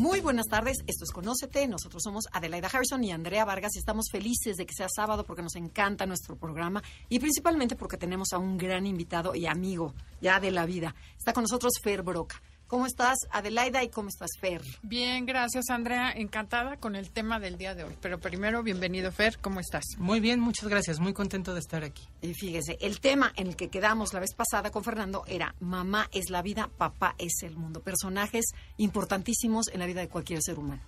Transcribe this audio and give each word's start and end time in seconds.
Muy 0.00 0.20
buenas 0.20 0.46
tardes, 0.46 0.78
esto 0.86 1.04
es 1.04 1.10
Conócete, 1.10 1.68
nosotros 1.68 2.02
somos 2.02 2.24
Adelaida 2.32 2.70
Harrison 2.72 3.04
y 3.04 3.12
Andrea 3.12 3.44
Vargas 3.44 3.72
y 3.76 3.80
estamos 3.80 4.06
felices 4.10 4.56
de 4.56 4.64
que 4.64 4.72
sea 4.72 4.88
sábado 4.88 5.24
porque 5.24 5.42
nos 5.42 5.56
encanta 5.56 6.06
nuestro 6.06 6.36
programa 6.36 6.82
y 7.10 7.18
principalmente 7.18 7.76
porque 7.76 7.98
tenemos 7.98 8.32
a 8.32 8.38
un 8.38 8.56
gran 8.56 8.86
invitado 8.86 9.34
y 9.34 9.44
amigo 9.44 9.92
ya 10.22 10.40
de 10.40 10.52
la 10.52 10.64
vida. 10.64 10.94
Está 11.18 11.34
con 11.34 11.42
nosotros 11.42 11.74
Fer 11.82 12.02
Broca. 12.02 12.40
¿Cómo 12.70 12.86
estás, 12.86 13.18
Adelaida, 13.32 13.82
y 13.82 13.88
cómo 13.88 14.10
estás, 14.10 14.30
Fer? 14.38 14.62
Bien, 14.82 15.26
gracias, 15.26 15.70
Andrea. 15.70 16.12
Encantada 16.12 16.76
con 16.76 16.94
el 16.94 17.10
tema 17.10 17.40
del 17.40 17.58
día 17.58 17.74
de 17.74 17.82
hoy. 17.82 17.96
Pero 18.00 18.20
primero, 18.20 18.62
bienvenido, 18.62 19.10
Fer. 19.10 19.38
¿Cómo 19.40 19.58
estás? 19.58 19.82
Muy 19.98 20.20
bien, 20.20 20.38
muchas 20.38 20.68
gracias. 20.68 21.00
Muy 21.00 21.12
contento 21.12 21.52
de 21.52 21.58
estar 21.58 21.82
aquí. 21.82 22.04
Y 22.22 22.32
fíjese, 22.32 22.78
el 22.80 23.00
tema 23.00 23.32
en 23.34 23.48
el 23.48 23.56
que 23.56 23.70
quedamos 23.70 24.14
la 24.14 24.20
vez 24.20 24.34
pasada 24.36 24.70
con 24.70 24.84
Fernando 24.84 25.24
era 25.26 25.56
Mamá 25.58 26.08
es 26.12 26.30
la 26.30 26.42
vida, 26.42 26.70
papá 26.78 27.16
es 27.18 27.42
el 27.42 27.56
mundo. 27.56 27.80
Personajes 27.80 28.44
importantísimos 28.76 29.66
en 29.72 29.80
la 29.80 29.86
vida 29.86 30.02
de 30.02 30.08
cualquier 30.08 30.40
ser 30.40 30.56
humano. 30.56 30.82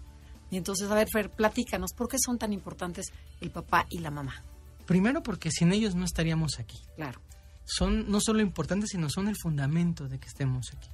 Y 0.53 0.59
entonces, 0.59 0.89
a 0.89 0.95
ver, 0.95 1.09
Fer, 1.11 1.31
platícanos, 1.31 1.95
¿por 1.97 2.07
qué 2.07 2.19
son 2.25 2.39
tan 2.39 2.53
importantes 2.53 3.07
el 3.41 3.51
papá 3.51 3.87
y 3.91 3.99
la 3.99 4.13
mamá? 4.13 4.41
Primero 4.87 5.25
porque 5.25 5.51
sin 5.51 5.73
ellos 5.73 5.97
no 5.97 6.05
estaríamos 6.05 6.61
aquí. 6.61 6.79
Claro. 6.95 7.21
Son 7.65 8.09
no 8.09 8.21
solo 8.21 8.41
importantes, 8.41 8.91
sino 8.91 9.11
son 9.11 9.27
el 9.27 9.37
fundamento 9.37 10.07
de 10.07 10.21
que 10.21 10.29
estemos 10.29 10.73
aquí. 10.77 10.89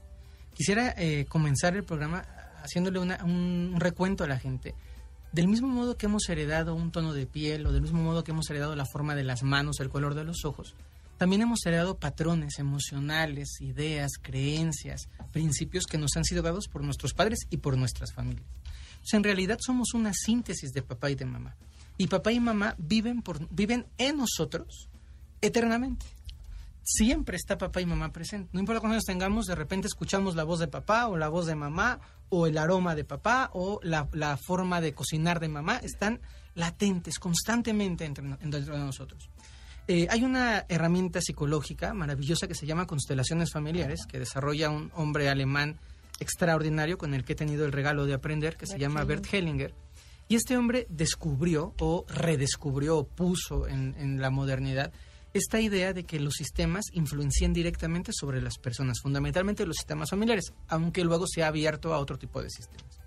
Quisiera 0.59 0.93
eh, 0.99 1.25
comenzar 1.29 1.77
el 1.77 1.85
programa 1.85 2.25
haciéndole 2.65 2.99
un 2.99 3.77
recuento 3.79 4.25
a 4.25 4.27
la 4.27 4.41
gente. 4.41 4.75
Del 5.31 5.47
mismo 5.47 5.69
modo 5.69 5.97
que 5.97 6.07
hemos 6.07 6.29
heredado 6.29 6.75
un 6.75 6.91
tono 6.91 7.13
de 7.13 7.27
piel 7.27 7.65
o 7.65 7.71
del 7.71 7.81
mismo 7.81 8.03
modo 8.03 8.25
que 8.25 8.33
hemos 8.33 8.51
heredado 8.51 8.75
la 8.75 8.85
forma 8.85 9.15
de 9.15 9.23
las 9.23 9.45
manos, 9.45 9.79
el 9.79 9.89
color 9.89 10.17
de 10.17 10.25
los 10.25 10.45
ojos, 10.45 10.75
también 11.17 11.43
hemos 11.43 11.65
heredado 11.65 11.99
patrones 11.99 12.59
emocionales, 12.59 13.61
ideas, 13.61 14.11
creencias, 14.21 15.09
principios 15.31 15.85
que 15.87 15.97
nos 15.97 16.17
han 16.17 16.25
sido 16.25 16.43
dados 16.43 16.67
por 16.67 16.83
nuestros 16.83 17.15
padres 17.15 17.47
y 17.51 17.59
por 17.59 17.79
nuestras 17.79 18.13
familias. 18.13 18.45
en 19.13 19.23
realidad 19.23 19.59
somos 19.65 19.95
una 19.95 20.13
síntesis 20.13 20.73
de 20.73 20.83
papá 20.83 21.09
y 21.09 21.15
de 21.15 21.25
mamá. 21.25 21.55
Y 21.99 22.09
papá 22.09 22.33
y 22.33 22.41
mamá 22.41 22.75
viven, 22.79 23.23
por, 23.23 23.49
viven 23.55 23.87
en 23.97 24.17
nosotros 24.17 24.89
eternamente 25.41 26.18
siempre 26.89 27.37
está 27.37 27.59
papá 27.59 27.83
y 27.83 27.87
mamá 27.87 28.13
presentes. 28.13 28.53
No 28.55 28.61
importa 28.61 28.81
cuántos 28.81 29.05
tengamos, 29.05 29.45
de 29.45 29.55
repente 29.55 29.87
escuchamos 29.87 30.35
la 30.35 30.45
voz 30.45 30.59
de 30.59 30.69
papá 30.69 31.07
o 31.07 31.19
la 31.19 31.29
voz 31.29 31.45
de 31.45 31.55
mamá 31.55 32.01
o 32.31 32.47
el 32.47 32.57
aroma 32.57 32.95
de 32.95 33.05
papá 33.05 33.51
o 33.53 33.79
la, 33.83 34.07
forma 34.39 34.81
de 34.81 34.95
cocinar 34.95 35.39
de 35.39 35.49
mamá. 35.49 35.77
Están 35.83 36.21
latentes 36.55 37.19
constantemente 37.19 38.07
entre, 38.07 38.25
dentro 38.41 38.75
de 38.75 38.85
nosotros. 38.85 39.29
Eh, 39.87 40.07
hay 40.11 40.25
una 40.25 40.65
herramienta 40.69 41.21
psicológica 41.21 41.93
maravillosa 41.93 42.49
que 42.49 42.55
se 42.55 42.67
llama 42.67 42.87
constelaciones 42.87 43.53
familiares, 43.53 44.07
que 44.09 44.19
desarrolla 44.19 44.71
un 44.71 44.91
hombre 44.95 45.29
alemán 45.29 45.79
extraordinario 46.21 46.97
con 46.97 47.13
el 47.13 47.23
que 47.23 47.35
he 47.35 47.37
tenido 47.37 47.67
el 47.67 47.73
regalo 47.73 48.07
de 48.07 48.15
aprender, 48.15 48.57
que 48.57 48.67
se 48.67 48.79
llama 48.79 49.05
Bert 49.05 49.27
Hellinger. 49.31 49.75
Y 50.27 50.37
este 50.37 50.57
hombre 50.57 50.87
descubrió 50.89 51.75
o 51.81 52.07
redescubrió 52.09 52.99
o 52.99 53.07
puso 53.07 53.69
en 53.69 54.21
la 54.21 54.31
modernidad 54.31 54.93
esta 55.35 55.61
idea 55.61 55.93
de 55.93 56.05
que 56.05 56.21
los 56.21 56.35
sistemas 56.35 56.87
influencian 56.93 57.53
directamente 57.53 58.13
sobre 58.13 58.41
las 58.41 58.59
personas, 58.59 59.01
fundamentalmente 59.03 59.67
los 59.67 59.77
sistemas 59.77 60.11
familiares, 60.11 60.53
aunque 60.69 61.05
luego 61.05 61.27
se 61.27 61.43
ha 61.43 61.49
abierto 61.49 61.93
a 61.93 61.99
otro 61.99 62.19
tipo 62.19 62.43
de 62.43 62.51
sistemas. 62.51 62.99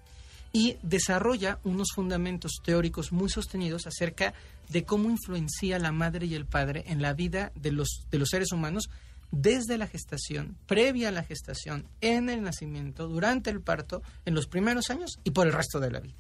Y 0.54 0.78
desarrolla 0.84 1.60
unos 1.64 1.90
fundamentos 1.96 2.60
teóricos 2.64 3.12
muy 3.12 3.30
sostenidos 3.30 3.88
acerca 3.88 4.34
de 4.70 4.84
cómo 4.84 5.10
influencia 5.10 5.80
la 5.80 5.92
madre 5.92 6.26
y 6.26 6.36
el 6.36 6.46
padre 6.46 6.84
en 6.88 7.02
la 7.02 7.14
vida 7.14 7.52
de 7.56 7.72
los, 7.72 8.06
de 8.12 8.20
los 8.20 8.30
seres 8.30 8.52
humanos 8.52 8.90
desde 9.32 9.78
la 9.78 9.88
gestación, 9.88 10.58
previa 10.68 11.08
a 11.08 11.12
la 11.12 11.24
gestación, 11.24 11.88
en 12.02 12.30
el 12.30 12.42
nacimiento, 12.42 13.08
durante 13.08 13.50
el 13.50 13.62
parto, 13.62 14.04
en 14.26 14.36
los 14.36 14.48
primeros 14.48 14.90
años 14.90 15.20
y 15.24 15.32
por 15.32 15.48
el 15.48 15.54
resto 15.54 15.80
de 15.80 15.90
la 15.90 16.02
vida. 16.02 16.18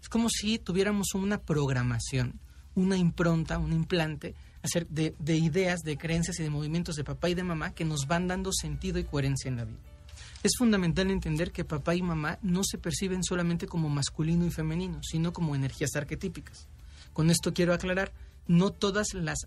Es 0.00 0.08
como 0.08 0.28
si 0.28 0.58
tuviéramos 0.58 1.14
una 1.14 1.40
programación, 1.40 2.38
una 2.74 2.96
impronta, 2.96 3.58
un 3.58 3.72
implante 3.72 4.34
de, 4.88 5.14
de 5.18 5.36
ideas, 5.36 5.80
de 5.80 5.96
creencias 5.96 6.38
y 6.38 6.42
de 6.42 6.50
movimientos 6.50 6.96
de 6.96 7.04
papá 7.04 7.28
y 7.28 7.34
de 7.34 7.42
mamá 7.42 7.74
que 7.74 7.84
nos 7.84 8.06
van 8.06 8.28
dando 8.28 8.52
sentido 8.52 8.98
y 8.98 9.04
coherencia 9.04 9.48
en 9.48 9.56
la 9.56 9.64
vida. 9.64 9.78
Es 10.42 10.52
fundamental 10.56 11.10
entender 11.10 11.52
que 11.52 11.64
papá 11.64 11.94
y 11.94 12.02
mamá 12.02 12.38
no 12.42 12.62
se 12.64 12.78
perciben 12.78 13.22
solamente 13.22 13.66
como 13.66 13.88
masculino 13.88 14.46
y 14.46 14.50
femenino, 14.50 15.00
sino 15.02 15.32
como 15.32 15.54
energías 15.54 15.94
arquetípicas. 15.96 16.66
Con 17.12 17.30
esto 17.30 17.52
quiero 17.52 17.74
aclarar, 17.74 18.12
no 18.46 18.70
todas 18.70 19.12
las, 19.12 19.46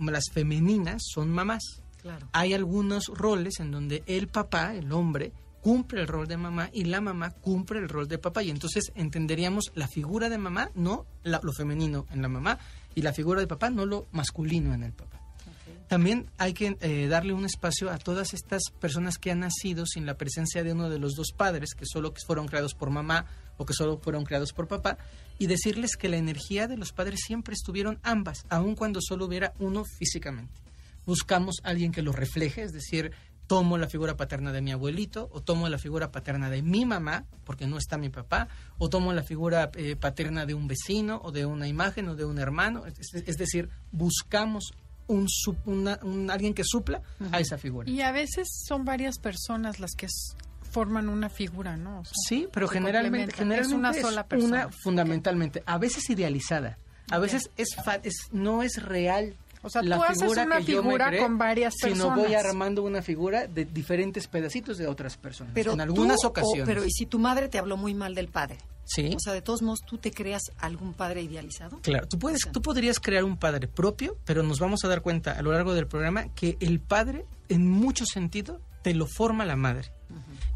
las 0.00 0.24
femeninas 0.32 1.02
son 1.12 1.30
mamás. 1.30 1.62
Claro. 2.00 2.28
Hay 2.32 2.54
algunos 2.54 3.08
roles 3.08 3.60
en 3.60 3.70
donde 3.70 4.02
el 4.06 4.28
papá, 4.28 4.74
el 4.74 4.90
hombre, 4.92 5.32
cumple 5.60 6.00
el 6.00 6.08
rol 6.08 6.26
de 6.26 6.38
mamá 6.38 6.70
y 6.72 6.84
la 6.84 7.02
mamá 7.02 7.30
cumple 7.30 7.78
el 7.78 7.88
rol 7.88 8.08
de 8.08 8.16
papá. 8.18 8.42
Y 8.42 8.50
entonces 8.50 8.92
entenderíamos 8.94 9.72
la 9.74 9.88
figura 9.88 10.30
de 10.30 10.38
mamá, 10.38 10.70
no 10.74 11.06
lo 11.22 11.52
femenino 11.52 12.06
en 12.10 12.22
la 12.22 12.28
mamá, 12.28 12.58
y 12.94 13.02
la 13.02 13.12
figura 13.12 13.40
de 13.40 13.46
papá, 13.46 13.70
no 13.70 13.86
lo 13.86 14.06
masculino 14.12 14.74
en 14.74 14.82
el 14.82 14.92
papá. 14.92 15.20
También 15.90 16.30
hay 16.38 16.52
que 16.52 16.76
eh, 16.80 17.08
darle 17.08 17.32
un 17.32 17.44
espacio 17.44 17.90
a 17.90 17.98
todas 17.98 18.32
estas 18.32 18.62
personas 18.78 19.18
que 19.18 19.32
han 19.32 19.40
nacido 19.40 19.86
sin 19.86 20.06
la 20.06 20.16
presencia 20.16 20.62
de 20.62 20.72
uno 20.72 20.88
de 20.88 21.00
los 21.00 21.16
dos 21.16 21.32
padres, 21.36 21.74
que 21.74 21.84
solo 21.84 22.14
fueron 22.28 22.46
creados 22.46 22.74
por 22.74 22.90
mamá 22.90 23.26
o 23.56 23.66
que 23.66 23.74
solo 23.74 23.98
fueron 23.98 24.24
creados 24.24 24.52
por 24.52 24.68
papá, 24.68 24.98
y 25.36 25.48
decirles 25.48 25.96
que 25.96 26.08
la 26.08 26.16
energía 26.16 26.68
de 26.68 26.76
los 26.76 26.92
padres 26.92 27.18
siempre 27.26 27.54
estuvieron 27.54 27.98
ambas, 28.04 28.46
aun 28.50 28.76
cuando 28.76 29.00
solo 29.02 29.26
hubiera 29.26 29.52
uno 29.58 29.84
físicamente. 29.84 30.54
Buscamos 31.06 31.56
a 31.64 31.70
alguien 31.70 31.90
que 31.90 32.02
lo 32.02 32.12
refleje, 32.12 32.62
es 32.62 32.72
decir, 32.72 33.10
tomo 33.50 33.78
la 33.78 33.88
figura 33.88 34.16
paterna 34.16 34.52
de 34.52 34.60
mi 34.60 34.70
abuelito, 34.70 35.28
o 35.32 35.40
tomo 35.40 35.68
la 35.68 35.76
figura 35.76 36.12
paterna 36.12 36.48
de 36.50 36.62
mi 36.62 36.86
mamá, 36.86 37.24
porque 37.42 37.66
no 37.66 37.78
está 37.78 37.98
mi 37.98 38.08
papá, 38.08 38.46
o 38.78 38.88
tomo 38.88 39.12
la 39.12 39.24
figura 39.24 39.72
eh, 39.74 39.96
paterna 39.96 40.46
de 40.46 40.54
un 40.54 40.68
vecino, 40.68 41.20
o 41.24 41.32
de 41.32 41.46
una 41.46 41.66
imagen, 41.66 42.08
o 42.10 42.14
de 42.14 42.24
un 42.24 42.38
hermano. 42.38 42.84
Es, 42.86 43.36
decir, 43.36 43.68
buscamos 43.90 44.70
un, 45.08 45.26
un, 45.64 46.30
alguien 46.30 46.54
que 46.54 46.62
supla 46.64 47.02
a 47.32 47.40
esa 47.40 47.58
figura. 47.58 47.90
Y 47.90 48.02
a 48.02 48.12
veces 48.12 48.46
son 48.68 48.84
varias 48.84 49.18
personas 49.18 49.80
las 49.80 49.96
que 49.96 50.06
forman 50.70 51.08
una 51.08 51.28
figura, 51.28 51.76
¿no? 51.76 52.04
sí, 52.28 52.46
pero 52.52 52.68
generalmente, 52.68 53.34
generalmente 53.34 53.68
es 53.68 53.74
una 53.76 53.92
sola 53.92 54.28
persona. 54.28 54.66
Una 54.66 54.68
fundamentalmente, 54.70 55.64
a 55.66 55.76
veces 55.76 56.08
idealizada, 56.08 56.78
a 57.10 57.18
veces 57.18 57.50
es, 57.56 57.70
es 58.04 58.28
no 58.30 58.62
es 58.62 58.80
real 58.80 59.34
o 59.62 59.68
sea, 59.68 59.82
la 59.82 59.96
tú 59.96 60.02
haces 60.04 60.36
una 60.36 60.60
figura 60.62 61.16
con 61.18 61.38
varias 61.38 61.74
personas. 61.76 62.14
Sino 62.14 62.16
voy 62.16 62.34
armando 62.34 62.82
una 62.82 63.02
figura 63.02 63.46
de 63.46 63.64
diferentes 63.64 64.26
pedacitos 64.26 64.78
de 64.78 64.86
otras 64.86 65.16
personas. 65.16 65.52
Pero 65.54 65.72
en 65.72 65.80
algunas 65.80 66.24
ocasiones. 66.24 66.66
pero 66.66 66.84
¿y 66.84 66.90
si 66.90 67.06
tu 67.06 67.18
madre 67.18 67.48
te 67.48 67.58
habló 67.58 67.76
muy 67.76 67.94
mal 67.94 68.14
del 68.14 68.28
padre? 68.28 68.58
Sí. 68.84 69.14
O 69.14 69.20
sea, 69.20 69.32
de 69.32 69.42
todos 69.42 69.62
modos, 69.62 69.80
¿tú 69.86 69.98
te 69.98 70.10
creas 70.10 70.42
algún 70.58 70.94
padre 70.94 71.22
idealizado? 71.22 71.78
Claro, 71.82 72.08
tú, 72.08 72.18
puedes, 72.18 72.40
tú 72.50 72.60
podrías 72.60 72.98
crear 72.98 73.22
un 73.22 73.36
padre 73.36 73.68
propio, 73.68 74.16
pero 74.24 74.42
nos 74.42 74.58
vamos 74.58 74.84
a 74.84 74.88
dar 74.88 75.00
cuenta 75.00 75.32
a 75.32 75.42
lo 75.42 75.52
largo 75.52 75.74
del 75.74 75.86
programa 75.86 76.34
que 76.34 76.56
el 76.60 76.80
padre, 76.80 77.24
en 77.48 77.68
mucho 77.68 78.04
sentido, 78.04 78.60
te 78.82 78.94
lo 78.94 79.06
forma 79.06 79.44
la 79.44 79.56
madre. 79.56 79.92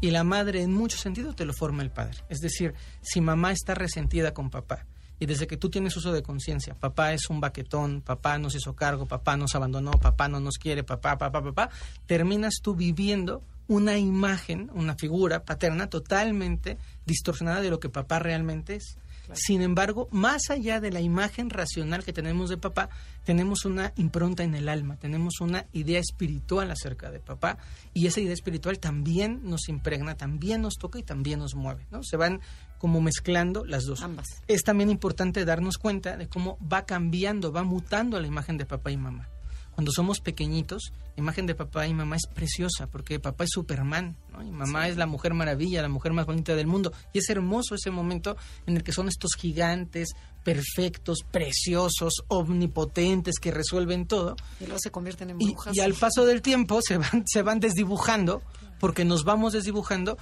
Y 0.01 0.11
la 0.11 0.25
madre, 0.25 0.61
en 0.61 0.73
mucho 0.73 0.97
sentido, 0.97 1.33
te 1.33 1.45
lo 1.45 1.53
forma 1.53 1.81
el 1.81 1.89
padre. 1.89 2.17
Es 2.27 2.39
decir, 2.39 2.73
si 3.01 3.21
mamá 3.21 3.53
está 3.53 3.73
resentida 3.73 4.33
con 4.33 4.49
papá, 4.49 4.85
y 5.19 5.25
desde 5.25 5.47
que 5.47 5.57
tú 5.57 5.69
tienes 5.69 5.95
uso 5.95 6.11
de 6.11 6.23
conciencia, 6.23 6.75
papá 6.75 7.13
es 7.13 7.29
un 7.29 7.39
baquetón, 7.39 8.01
papá 8.01 8.37
nos 8.37 8.55
hizo 8.55 8.75
cargo, 8.75 9.05
papá 9.05 9.37
nos 9.37 9.55
abandonó, 9.55 9.91
papá 9.91 10.27
no 10.27 10.39
nos 10.39 10.57
quiere, 10.57 10.83
papá, 10.83 11.17
papá, 11.17 11.41
papá, 11.41 11.69
terminas 12.05 12.55
tú 12.61 12.75
viviendo 12.75 13.41
una 13.67 13.97
imagen, 13.97 14.69
una 14.73 14.95
figura 14.95 15.43
paterna 15.43 15.87
totalmente 15.87 16.77
distorsionada 17.05 17.61
de 17.61 17.69
lo 17.69 17.79
que 17.79 17.89
papá 17.89 18.19
realmente 18.19 18.75
es. 18.75 18.97
Sin 19.33 19.61
embargo, 19.61 20.07
más 20.11 20.49
allá 20.49 20.79
de 20.79 20.91
la 20.91 21.01
imagen 21.01 21.49
racional 21.49 22.03
que 22.03 22.13
tenemos 22.13 22.49
de 22.49 22.57
papá, 22.57 22.89
tenemos 23.23 23.65
una 23.65 23.93
impronta 23.95 24.43
en 24.43 24.55
el 24.55 24.69
alma, 24.69 24.97
tenemos 24.97 25.41
una 25.41 25.65
idea 25.73 25.99
espiritual 25.99 26.71
acerca 26.71 27.11
de 27.11 27.19
papá 27.19 27.57
y 27.93 28.07
esa 28.07 28.21
idea 28.21 28.33
espiritual 28.33 28.79
también 28.79 29.41
nos 29.43 29.69
impregna, 29.69 30.15
también 30.15 30.61
nos 30.61 30.75
toca 30.75 30.99
y 30.99 31.03
también 31.03 31.39
nos 31.39 31.55
mueve, 31.55 31.85
¿no? 31.91 32.03
Se 32.03 32.17
van 32.17 32.41
como 32.77 33.01
mezclando 33.01 33.65
las 33.65 33.85
dos. 33.85 34.01
Ambas. 34.01 34.27
Es 34.47 34.63
también 34.63 34.89
importante 34.89 35.45
darnos 35.45 35.77
cuenta 35.77 36.17
de 36.17 36.27
cómo 36.27 36.57
va 36.61 36.85
cambiando, 36.85 37.51
va 37.51 37.63
mutando 37.63 38.19
la 38.19 38.27
imagen 38.27 38.57
de 38.57 38.65
papá 38.65 38.91
y 38.91 38.97
mamá. 38.97 39.29
Cuando 39.75 39.91
somos 39.91 40.21
pequeñitos, 40.21 40.93
la 41.15 41.21
imagen 41.21 41.45
de 41.45 41.53
papá 41.53 41.85
y 41.85 41.93
mamá 41.93 42.15
es 42.15 42.27
preciosa, 42.33 42.87
porque 42.87 43.19
papá 43.19 43.43
es 43.43 43.49
Superman, 43.51 44.15
¿no? 44.31 44.41
y 44.41 44.49
mamá 44.49 44.87
es 44.87 44.95
la 44.95 45.05
mujer 45.05 45.33
maravilla, 45.33 45.81
la 45.81 45.89
mujer 45.89 46.13
más 46.13 46.25
bonita 46.25 46.55
del 46.55 46.65
mundo. 46.65 46.93
Y 47.11 47.19
es 47.19 47.29
hermoso 47.29 47.75
ese 47.75 47.91
momento 47.91 48.37
en 48.65 48.77
el 48.77 48.83
que 48.83 48.93
son 48.93 49.09
estos 49.09 49.31
gigantes, 49.37 50.09
perfectos, 50.45 51.19
preciosos, 51.29 52.23
omnipotentes, 52.29 53.35
que 53.39 53.51
resuelven 53.51 54.07
todo. 54.07 54.37
Y 54.61 54.63
luego 54.65 54.79
se 54.79 54.91
convierten 54.91 55.31
en 55.31 55.41
Y, 55.41 55.51
brujas. 55.51 55.75
y 55.75 55.81
al 55.81 55.93
paso 55.93 56.25
del 56.25 56.41
tiempo 56.41 56.79
se 56.81 56.97
van, 56.97 57.23
se 57.25 57.41
van 57.41 57.59
desdibujando, 57.59 58.41
porque 58.79 59.03
nos 59.03 59.25
vamos 59.25 59.53
desdibujando. 59.53 60.17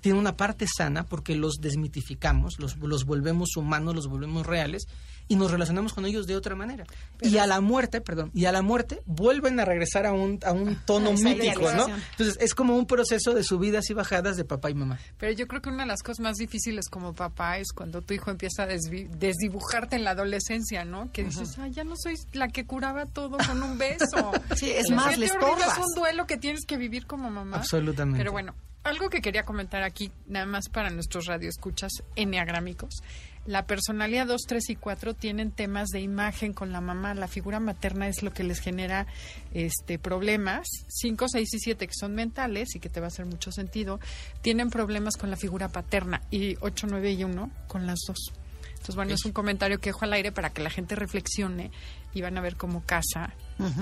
Tiene 0.00 0.18
una 0.18 0.36
parte 0.36 0.66
sana 0.66 1.04
porque 1.04 1.34
los 1.36 1.54
desmitificamos, 1.60 2.58
los, 2.58 2.76
los 2.78 3.04
volvemos 3.04 3.56
humanos, 3.56 3.94
los 3.94 4.06
volvemos 4.08 4.46
reales 4.46 4.86
y 5.28 5.34
nos 5.34 5.50
relacionamos 5.50 5.92
con 5.92 6.06
ellos 6.06 6.26
de 6.28 6.36
otra 6.36 6.54
manera. 6.54 6.84
y 7.20 7.38
a 7.38 7.46
la 7.48 7.60
muerte, 7.60 8.00
perdón, 8.00 8.30
y 8.32 8.44
a 8.44 8.52
la 8.52 8.62
muerte 8.62 9.00
vuelven 9.06 9.58
a 9.58 9.64
regresar 9.64 10.06
a 10.06 10.12
un, 10.12 10.38
a 10.44 10.52
un 10.52 10.76
tono 10.86 11.12
mítico, 11.12 11.72
¿no? 11.72 11.86
Entonces 12.12 12.36
es 12.40 12.54
como 12.54 12.76
un 12.76 12.86
proceso 12.86 13.34
de 13.34 13.42
subidas 13.42 13.90
y 13.90 13.94
bajadas 13.94 14.36
de 14.36 14.44
papá 14.44 14.70
y 14.70 14.74
mamá. 14.74 14.98
Pero 15.18 15.32
yo 15.32 15.48
creo 15.48 15.60
que 15.60 15.68
una 15.68 15.82
de 15.82 15.88
las 15.88 16.02
cosas 16.02 16.20
más 16.20 16.36
difíciles 16.36 16.88
como 16.88 17.12
papá 17.14 17.58
es 17.58 17.72
cuando 17.74 18.02
tu 18.02 18.14
hijo 18.14 18.30
empieza 18.30 18.62
a 18.64 18.68
desvi- 18.68 19.08
desdibujarte 19.10 19.96
en 19.96 20.04
la 20.04 20.10
adolescencia, 20.12 20.84
¿no? 20.84 21.10
Que 21.10 21.24
dices, 21.24 21.58
ah, 21.58 21.66
ya 21.68 21.82
no 21.82 21.94
soy 21.96 22.14
la 22.32 22.48
que 22.48 22.64
curaba 22.66 23.06
todo 23.06 23.36
con 23.38 23.62
un 23.62 23.78
beso. 23.78 24.30
Sí, 24.56 24.70
es 24.70 24.90
más, 24.90 25.14
siente 25.14 25.26
le 25.26 25.32
horrible, 25.32 25.50
estorbas. 25.64 25.78
Es 25.78 25.84
un 25.86 25.94
duelo 26.00 26.26
que 26.26 26.36
tienes 26.36 26.64
que 26.66 26.76
vivir 26.76 27.06
como 27.06 27.30
mamá. 27.30 27.56
Absolutamente. 27.56 28.18
Pero 28.18 28.30
bueno, 28.32 28.54
algo 28.86 29.10
que 29.10 29.20
quería 29.20 29.44
comentar 29.44 29.82
aquí, 29.82 30.12
nada 30.26 30.46
más 30.46 30.68
para 30.68 30.90
nuestros 30.90 31.26
radioescuchas 31.26 31.90
enneagrámicos. 32.14 33.02
La 33.46 33.66
personalidad 33.66 34.26
2, 34.26 34.42
3 34.46 34.70
y 34.70 34.76
4 34.76 35.14
tienen 35.14 35.52
temas 35.52 35.88
de 35.88 36.00
imagen 36.00 36.52
con 36.52 36.72
la 36.72 36.80
mamá. 36.80 37.14
La 37.14 37.28
figura 37.28 37.60
materna 37.60 38.08
es 38.08 38.22
lo 38.22 38.32
que 38.32 38.42
les 38.42 38.60
genera 38.60 39.06
este 39.52 39.98
problemas. 39.98 40.66
5, 40.88 41.26
6 41.28 41.54
y 41.54 41.58
7, 41.60 41.86
que 41.86 41.94
son 41.94 42.14
mentales 42.14 42.74
y 42.74 42.80
que 42.80 42.88
te 42.88 42.98
va 42.98 43.06
a 43.06 43.08
hacer 43.08 43.26
mucho 43.26 43.52
sentido, 43.52 44.00
tienen 44.42 44.68
problemas 44.68 45.16
con 45.16 45.30
la 45.30 45.36
figura 45.36 45.68
paterna. 45.68 46.22
Y 46.30 46.56
8, 46.60 46.88
9 46.90 47.12
y 47.12 47.24
1 47.24 47.50
con 47.68 47.86
las 47.86 48.00
dos. 48.06 48.32
Entonces, 48.70 48.96
bueno, 48.96 49.14
es 49.14 49.24
un 49.24 49.32
comentario 49.32 49.78
que 49.78 49.90
dejo 49.90 50.04
al 50.04 50.12
aire 50.12 50.32
para 50.32 50.50
que 50.50 50.62
la 50.62 50.70
gente 50.70 50.94
reflexione 50.96 51.70
y 52.14 52.22
van 52.22 52.38
a 52.38 52.40
ver 52.40 52.56
cómo 52.56 52.82
casa 52.84 53.32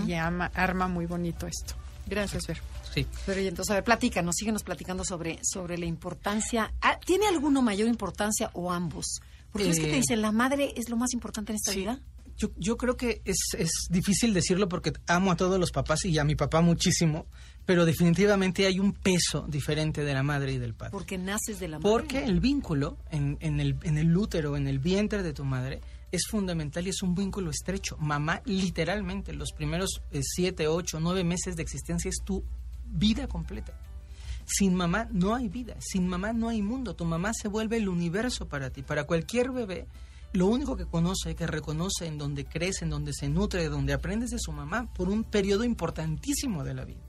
y 0.07 0.15
ama, 0.15 0.51
arma 0.55 0.89
muy 0.89 1.07
bonito 1.07 1.47
esto. 1.47 1.75
Gracias, 2.07 2.47
Ver. 2.47 2.74
Sí. 2.95 3.07
Pero 3.27 3.41
y 3.41 3.49
entonces, 3.49 3.71
a 3.73 3.75
ver, 3.75 3.85
platícanos, 3.85 4.37
síguenos 4.37 4.63
platicando 4.63 5.05
sobre, 5.05 5.41
sobre 5.43 5.77
la 5.79 5.87
importancia. 5.87 6.73
Ah, 6.81 6.99
¿Tiene 7.05 7.27
alguno 7.27 7.61
mayor 7.61 7.89
importancia 7.89 8.51
o 8.55 8.71
ambos? 8.73 9.21
Porque 9.51 9.71
es 9.71 9.79
que 9.79 9.87
te 9.87 9.93
Eh, 9.95 9.97
dicen, 9.97 10.23
la 10.23 10.33
madre 10.33 10.73
es 10.77 10.89
lo 10.89 10.97
más 10.97 11.13
importante 11.13 11.53
en 11.53 11.57
esta 11.57 11.73
Sí. 11.73 11.81
vida. 11.81 12.01
Yo, 12.37 12.51
yo 12.57 12.77
creo 12.77 12.97
que 12.97 13.23
es, 13.25 13.37
es 13.57 13.71
difícil 13.91 14.35
decirlo 14.35 14.69
porque 14.69 14.93
amo 15.07 15.31
a 15.31 15.37
todos 15.37 15.59
los 15.61 15.71
papás 15.71 16.05
y 16.05 16.19
a 16.19 16.25
mi 16.25 16.35
papá 16.35 16.61
muchísimo, 16.61 17.27
pero 17.65 17.85
definitivamente 17.85 18.67
hay 18.67 18.81
un 18.81 18.93
peso 18.93 19.47
diferente 19.49 20.03
de 20.03 20.13
la 20.15 20.25
madre 20.25 20.53
y 20.53 20.59
del 20.59 20.75
padre. 20.75 20.91
Porque 20.91 21.17
naces 21.17 21.61
de 21.61 21.69
la 21.69 21.79
madre. 21.79 21.89
Porque 21.91 22.25
el 22.25 22.41
vínculo 22.41 22.99
en, 23.13 23.37
en 23.41 23.61
el, 23.61 23.77
en 23.85 23.99
el 23.99 24.17
útero, 24.17 24.57
en 24.57 24.67
el 24.67 24.81
vientre 24.81 25.23
de 25.23 25.33
tu 25.33 25.45
madre, 25.45 25.81
es 26.11 26.23
fundamental 26.29 26.85
y 26.87 26.91
es 26.91 27.03
un 27.03 27.15
vínculo 27.15 27.51
estrecho. 27.51 27.97
Mamá, 27.99 28.43
literalmente, 28.47 29.33
los 29.33 29.53
primeros 29.53 30.01
eh, 30.11 30.21
siete, 30.23 30.67
ocho, 30.67 30.99
nueve 30.99 31.23
meses 31.23 31.55
de 31.55 31.63
existencia 31.63 32.09
es 32.09 32.17
tu 32.25 32.43
vida 32.95 33.27
completa. 33.29 33.75
Sin 34.47 34.75
mamá 34.75 35.09
no 35.11 35.35
hay 35.35 35.49
vida, 35.49 35.77
sin 35.81 36.07
mamá 36.07 36.33
no 36.33 36.49
hay 36.49 36.63
mundo. 36.63 36.95
Tu 36.95 37.05
mamá 37.05 37.33
se 37.35 37.49
vuelve 37.49 37.77
el 37.77 37.89
universo 37.89 38.47
para 38.47 38.71
ti. 38.71 38.83
Para 38.83 39.05
cualquier 39.05 39.51
bebé, 39.51 39.87
lo 40.33 40.47
único 40.47 40.77
que 40.77 40.87
conoce, 40.87 41.35
que 41.35 41.47
reconoce 41.47 42.07
en 42.07 42.19
donde 42.19 42.45
crece, 42.45 42.85
en 42.85 42.91
donde 42.91 43.13
se 43.13 43.29
nutre, 43.29 43.69
donde 43.69 43.93
aprendes 43.93 44.31
de 44.31 44.39
su 44.39 44.53
mamá 44.53 44.93
por 44.95 45.09
un 45.09 45.25
periodo 45.25 45.65
importantísimo 45.65 46.65
de 46.65 46.75
la 46.75 46.85
vida. 46.85 47.01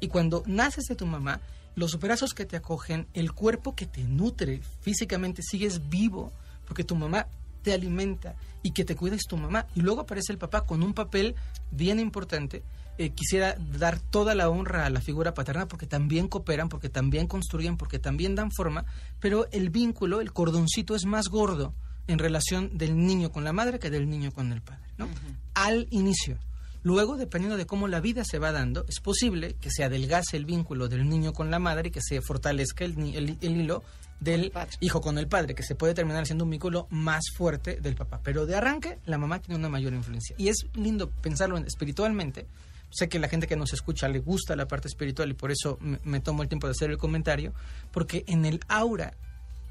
Y 0.00 0.08
cuando 0.08 0.42
naces 0.46 0.84
de 0.84 0.96
tu 0.96 1.06
mamá, 1.06 1.40
los 1.74 1.98
brazos 1.98 2.32
que 2.32 2.46
te 2.46 2.56
acogen, 2.56 3.06
el 3.12 3.32
cuerpo 3.32 3.74
que 3.74 3.86
te 3.86 4.04
nutre 4.04 4.62
físicamente, 4.80 5.42
sigues 5.42 5.88
vivo, 5.90 6.32
porque 6.66 6.84
tu 6.84 6.94
mamá 6.96 7.26
te 7.62 7.72
alimenta 7.72 8.34
y 8.62 8.72
que 8.72 8.84
te 8.84 8.96
cuida 8.96 9.16
es 9.16 9.22
tu 9.28 9.36
mamá. 9.36 9.66
Y 9.74 9.80
luego 9.80 10.02
aparece 10.02 10.32
el 10.32 10.38
papá 10.38 10.62
con 10.66 10.82
un 10.82 10.92
papel 10.94 11.34
bien 11.70 11.98
importante. 12.00 12.62
Eh, 12.98 13.10
quisiera 13.10 13.56
dar 13.78 13.98
toda 13.98 14.34
la 14.34 14.50
honra 14.50 14.84
a 14.84 14.90
la 14.90 15.00
figura 15.00 15.32
paterna 15.32 15.66
porque 15.66 15.86
también 15.86 16.28
cooperan, 16.28 16.68
porque 16.68 16.90
también 16.90 17.26
construyen, 17.26 17.76
porque 17.78 17.98
también 17.98 18.34
dan 18.34 18.50
forma, 18.52 18.84
pero 19.20 19.48
el 19.52 19.70
vínculo, 19.70 20.20
el 20.20 20.32
cordoncito 20.34 20.94
es 20.94 21.06
más 21.06 21.28
gordo 21.28 21.72
en 22.08 22.18
relación 22.18 22.76
del 22.76 22.96
niño 22.98 23.30
con 23.32 23.44
la 23.44 23.52
madre 23.54 23.78
que 23.78 23.88
del 23.88 24.10
niño 24.10 24.32
con 24.32 24.52
el 24.52 24.60
padre, 24.60 24.82
¿no? 24.98 25.08
Al 25.54 25.86
inicio. 25.90 26.36
Luego, 26.82 27.16
dependiendo 27.16 27.56
de 27.56 27.66
cómo 27.66 27.88
la 27.88 28.00
vida 28.00 28.22
se 28.24 28.38
va 28.38 28.52
dando, 28.52 28.84
es 28.88 29.00
posible 29.00 29.54
que 29.60 29.70
se 29.70 29.84
adelgace 29.84 30.36
el 30.36 30.44
vínculo 30.44 30.88
del 30.88 31.08
niño 31.08 31.32
con 31.32 31.50
la 31.50 31.58
madre 31.58 31.88
y 31.88 31.92
que 31.92 32.00
se 32.02 32.20
fortalezca 32.20 32.84
el, 32.84 32.98
el- 33.14 33.38
el 33.40 33.56
hilo 33.60 33.82
del 34.20 34.52
hijo 34.80 35.00
con 35.00 35.18
el 35.18 35.26
padre, 35.28 35.54
que 35.54 35.62
se 35.62 35.74
puede 35.74 35.94
terminar 35.94 36.26
siendo 36.26 36.44
un 36.44 36.50
vínculo 36.50 36.86
más 36.90 37.22
fuerte 37.34 37.80
del 37.80 37.94
papá. 37.94 38.20
Pero 38.22 38.46
de 38.46 38.54
arranque, 38.54 38.98
la 39.06 39.18
mamá 39.18 39.40
tiene 39.40 39.58
una 39.58 39.68
mayor 39.68 39.92
influencia. 39.94 40.36
Y 40.38 40.48
es 40.48 40.66
lindo 40.74 41.08
pensarlo 41.10 41.56
en- 41.56 41.66
espiritualmente. 41.66 42.46
Sé 42.90 43.08
que 43.08 43.18
la 43.18 43.28
gente 43.28 43.46
que 43.46 43.56
nos 43.56 43.72
escucha 43.72 44.08
le 44.08 44.18
gusta 44.18 44.56
la 44.56 44.66
parte 44.66 44.88
espiritual 44.88 45.30
y 45.30 45.34
por 45.34 45.50
eso 45.50 45.78
me, 45.80 45.98
me 46.04 46.20
tomo 46.20 46.42
el 46.42 46.48
tiempo 46.48 46.66
de 46.66 46.72
hacer 46.72 46.90
el 46.90 46.98
comentario, 46.98 47.54
porque 47.92 48.24
en 48.26 48.44
el 48.44 48.60
aura 48.68 49.14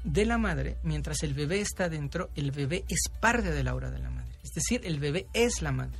de 0.04 0.24
la 0.24 0.38
madre, 0.38 0.78
mientras 0.82 1.22
el 1.22 1.34
bebé 1.34 1.60
está 1.60 1.88
dentro, 1.90 2.30
el 2.34 2.50
bebé 2.50 2.84
es 2.88 3.00
parte 3.20 3.50
del 3.52 3.68
aura 3.68 3.90
de 3.90 3.98
la 3.98 4.08
madre. 4.10 4.30
Es 4.42 4.50
decir, 4.54 4.80
el 4.84 4.98
bebé 4.98 5.26
es 5.34 5.60
la 5.60 5.70
madre. 5.72 5.98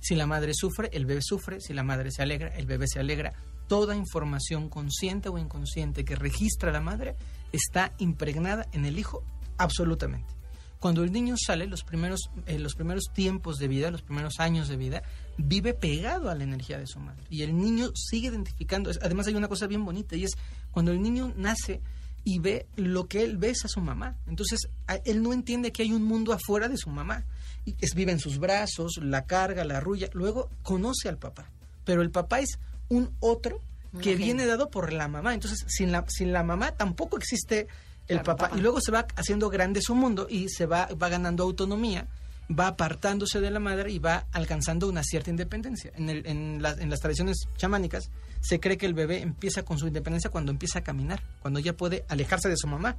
Si 0.00 0.14
la 0.14 0.26
madre 0.26 0.52
sufre, 0.54 0.88
el 0.92 1.04
bebé 1.04 1.20
sufre. 1.22 1.60
Si 1.60 1.74
la 1.74 1.82
madre 1.82 2.10
se 2.12 2.22
alegra, 2.22 2.48
el 2.56 2.64
bebé 2.66 2.86
se 2.88 3.00
alegra. 3.00 3.32
Toda 3.68 3.94
información 3.96 4.68
consciente 4.68 5.28
o 5.28 5.36
inconsciente 5.38 6.04
que 6.04 6.14
registra 6.16 6.70
la 6.72 6.80
madre 6.80 7.16
está 7.52 7.92
impregnada 7.98 8.66
en 8.72 8.84
el 8.84 8.98
hijo 8.98 9.24
absolutamente. 9.58 10.40
Cuando 10.80 11.04
el 11.04 11.12
niño 11.12 11.34
sale, 11.36 11.66
los 11.66 11.84
primeros, 11.84 12.30
eh, 12.46 12.58
los 12.58 12.74
primeros 12.74 13.10
tiempos 13.12 13.58
de 13.58 13.68
vida, 13.68 13.90
los 13.90 14.00
primeros 14.00 14.40
años 14.40 14.66
de 14.68 14.78
vida, 14.78 15.02
vive 15.36 15.74
pegado 15.74 16.30
a 16.30 16.34
la 16.34 16.44
energía 16.44 16.78
de 16.78 16.86
su 16.86 16.98
madre. 17.00 17.22
Y 17.28 17.42
el 17.42 17.56
niño 17.56 17.90
sigue 17.94 18.28
identificando. 18.28 18.90
Además 19.02 19.26
hay 19.26 19.34
una 19.34 19.48
cosa 19.48 19.66
bien 19.66 19.84
bonita 19.84 20.16
y 20.16 20.24
es 20.24 20.30
cuando 20.70 20.90
el 20.90 21.02
niño 21.02 21.34
nace 21.36 21.82
y 22.24 22.38
ve 22.38 22.66
lo 22.76 23.08
que 23.08 23.24
él 23.24 23.36
ve 23.36 23.50
es 23.50 23.64
a 23.66 23.68
su 23.68 23.82
mamá. 23.82 24.16
Entonces 24.26 24.68
él 25.04 25.22
no 25.22 25.34
entiende 25.34 25.70
que 25.70 25.82
hay 25.82 25.92
un 25.92 26.02
mundo 26.02 26.32
afuera 26.32 26.66
de 26.68 26.78
su 26.78 26.88
mamá. 26.88 27.24
Y 27.66 27.76
es, 27.80 27.94
vive 27.94 28.12
en 28.12 28.18
sus 28.18 28.38
brazos, 28.38 28.98
la 29.02 29.26
carga, 29.26 29.64
la 29.64 29.78
arrulla. 29.78 30.08
Luego 30.14 30.48
conoce 30.62 31.10
al 31.10 31.18
papá. 31.18 31.50
Pero 31.84 32.00
el 32.00 32.10
papá 32.10 32.40
es 32.40 32.58
un 32.88 33.14
otro 33.20 33.60
que 34.02 34.14
viene 34.16 34.46
dado 34.46 34.70
por 34.70 34.92
la 34.92 35.08
mamá. 35.08 35.34
Entonces 35.34 35.64
sin 35.68 35.90
la, 35.92 36.04
sin 36.08 36.32
la 36.32 36.42
mamá 36.42 36.72
tampoco 36.72 37.16
existe 37.16 37.66
el 38.08 38.16
Claro, 38.18 38.24
papá. 38.24 38.44
papá. 38.48 38.58
Y 38.58 38.60
luego 38.60 38.80
se 38.80 38.92
va 38.92 39.06
haciendo 39.16 39.50
grande 39.50 39.80
su 39.82 39.94
mundo 39.94 40.26
y 40.28 40.48
se 40.48 40.66
va, 40.66 40.88
va 41.00 41.08
ganando 41.08 41.42
autonomía, 41.44 42.06
va 42.50 42.66
apartándose 42.68 43.40
de 43.40 43.50
la 43.50 43.60
madre 43.60 43.92
y 43.92 43.98
va 44.00 44.26
alcanzando 44.32 44.88
una 44.88 45.02
cierta 45.04 45.30
independencia. 45.30 45.92
En, 45.94 46.10
el- 46.10 46.26
en, 46.26 46.60
las- 46.62 46.78
en 46.78 46.90
las 46.90 46.98
tradiciones 47.00 47.46
chamánicas 47.56 48.10
se 48.40 48.58
cree 48.58 48.76
que 48.78 48.86
el 48.86 48.94
bebé 48.94 49.22
empieza 49.22 49.62
con 49.62 49.78
su 49.78 49.86
independencia 49.86 50.30
cuando 50.30 50.50
empieza 50.50 50.80
a 50.80 50.82
caminar, 50.82 51.22
cuando 51.40 51.60
ya 51.60 51.72
puede 51.76 52.04
alejarse 52.08 52.48
de 52.48 52.56
su 52.56 52.66
mamá. 52.66 52.96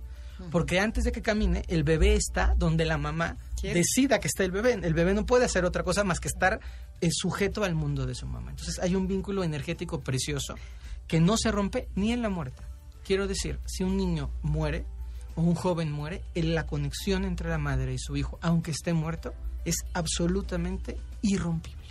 Porque 0.50 0.80
antes 0.80 1.04
de 1.04 1.12
que 1.12 1.22
camine, 1.22 1.64
el 1.68 1.84
bebé 1.84 2.16
está 2.16 2.56
donde 2.58 2.84
la 2.84 2.98
mamá 2.98 3.38
Quiere. 3.60 3.78
decida 3.82 4.20
que 4.20 4.28
está 4.28 4.44
el 4.44 4.50
bebé. 4.50 4.74
El 4.74 4.94
bebé 4.96 5.14
no 5.14 5.24
puede 5.24 5.46
hacer 5.46 5.66
otra 5.66 5.84
cosa 5.84 6.04
más 6.04 6.20
que 6.20 6.30
estar 6.30 6.60
eh, 7.00 7.10
sujeto 7.12 7.64
al 7.64 7.76
mundo 7.76 8.08
de 8.08 8.16
su 8.16 8.26
mamá. 8.26 8.50
Entonces 8.50 8.80
hay 8.80 8.96
un 8.96 9.08
vínculo 9.08 9.44
energético 9.44 10.00
precioso 10.02 10.56
que 11.12 11.20
no 11.20 11.36
se 11.36 11.52
rompe 11.52 11.90
ni 11.94 12.14
en 12.14 12.22
la 12.22 12.30
muerte. 12.30 12.64
Quiero 13.04 13.28
decir, 13.28 13.60
si 13.66 13.84
un 13.84 13.98
niño 13.98 14.32
muere 14.44 14.86
o 15.36 15.42
un 15.42 15.56
joven 15.56 15.92
muere, 15.92 16.24
la 16.36 16.66
conexión 16.66 17.26
entre 17.26 17.50
la 17.50 17.58
madre 17.58 17.94
y 17.94 17.98
su 18.00 18.16
hijo, 18.16 18.40
aunque 18.42 18.72
esté 18.72 18.94
muerto, 18.94 19.34
es 19.66 19.76
absolutamente 19.94 20.98
irrompible. 21.22 21.82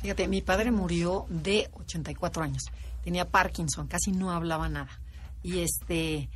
Fíjate, 0.00 0.28
mi 0.28 0.40
padre 0.40 0.70
murió 0.70 1.26
de 1.28 1.68
84 1.74 2.42
años. 2.42 2.62
Tenía 3.04 3.28
Parkinson, 3.28 3.86
casi 3.86 4.12
no 4.12 4.30
hablaba 4.30 4.66
nada. 4.70 4.98
Y 5.42 5.58
este 5.58 6.30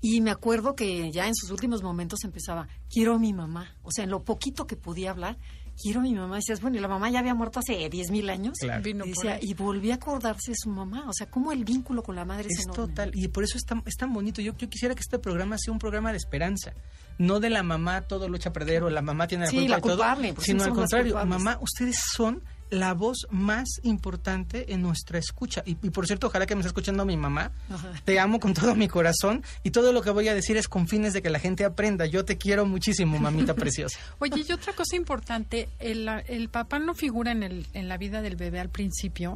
y 0.00 0.20
me 0.20 0.30
acuerdo 0.30 0.76
que 0.76 1.10
ya 1.10 1.26
en 1.26 1.34
sus 1.34 1.50
últimos 1.50 1.82
momentos 1.82 2.22
empezaba, 2.22 2.68
quiero 2.88 3.16
a 3.16 3.18
mi 3.18 3.32
mamá. 3.32 3.76
O 3.82 3.90
sea, 3.90 4.04
en 4.04 4.10
lo 4.10 4.22
poquito 4.22 4.68
que 4.68 4.76
podía 4.76 5.10
hablar, 5.10 5.36
quiero 5.80 6.00
a 6.00 6.02
mi 6.02 6.14
mamá. 6.14 6.36
Y 6.36 6.40
decías, 6.40 6.60
bueno, 6.60 6.76
y 6.76 6.80
la 6.80 6.88
mamá 6.88 7.10
ya 7.10 7.20
había 7.20 7.34
muerto 7.34 7.60
hace 7.60 7.88
10 7.88 8.10
mil 8.10 8.28
años. 8.30 8.54
Claro. 8.60 8.82
Vino 8.82 9.04
Y, 9.04 9.10
decía, 9.10 9.38
y 9.40 9.54
volví 9.54 9.90
a 9.90 9.94
acordarse 9.94 10.50
de 10.52 10.56
su 10.56 10.68
mamá. 10.70 11.04
O 11.08 11.12
sea, 11.12 11.30
cómo 11.30 11.52
el 11.52 11.64
vínculo 11.64 12.02
con 12.02 12.16
la 12.16 12.24
madre 12.24 12.48
es, 12.50 12.58
Es 12.60 12.64
enorme. 12.66 12.86
total, 12.88 13.10
y 13.14 13.28
por 13.28 13.44
eso 13.44 13.56
es 13.56 13.64
tan, 13.64 13.82
es 13.86 13.96
tan 13.96 14.12
bonito. 14.12 14.40
Yo, 14.40 14.56
yo 14.56 14.68
quisiera 14.68 14.94
que 14.94 15.00
este 15.00 15.18
programa 15.18 15.56
sea 15.58 15.72
un 15.72 15.78
programa 15.78 16.10
de 16.12 16.18
esperanza, 16.18 16.72
no 17.18 17.40
de 17.40 17.50
la 17.50 17.62
mamá 17.62 18.02
todo 18.02 18.28
lo 18.28 18.36
echa 18.36 18.50
a 18.50 18.52
perder 18.52 18.82
o 18.82 18.90
la 18.90 19.02
mamá 19.02 19.26
tiene 19.26 19.44
la 19.44 19.50
Sí, 19.50 19.56
culpa 19.58 19.70
la 19.70 19.76
de 19.76 19.82
todo, 19.82 19.92
culpable, 19.96 20.34
sino 20.40 20.64
al 20.64 20.72
contrario, 20.72 21.14
mamá, 21.26 21.58
ustedes 21.60 21.96
son 22.14 22.42
la 22.70 22.94
voz 22.94 23.26
más 23.30 23.68
importante 23.82 24.72
en 24.72 24.82
nuestra 24.82 25.18
escucha. 25.18 25.62
Y, 25.66 25.76
y 25.82 25.90
por 25.90 26.06
cierto, 26.06 26.28
ojalá 26.28 26.46
que 26.46 26.54
me 26.54 26.60
esté 26.60 26.68
escuchando 26.68 27.04
mi 27.04 27.16
mamá. 27.16 27.50
Ajá. 27.68 27.92
Te 28.04 28.18
amo 28.20 28.40
con 28.40 28.54
todo 28.54 28.74
mi 28.74 28.88
corazón 28.88 29.42
y 29.62 29.70
todo 29.70 29.92
lo 29.92 30.02
que 30.02 30.10
voy 30.10 30.28
a 30.28 30.34
decir 30.34 30.56
es 30.56 30.68
con 30.68 30.86
fines 30.88 31.12
de 31.12 31.22
que 31.22 31.30
la 31.30 31.38
gente 31.40 31.64
aprenda. 31.64 32.06
Yo 32.06 32.24
te 32.24 32.38
quiero 32.38 32.66
muchísimo, 32.66 33.18
mamita 33.18 33.54
preciosa. 33.54 33.98
Oye, 34.20 34.44
y 34.48 34.52
otra 34.52 34.72
cosa 34.72 34.96
importante, 34.96 35.68
el, 35.78 36.08
el 36.28 36.48
papá 36.48 36.78
no 36.78 36.94
figura 36.94 37.32
en, 37.32 37.42
el, 37.42 37.66
en 37.74 37.88
la 37.88 37.96
vida 37.98 38.22
del 38.22 38.36
bebé 38.36 38.60
al 38.60 38.70
principio, 38.70 39.34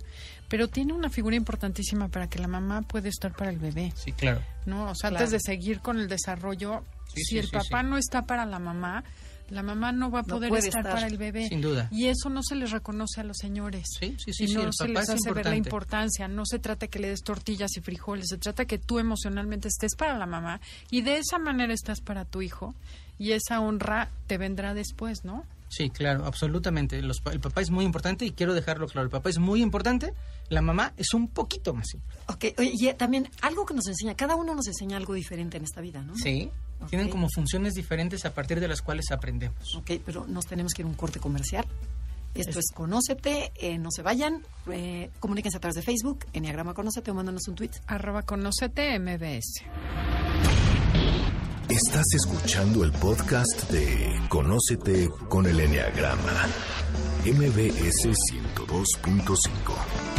pero 0.48 0.68
tiene 0.68 0.92
una 0.92 1.10
figura 1.10 1.36
importantísima 1.36 2.08
para 2.08 2.28
que 2.28 2.38
la 2.38 2.48
mamá 2.48 2.82
pueda 2.82 3.08
estar 3.08 3.32
para 3.34 3.50
el 3.50 3.58
bebé, 3.58 3.92
Sí, 3.96 4.12
claro. 4.12 4.40
¿no? 4.66 4.90
O 4.90 4.94
sea, 4.94 5.10
Claro. 5.10 5.24
antes 5.24 5.32
de 5.32 5.40
seguir 5.40 5.80
con 5.80 5.98
el 5.98 6.08
desarrollo, 6.08 6.82
Sí, 7.06 7.14
si 7.16 7.24
sí, 7.24 7.38
el 7.38 7.46
sí, 7.46 7.52
papá 7.52 7.82
sí. 7.82 7.88
no 7.88 7.98
está 7.98 8.26
para 8.26 8.44
la 8.46 8.58
mamá, 8.58 9.04
la 9.50 9.62
mamá 9.62 9.92
no 9.92 10.10
va 10.10 10.20
a 10.20 10.22
poder 10.24 10.52
estar, 10.54 10.80
estar. 10.80 10.94
para 10.94 11.06
el 11.06 11.18
bebé. 11.18 11.48
Sin 11.48 11.60
duda. 11.60 11.88
Y 11.92 12.06
eso 12.06 12.30
no 12.30 12.42
se 12.42 12.54
les 12.56 12.70
reconoce 12.70 13.20
a 13.20 13.24
los 13.24 13.36
señores. 13.38 13.86
Sí, 14.00 14.16
sí, 14.18 14.32
sí, 14.32 14.44
y 14.44 14.48
sí, 14.48 14.54
no 14.54 14.62
el 14.62 14.70
se 14.72 14.84
papá 14.86 15.00
les 15.00 15.08
es 15.10 15.14
hace 15.16 15.32
ver 15.32 15.46
la 15.46 15.56
importancia. 15.56 16.28
No 16.28 16.44
se 16.46 16.58
trata 16.58 16.86
que 16.86 16.98
le 16.98 17.08
des 17.08 17.22
tortillas 17.22 17.76
y 17.76 17.80
frijoles, 17.80 18.26
se 18.28 18.38
trata 18.38 18.64
que 18.64 18.78
tú 18.78 18.98
emocionalmente 18.98 19.68
estés 19.68 19.94
para 19.96 20.16
la 20.18 20.26
mamá 20.26 20.60
y 20.90 21.02
de 21.02 21.18
esa 21.18 21.38
manera 21.38 21.72
estás 21.74 22.00
para 22.00 22.24
tu 22.24 22.42
hijo 22.42 22.74
y 23.18 23.32
esa 23.32 23.60
honra 23.60 24.10
te 24.26 24.38
vendrá 24.38 24.74
después, 24.74 25.24
¿no? 25.24 25.44
Sí, 25.68 25.90
claro, 25.90 26.24
absolutamente. 26.26 27.02
Los 27.02 27.20
pa- 27.20 27.32
el 27.32 27.40
papá 27.40 27.60
es 27.60 27.70
muy 27.70 27.84
importante 27.84 28.24
y 28.24 28.30
quiero 28.30 28.54
dejarlo 28.54 28.86
claro. 28.86 29.06
El 29.06 29.10
papá 29.10 29.28
es 29.30 29.38
muy 29.38 29.60
importante, 29.60 30.12
la 30.48 30.62
mamá 30.62 30.92
es 30.96 31.14
un 31.14 31.26
poquito 31.28 31.74
más 31.74 31.92
importante. 31.94 32.52
Ok, 32.52 32.58
oye, 32.60 32.72
y 32.78 32.86
eh, 32.88 32.94
también 32.94 33.28
algo 33.42 33.66
que 33.66 33.74
nos 33.74 33.86
enseña, 33.88 34.14
cada 34.14 34.36
uno 34.36 34.54
nos 34.54 34.68
enseña 34.68 34.96
algo 34.96 35.14
diferente 35.14 35.56
en 35.56 35.64
esta 35.64 35.80
vida, 35.80 36.02
¿no? 36.02 36.14
Sí. 36.16 36.50
Tienen 36.88 37.08
como 37.10 37.28
funciones 37.34 37.74
diferentes 37.74 38.24
a 38.24 38.34
partir 38.34 38.60
de 38.60 38.68
las 38.68 38.80
cuales 38.82 39.10
aprendemos. 39.10 39.74
Ok, 39.76 39.92
pero 40.04 40.26
nos 40.26 40.46
tenemos 40.46 40.72
que 40.74 40.82
ir 40.82 40.86
a 40.86 40.88
un 40.88 40.94
corte 40.94 41.20
comercial. 41.20 41.64
Esto 42.34 42.58
es, 42.58 42.66
Es- 42.68 42.72
Conócete, 42.74 43.52
eh, 43.56 43.78
no 43.78 43.90
se 43.92 44.02
vayan, 44.02 44.42
eh, 44.70 45.10
comuníquense 45.20 45.58
a 45.58 45.60
través 45.60 45.76
de 45.76 45.82
Facebook, 45.82 46.26
Enneagrama 46.32 46.74
Conócete 46.74 47.10
o 47.10 47.14
mándanos 47.14 47.46
un 47.48 47.54
tweet. 47.54 47.70
Arroba 47.86 48.22
conócete 48.22 48.98
MBS. 48.98 49.62
Estás 51.68 52.04
escuchando 52.14 52.84
el 52.84 52.92
podcast 52.92 53.70
de 53.70 54.20
Conócete 54.28 55.08
con 55.28 55.46
el 55.46 55.60
Enneagrama. 55.60 56.46
MBS 57.24 58.12
102.5. 58.12 60.13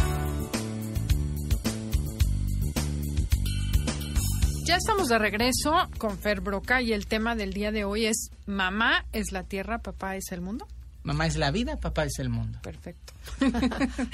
Ya 4.66 4.76
estamos 4.76 5.08
de 5.08 5.18
regreso 5.18 5.88
con 5.98 6.18
Fer 6.18 6.40
Broca 6.40 6.82
y 6.82 6.92
el 6.92 7.06
tema 7.06 7.36
del 7.36 7.52
día 7.52 7.70
de 7.70 7.84
hoy 7.84 8.06
es 8.06 8.30
mamá 8.46 9.04
es 9.12 9.30
la 9.30 9.44
tierra, 9.44 9.78
papá 9.78 10.16
es 10.16 10.32
el 10.32 10.40
mundo. 10.40 10.66
Mamá 11.04 11.26
es 11.26 11.36
la 11.36 11.52
vida, 11.52 11.76
papá 11.76 12.04
es 12.04 12.18
el 12.18 12.28
mundo. 12.30 12.58
Perfecto. 12.62 13.12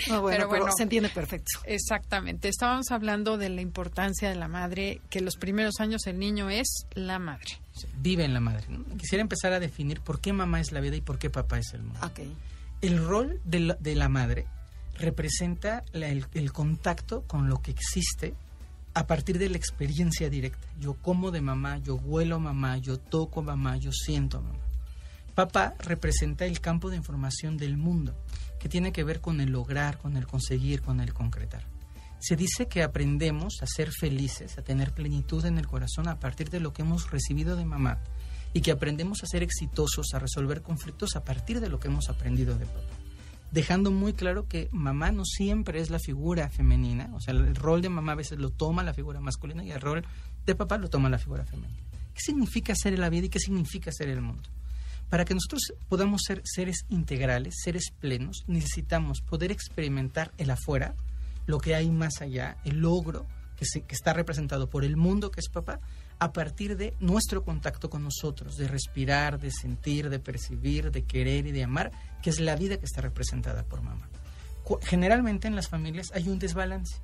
No, 0.09 0.21
bueno, 0.21 0.37
Pero 0.37 0.49
pero, 0.49 0.49
bueno. 0.49 0.73
se 0.77 0.83
entiende 0.83 1.09
perfecto. 1.09 1.61
Exactamente. 1.65 2.49
Estábamos 2.49 2.91
hablando 2.91 3.39
de 3.39 3.49
la 3.49 3.63
importancia 3.63 4.29
de 4.29 4.35
la 4.35 4.49
madre, 4.49 5.01
que 5.09 5.21
los 5.23 5.37
primeros 5.37 5.75
años 5.81 6.07
el 6.07 6.19
niño 6.19 6.51
es 6.51 6.85
la 6.95 7.19
madre. 7.19 7.59
Sí, 7.73 7.87
Vive 7.99 8.25
en 8.25 8.35
la 8.35 8.41
madre. 8.41 8.65
¿no? 8.69 8.85
Quisiera 8.99 9.23
empezar 9.23 9.53
a 9.55 9.61
definir 9.61 10.01
por 10.01 10.21
qué 10.21 10.33
mamá 10.35 10.61
es 10.61 10.71
la 10.73 10.81
vida 10.81 10.97
y 10.97 11.01
por 11.01 11.19
qué 11.19 11.31
papá 11.31 11.59
es 11.59 11.73
el 11.73 11.83
mundo. 11.83 12.01
Ok. 12.05 12.21
El 12.83 12.99
rol 13.07 13.41
de 13.45 13.61
la, 13.61 13.75
de 13.75 13.95
la 13.95 14.09
madre 14.11 14.47
representa 14.99 15.85
la- 15.93 16.09
el, 16.09 16.27
el 16.35 16.53
contacto 16.53 17.23
con 17.27 17.49
lo 17.49 17.63
que 17.63 17.71
existe 17.71 18.35
a 18.95 19.07
partir 19.07 19.39
de 19.39 19.49
la 19.49 19.57
experiencia 19.57 20.29
directa. 20.29 20.67
Yo 20.79 20.95
como 20.95 21.31
de 21.31 21.41
mamá, 21.41 21.79
yo 21.79 21.97
huelo 21.97 22.37
a 22.37 22.41
mamá, 22.41 22.79
yo 22.79 22.99
toco 22.99 23.41
a 23.41 23.45
mamá, 23.45 23.77
yo 23.77 23.91
siento 23.93 24.39
a 24.39 24.43
mamá. 24.43 24.59
Papá 25.35 25.75
representa 25.79 26.45
el 26.45 26.61
campo 26.61 26.91
de 26.91 26.97
información 26.97 27.57
del 27.57 27.79
mundo, 27.79 28.15
que 28.61 28.69
tiene 28.69 28.93
que 28.93 29.05
ver 29.05 29.21
con 29.21 29.41
el 29.41 29.51
lograr, 29.51 29.99
con 29.99 30.17
el 30.17 30.27
conseguir, 30.27 30.83
con 30.83 31.01
el 31.01 31.15
concretar. 31.15 31.65
Se 32.21 32.37
dice 32.37 32.69
que 32.69 32.83
aprendemos 32.83 33.63
a 33.63 33.67
ser 33.67 33.91
felices, 33.91 34.59
a 34.59 34.63
tener 34.63 34.93
plenitud 34.93 35.45
en 35.47 35.59
el 35.59 35.67
corazón 35.67 36.07
a 36.07 36.21
partir 36.21 36.51
de 36.51 36.61
lo 36.61 36.73
que 36.73 36.83
hemos 36.83 37.11
recibido 37.11 37.57
de 37.57 37.65
mamá 37.65 37.99
y 38.53 38.61
que 38.61 38.71
aprendemos 38.71 39.23
a 39.23 39.27
ser 39.27 39.43
exitosos, 39.43 40.13
a 40.15 40.19
resolver 40.19 40.63
conflictos 40.63 41.17
a 41.17 41.25
partir 41.25 41.61
de 41.61 41.69
lo 41.69 41.81
que 41.81 41.89
hemos 41.89 42.11
aprendido 42.11 42.57
de 42.57 42.67
papá. 42.67 43.02
Dejando 43.53 43.91
muy 43.91 44.15
claro 44.15 44.49
que 44.49 44.69
mamá 44.73 45.13
no 45.13 45.25
siempre 45.25 45.81
es 45.81 45.91
la 45.91 45.99
figura 45.99 46.49
femenina, 46.49 47.11
o 47.15 47.21
sea, 47.21 47.35
el 47.35 47.55
rol 47.55 47.83
de 47.83 47.91
mamá 47.91 48.13
a 48.13 48.17
veces 48.17 48.39
lo 48.39 48.49
toma 48.51 48.83
la 48.83 48.95
figura 48.95 49.21
masculina 49.21 49.63
y 49.63 49.71
el 49.71 49.81
rol 49.81 50.05
de 50.47 50.55
papá 50.55 50.79
lo 50.79 50.89
toma 50.89 51.11
la 51.11 51.19
figura 51.19 51.45
femenina. 51.45 51.79
¿Qué 52.15 52.21
significa 52.21 52.75
ser 52.75 52.99
la 52.99 53.11
vida 53.11 53.27
y 53.27 53.29
qué 53.29 53.39
significa 53.39 53.93
ser 53.93 54.09
el 54.09 54.23
mundo? 54.23 54.43
Para 55.11 55.27
que 55.27 55.35
nosotros 55.35 55.75
podamos 55.91 56.23
ser 56.27 56.41
seres 56.45 56.87
integrales, 56.89 57.55
seres 57.63 57.93
plenos, 58.01 58.45
necesitamos 58.47 59.21
poder 59.21 59.53
experimentar 59.53 60.33
el 60.39 60.51
afuera, 60.51 60.95
lo 61.47 61.59
que 61.59 61.75
hay 61.75 61.91
más 61.91 62.23
allá, 62.23 62.57
el 62.65 62.79
logro 62.79 63.27
que, 63.59 63.67
se- 63.67 63.83
que 63.83 63.95
está 63.95 64.15
representado 64.15 64.71
por 64.71 64.83
el 64.85 64.97
mundo 64.97 65.31
que 65.31 65.41
es 65.41 65.51
papá, 65.51 65.79
a 66.23 66.33
partir 66.33 66.77
de 66.77 66.95
nuestro 67.01 67.43
contacto 67.43 67.91
con 67.91 68.05
nosotros, 68.05 68.57
de 68.57 68.69
respirar, 68.69 69.41
de 69.41 69.51
sentir, 69.51 70.09
de 70.09 70.21
percibir, 70.21 70.93
de 70.93 71.03
querer 71.03 71.49
y 71.49 71.51
de 71.51 71.65
amar, 71.65 71.91
que 72.23 72.31
es 72.31 72.39
la 72.39 72.55
vida 72.55 72.77
que 72.77 72.85
está 72.85 73.01
representada 73.01 73.65
por 73.65 73.83
mamá. 73.83 74.09
Generalmente 74.83 75.49
en 75.49 75.57
las 75.57 75.69
familias 75.69 76.13
hay 76.15 76.29
un 76.29 76.39
desbalance. 76.39 76.95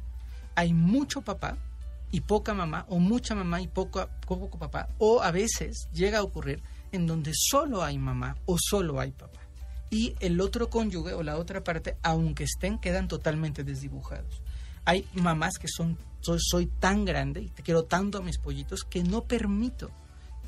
Hay 0.54 0.72
mucho 0.72 1.22
papá 1.22 1.58
y 2.12 2.20
poca 2.20 2.54
mamá, 2.54 2.86
o 2.88 3.00
mucha 3.00 3.34
mamá 3.34 3.60
y 3.60 3.66
poco, 3.66 4.08
poco 4.24 4.56
papá, 4.56 4.88
o 4.98 5.20
a 5.20 5.32
veces 5.32 5.88
llega 5.92 6.18
a 6.18 6.22
ocurrir 6.22 6.62
en 6.92 7.08
donde 7.08 7.32
solo 7.34 7.82
hay 7.82 7.98
mamá 7.98 8.36
o 8.46 8.56
solo 8.56 9.00
hay 9.00 9.10
papá. 9.10 9.40
Y 9.90 10.14
el 10.20 10.40
otro 10.40 10.70
cónyuge 10.70 11.14
o 11.14 11.24
la 11.24 11.38
otra 11.38 11.64
parte, 11.64 11.96
aunque 12.04 12.44
estén, 12.44 12.78
quedan 12.78 13.08
totalmente 13.08 13.64
desdibujados. 13.64 14.42
Hay 14.84 15.08
mamás 15.14 15.54
que 15.58 15.66
son, 15.66 15.98
soy, 16.20 16.38
soy 16.40 16.66
tan 16.66 17.04
grande 17.04 17.42
y 17.42 17.48
te 17.48 17.62
quiero 17.62 17.84
tanto 17.84 18.18
a 18.18 18.22
mis 18.22 18.38
pollitos 18.38 18.84
que 18.84 19.02
no 19.02 19.24
permito 19.24 19.90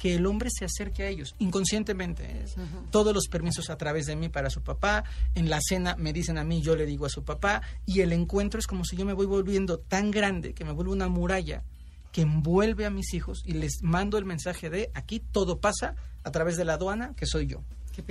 que 0.01 0.15
el 0.15 0.25
hombre 0.25 0.49
se 0.51 0.65
acerque 0.65 1.03
a 1.03 1.09
ellos 1.09 1.35
inconscientemente. 1.39 2.43
Es 2.43 2.57
todos 2.91 3.15
los 3.15 3.29
permisos 3.29 3.69
a 3.69 3.77
través 3.77 4.07
de 4.07 4.17
mí 4.17 4.31
para 4.31 4.49
su 4.49 4.63
papá, 4.63 5.05
en 5.35 5.51
la 5.51 5.61
cena 5.61 5.95
me 5.97 6.15
dicen 6.15 6.39
a 6.39 6.45
mí, 6.45 6.63
yo 6.63 6.75
le 6.75 6.87
digo 6.87 7.05
a 7.05 7.11
su 7.11 7.23
papá, 7.23 7.61
y 7.85 8.01
el 8.01 8.15
encuentro 8.15 8.59
es 8.59 8.67
como 8.67 8.85
si 8.85 8.97
yo 8.97 9.05
me 9.05 9.13
voy 9.13 9.27
volviendo 9.27 9.79
tan 9.79 10.11
grande 10.11 10.55
que 10.55 10.65
me 10.65 10.73
vuelve 10.73 10.93
una 10.93 11.09
muralla 11.09 11.65
que 12.13 12.23
envuelve 12.23 12.87
a 12.87 12.91
mis 12.91 13.13
hijos 13.15 13.43
y 13.45 13.53
les 13.53 13.83
mando 13.83 14.19
el 14.19 14.25
mensaje 14.25 14.71
de 14.71 14.91
aquí 14.95 15.21
todo 15.21 15.61
pasa 15.61 15.95
a 16.25 16.31
través 16.31 16.57
de 16.57 16.65
la 16.65 16.75
aduana, 16.75 17.15
que 17.15 17.27
soy 17.27 17.47
yo. 17.47 17.63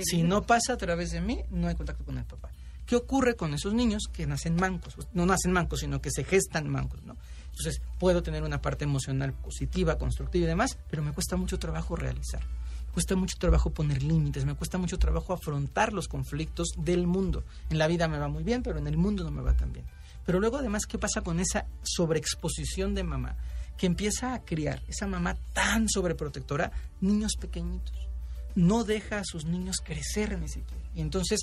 Si 0.04 0.22
no 0.22 0.42
pasa 0.42 0.74
a 0.74 0.76
través 0.76 1.10
de 1.10 1.20
mí, 1.20 1.42
no 1.50 1.66
hay 1.68 1.74
contacto 1.74 2.04
con 2.04 2.16
el 2.16 2.24
papá. 2.24 2.50
¿Qué 2.86 2.96
ocurre 2.96 3.34
con 3.34 3.52
esos 3.54 3.74
niños 3.74 4.04
que 4.12 4.26
nacen 4.26 4.56
mancos? 4.56 4.96
No 5.12 5.26
nacen 5.26 5.52
mancos, 5.52 5.80
sino 5.80 6.00
que 6.00 6.10
se 6.10 6.24
gestan 6.24 6.68
mancos, 6.68 7.02
¿no? 7.04 7.16
Entonces, 7.50 7.82
puedo 7.98 8.22
tener 8.22 8.42
una 8.42 8.62
parte 8.62 8.84
emocional 8.84 9.32
positiva, 9.32 9.98
constructiva 9.98 10.44
y 10.44 10.48
demás, 10.48 10.78
pero 10.88 11.02
me 11.02 11.12
cuesta 11.12 11.36
mucho 11.36 11.58
trabajo 11.58 11.96
realizar. 11.96 12.42
Me 12.86 12.92
cuesta 12.92 13.16
mucho 13.16 13.36
trabajo 13.38 13.70
poner 13.70 14.02
límites, 14.02 14.44
me 14.44 14.54
cuesta 14.54 14.78
mucho 14.78 14.98
trabajo 14.98 15.32
afrontar 15.32 15.92
los 15.92 16.08
conflictos 16.08 16.68
del 16.76 17.06
mundo. 17.06 17.44
En 17.68 17.78
la 17.78 17.86
vida 17.86 18.08
me 18.08 18.18
va 18.18 18.28
muy 18.28 18.42
bien, 18.42 18.62
pero 18.62 18.78
en 18.78 18.86
el 18.86 18.96
mundo 18.96 19.24
no 19.24 19.30
me 19.30 19.42
va 19.42 19.56
tan 19.56 19.72
bien. 19.72 19.84
Pero 20.24 20.40
luego, 20.40 20.58
además, 20.58 20.86
¿qué 20.86 20.98
pasa 20.98 21.20
con 21.20 21.40
esa 21.40 21.66
sobreexposición 21.82 22.94
de 22.94 23.04
mamá? 23.04 23.36
Que 23.76 23.86
empieza 23.86 24.34
a 24.34 24.44
criar 24.44 24.82
esa 24.88 25.06
mamá 25.06 25.36
tan 25.52 25.88
sobreprotectora, 25.88 26.72
niños 27.00 27.32
pequeñitos 27.40 28.10
no 28.54 28.84
deja 28.84 29.18
a 29.18 29.24
sus 29.24 29.44
niños 29.44 29.76
crecer 29.82 30.38
ni 30.38 30.48
siquiera. 30.48 30.82
Y 30.94 31.00
entonces 31.00 31.40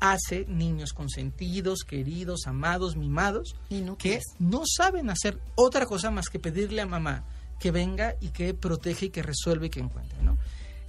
hace 0.00 0.44
niños 0.46 0.92
consentidos, 0.92 1.84
queridos, 1.84 2.46
amados, 2.46 2.96
mimados, 2.96 3.56
que 3.68 3.76
Inútiles. 3.76 4.24
no 4.38 4.62
saben 4.64 5.10
hacer 5.10 5.38
otra 5.54 5.86
cosa 5.86 6.10
más 6.10 6.28
que 6.28 6.38
pedirle 6.38 6.82
a 6.82 6.86
mamá 6.86 7.24
que 7.58 7.70
venga 7.70 8.14
y 8.20 8.28
que 8.28 8.54
protege 8.54 9.06
y 9.06 9.10
que 9.10 9.22
resuelve 9.22 9.66
y 9.66 9.70
que 9.70 9.80
encuentre, 9.80 10.22
¿no? 10.22 10.38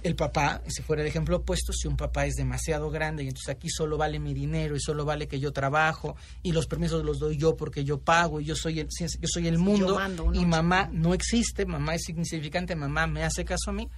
El 0.02 0.16
papá, 0.16 0.62
si 0.66 0.82
fuera 0.82 1.02
el 1.02 1.08
ejemplo 1.08 1.36
opuesto, 1.36 1.74
si 1.74 1.86
un 1.86 1.96
papá 1.96 2.24
es 2.24 2.34
demasiado 2.34 2.90
grande 2.90 3.22
y 3.22 3.26
entonces 3.26 3.50
aquí 3.50 3.68
solo 3.68 3.98
vale 3.98 4.18
mi 4.18 4.32
dinero 4.32 4.74
y 4.74 4.80
solo 4.80 5.04
vale 5.04 5.28
que 5.28 5.38
yo 5.38 5.52
trabajo 5.52 6.16
y 6.42 6.52
los 6.52 6.66
permisos 6.66 7.04
los 7.04 7.18
doy 7.18 7.36
yo 7.36 7.54
porque 7.54 7.84
yo 7.84 8.00
pago 8.00 8.40
y 8.40 8.46
yo 8.46 8.56
soy 8.56 8.80
el, 8.80 8.88
yo 8.98 9.28
soy 9.28 9.46
el 9.46 9.58
mundo 9.58 9.96
mando, 9.96 10.32
y 10.32 10.46
mamá 10.46 10.88
no 10.90 11.12
existe, 11.12 11.66
mamá 11.66 11.96
es 11.96 12.08
insignificante, 12.08 12.74
mamá 12.76 13.06
me 13.06 13.24
hace 13.24 13.44
caso 13.44 13.70
a 13.70 13.72
mí, 13.74 13.90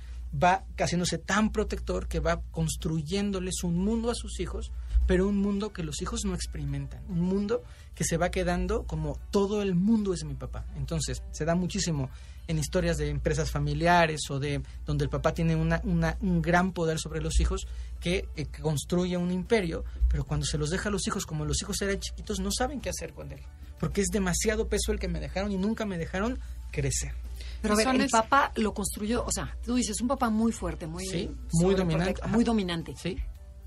va 0.42 0.64
haciéndose 0.76 1.18
tan 1.18 1.52
protector 1.52 2.08
que 2.08 2.18
va 2.18 2.42
construyéndoles 2.50 3.62
un 3.62 3.78
mundo 3.78 4.10
a 4.10 4.16
sus 4.16 4.40
hijos, 4.40 4.72
pero 5.06 5.26
un 5.28 5.36
mundo 5.38 5.72
que 5.72 5.82
los 5.82 6.00
hijos 6.02 6.24
no 6.24 6.34
experimentan, 6.34 7.02
un 7.08 7.20
mundo 7.20 7.62
que 7.94 8.04
se 8.04 8.16
va 8.16 8.30
quedando 8.30 8.84
como 8.84 9.18
todo 9.30 9.62
el 9.62 9.74
mundo 9.74 10.14
es 10.14 10.24
mi 10.24 10.34
papá. 10.34 10.64
Entonces, 10.76 11.22
se 11.32 11.44
da 11.44 11.54
muchísimo 11.54 12.08
en 12.48 12.58
historias 12.58 12.98
de 12.98 13.08
empresas 13.08 13.50
familiares 13.50 14.20
o 14.30 14.38
de 14.40 14.62
donde 14.84 15.04
el 15.04 15.10
papá 15.10 15.32
tiene 15.32 15.54
una, 15.54 15.80
una- 15.84 16.16
un 16.20 16.42
gran 16.42 16.72
poder 16.72 16.98
sobre 16.98 17.20
los 17.20 17.38
hijos 17.40 17.66
que, 18.00 18.28
eh, 18.36 18.46
que 18.46 18.60
construye 18.62 19.16
un 19.16 19.30
imperio, 19.30 19.84
pero 20.08 20.24
cuando 20.24 20.44
se 20.44 20.58
los 20.58 20.70
deja 20.70 20.88
a 20.88 20.92
los 20.92 21.06
hijos, 21.06 21.24
como 21.24 21.44
los 21.44 21.60
hijos 21.62 21.80
eran 21.82 22.00
chiquitos, 22.00 22.40
no 22.40 22.50
saben 22.50 22.80
qué 22.80 22.88
hacer 22.90 23.12
con 23.12 23.30
él, 23.30 23.40
porque 23.78 24.00
es 24.00 24.08
demasiado 24.08 24.66
peso 24.68 24.90
el 24.92 24.98
que 24.98 25.06
me 25.08 25.20
dejaron 25.20 25.52
y 25.52 25.56
nunca 25.56 25.86
me 25.86 25.98
dejaron 25.98 26.40
crecer. 26.72 27.12
Pero 27.60 27.74
a 27.74 27.76
ver, 27.76 27.88
el 27.88 28.08
papá 28.10 28.50
lo 28.56 28.74
construyó, 28.74 29.24
o 29.24 29.30
sea, 29.30 29.56
tú 29.64 29.76
dices, 29.76 30.00
un 30.00 30.08
papá 30.08 30.28
muy 30.30 30.50
fuerte, 30.50 30.86
muy, 30.88 31.06
Sí, 31.06 31.30
muy 31.52 31.74
sobreprotect- 31.74 31.76
dominante. 31.78 32.28
Muy 32.28 32.44
dominante. 32.44 32.94
¿Sí? 33.00 33.18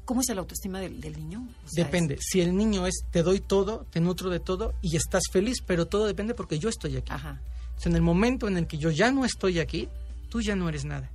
¿Cómo 0.05 0.21
es 0.21 0.27
la 0.29 0.39
autoestima 0.39 0.79
del, 0.79 1.01
del 1.01 1.13
niño? 1.17 1.47
O 1.65 1.69
sea, 1.69 1.83
Depende. 1.83 2.17
Si 2.21 2.39
el 2.41 2.55
niño 2.55 2.85
es 2.87 3.03
te 3.11 3.23
doy 3.23 3.39
todo, 3.39 3.85
te 3.91 3.99
nutro 3.99 4.29
de 4.29 4.39
todo 4.39 4.73
y 4.81 4.95
estás 4.95 5.23
feliz, 5.31 5.57
pero 5.65 5.87
todo 5.87 6.05
depende 6.05 6.33
porque 6.35 6.59
yo 6.59 6.69
estoy 6.69 6.95
aquí. 6.97 7.09
es- 7.11 7.15
Ajá, 7.15 7.41
sea, 7.77 7.89
en 7.89 7.95
el 7.95 8.01
momento 8.01 8.47
en 8.47 8.57
el 8.57 8.67
que 8.67 8.77
yo 8.77 8.91
ya 8.91 9.11
no 9.11 9.25
estoy 9.25 9.59
aquí, 9.59 9.89
tú 10.29 10.41
ya 10.41 10.55
no 10.55 10.69
eres 10.69 10.85
nada. 10.85 11.09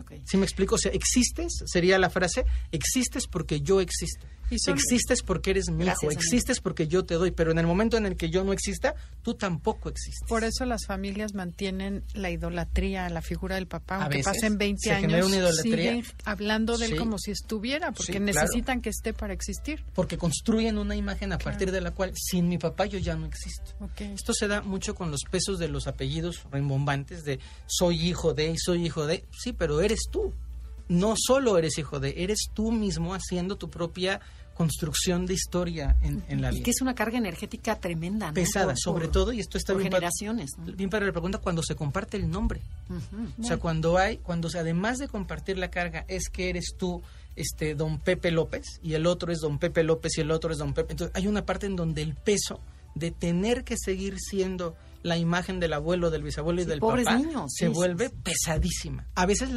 ok. 0.00 0.12
¿Sí 0.24 0.36
me 0.38 0.44
explico? 0.44 0.74
O 0.76 0.78
sea, 0.78 0.90
existes, 0.92 1.52
sería 1.66 1.98
la 1.98 2.08
frase, 2.10 2.44
existes 2.72 3.26
porque 3.26 3.60
yo 3.60 3.80
existo. 3.80 4.26
Son- 4.58 4.74
Existes 4.74 5.22
porque 5.22 5.50
eres 5.50 5.70
mi 5.70 5.84
Gracias, 5.84 6.02
hijo, 6.02 6.08
amigo. 6.10 6.20
existes 6.20 6.60
porque 6.60 6.88
yo 6.88 7.04
te 7.04 7.14
doy, 7.14 7.30
pero 7.30 7.52
en 7.52 7.58
el 7.58 7.66
momento 7.66 7.96
en 7.96 8.06
el 8.06 8.16
que 8.16 8.30
yo 8.30 8.42
no 8.44 8.52
exista, 8.52 8.94
tú 9.22 9.34
tampoco 9.34 9.88
existes. 9.88 10.26
Por 10.28 10.44
eso 10.44 10.64
las 10.64 10.86
familias 10.86 11.34
mantienen 11.34 12.02
la 12.14 12.30
idolatría 12.30 13.06
a 13.06 13.10
la 13.10 13.22
figura 13.22 13.54
del 13.56 13.66
papá, 13.66 13.96
aunque 14.02 14.18
veces 14.18 14.32
pasen 14.34 14.58
20 14.58 14.80
se 14.88 14.94
genera 14.96 15.14
años, 15.18 15.26
una 15.28 15.36
idolatría. 15.36 15.76
siguen 15.92 16.04
hablando 16.24 16.76
de 16.78 16.86
él 16.86 16.92
Sí. 16.92 16.96
como 16.98 17.18
si 17.18 17.30
estuviera, 17.30 17.92
porque 17.92 18.12
Sí, 18.14 18.18
claro. 18.18 18.24
necesitan 18.40 18.80
que 18.80 18.90
esté 18.90 19.12
para 19.12 19.32
existir. 19.32 19.84
Porque 19.94 20.18
construyen 20.18 20.78
una 20.78 20.96
imagen 20.96 21.32
a 21.32 21.38
partir 21.38 21.70
de 21.70 21.80
la 21.80 21.92
cual, 21.92 22.12
sin 22.16 22.48
mi 22.48 22.58
papá, 22.58 22.86
yo 22.86 22.98
ya 22.98 23.14
no 23.16 23.26
existo. 23.26 23.72
Esto 23.98 24.32
se 24.32 24.48
da 24.48 24.62
mucho 24.62 24.94
con 24.94 25.10
los 25.10 25.20
pesos 25.30 25.58
de 25.58 25.68
los 25.68 25.86
apellidos 25.86 26.42
rimbombantes 26.50 27.24
de 27.24 27.38
soy 27.66 28.08
hijo 28.08 28.34
de 28.34 28.50
y 28.50 28.58
soy 28.58 28.86
hijo 28.86 29.06
de. 29.06 29.24
Sí, 29.38 29.52
pero 29.52 29.80
eres 29.80 30.00
tú. 30.10 30.32
No 30.90 31.14
solo 31.16 31.56
eres 31.56 31.78
hijo 31.78 32.00
de, 32.00 32.14
eres 32.22 32.50
tú 32.52 32.70
mismo 32.72 33.14
haciendo 33.14 33.56
tu 33.56 33.70
propia 33.70 34.20
construcción 34.54 35.24
de 35.24 35.32
historia 35.32 35.96
en, 36.02 36.22
en 36.28 36.42
la 36.42 36.50
Y 36.50 36.56
vida. 36.56 36.64
que 36.64 36.70
es 36.70 36.82
una 36.82 36.94
carga 36.94 37.16
energética 37.16 37.76
tremenda, 37.80 38.26
¿no? 38.28 38.34
Pesada, 38.34 38.74
Por- 38.74 38.78
sobre 38.78 39.04
por- 39.06 39.12
todo, 39.12 39.32
y 39.32 39.40
esto 39.40 39.56
está 39.56 39.72
por 39.72 39.80
bien, 39.80 39.90
generaciones, 39.92 40.50
¿no? 40.58 40.72
bien 40.72 40.90
para 40.90 41.06
la 41.06 41.12
pregunta, 41.12 41.38
cuando 41.38 41.62
se 41.62 41.74
comparte 41.76 42.18
el 42.18 42.28
nombre. 42.30 42.60
O 43.40 43.44
sea, 43.44 43.56
cuando 43.56 43.96
hay, 43.96 44.18
cuando 44.18 44.48
o 44.48 44.50
sea, 44.50 44.60
además 44.60 44.98
de 44.98 45.08
compartir 45.08 45.56
la 45.56 45.70
carga, 45.70 46.04
es 46.08 46.28
que 46.28 46.50
eres 46.50 46.74
tú, 46.76 47.00
este, 47.36 47.74
don 47.74 47.98
Pepe 48.00 48.30
López, 48.32 48.66
y 48.82 48.92
el 48.94 49.06
otro 49.06 49.32
es 49.32 49.38
don 49.38 49.58
Pepe 49.58 49.82
López 49.82 50.18
y 50.18 50.20
el 50.20 50.30
otro 50.30 50.52
es 50.52 50.58
don 50.58 50.74
Pepe. 50.74 50.92
Entonces, 50.92 51.16
hay 51.16 51.26
una 51.26 51.46
parte 51.46 51.64
en 51.66 51.76
donde 51.76 52.02
el 52.02 52.14
peso 52.14 52.60
de 52.94 53.12
tener 53.12 53.64
que 53.64 53.76
seguir 53.78 54.16
siendo 54.18 54.74
la 55.02 55.16
imagen 55.16 55.60
del 55.60 55.72
abuelo, 55.72 56.10
del 56.10 56.22
bisabuelo 56.22 56.60
y 56.60 56.64
Sí, 56.64 56.70
del 56.70 56.80
papá 56.80 57.16
niños, 57.16 57.52
se 57.54 57.66
sí, 57.66 57.72
vuelve 57.72 58.08
sí, 58.08 58.14
pesadísima. 58.22 59.06
A 59.14 59.26
veces, 59.26 59.48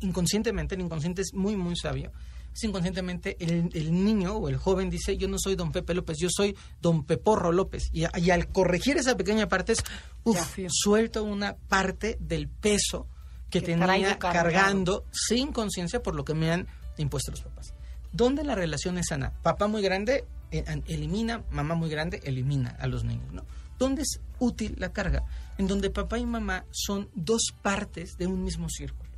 inconscientemente, 0.00 0.74
el 0.74 0.80
inconsciente 0.80 1.22
es 1.22 1.32
muy, 1.34 1.56
muy 1.56 1.76
sabio. 1.76 2.12
Es 2.54 2.64
inconscientemente 2.64 3.36
el, 3.38 3.70
el 3.74 3.92
niño 4.04 4.34
o 4.36 4.48
el 4.48 4.56
joven 4.56 4.88
dice, 4.88 5.18
yo 5.18 5.28
no 5.28 5.36
soy 5.38 5.56
don 5.56 5.72
Pepe 5.72 5.92
López, 5.92 6.16
yo 6.18 6.28
soy 6.30 6.56
don 6.80 7.04
Peporro 7.04 7.52
López. 7.52 7.90
Y, 7.92 8.04
al 8.30 8.48
corregir 8.48 8.96
esa 8.96 9.16
pequeña 9.16 9.46
parte 9.48 9.72
es, 9.72 9.84
uf, 10.24 10.36
Ya, 10.36 10.44
fío. 10.44 10.68
suelto 10.70 11.22
una 11.24 11.56
parte 11.56 12.16
del 12.18 12.48
peso 12.48 13.08
que, 13.50 13.60
Que 13.60 13.66
tenía 13.66 14.18
cargando 14.18 15.04
sin 15.12 15.52
conciencia 15.52 16.02
por 16.02 16.14
lo 16.14 16.24
que 16.24 16.32
me 16.34 16.50
han 16.50 16.66
impuesto 16.96 17.30
los 17.30 17.42
papás. 17.42 17.74
¿Dónde 18.12 18.42
la 18.42 18.54
relación 18.54 18.96
es 18.96 19.08
sana? 19.08 19.34
Papá 19.42 19.66
muy 19.66 19.82
grande 19.82 20.24
eh, 20.50 20.64
elimina, 20.86 21.44
mamá 21.50 21.74
muy 21.74 21.90
grande 21.90 22.20
elimina 22.24 22.70
a 22.80 22.86
los 22.86 23.04
niños, 23.04 23.30
¿no? 23.32 23.44
¿Dónde 23.78 24.02
es 24.02 24.20
útil 24.38 24.74
la 24.78 24.92
carga? 24.92 25.24
En 25.58 25.66
donde 25.66 25.90
papá 25.90 26.18
y 26.18 26.26
mamá 26.26 26.64
son 26.70 27.08
dos 27.14 27.42
partes 27.62 28.16
de 28.16 28.26
un 28.26 28.44
mismo 28.44 28.68
círculo. 28.68 29.10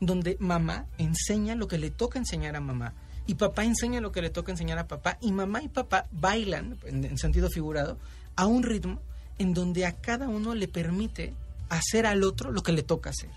Donde 0.00 0.36
mamá 0.40 0.86
enseña 0.98 1.54
lo 1.54 1.68
que 1.68 1.78
le 1.78 1.90
toca 1.90 2.18
enseñar 2.18 2.56
a 2.56 2.60
mamá 2.60 2.94
y 3.26 3.34
papá 3.34 3.64
enseña 3.64 4.00
lo 4.00 4.10
que 4.10 4.22
le 4.22 4.30
toca 4.30 4.52
enseñar 4.52 4.78
a 4.78 4.88
papá 4.88 5.18
y 5.20 5.32
mamá 5.32 5.62
y 5.62 5.68
papá 5.68 6.06
bailan, 6.10 6.78
en, 6.84 7.04
en 7.04 7.18
sentido 7.18 7.50
figurado, 7.50 7.98
a 8.36 8.46
un 8.46 8.62
ritmo 8.62 9.00
en 9.38 9.52
donde 9.52 9.84
a 9.84 9.92
cada 9.92 10.28
uno 10.28 10.54
le 10.54 10.66
permite 10.66 11.34
hacer 11.68 12.06
al 12.06 12.24
otro 12.24 12.50
lo 12.50 12.62
que 12.62 12.72
le 12.72 12.82
toca 12.82 13.10
hacer. 13.10 13.30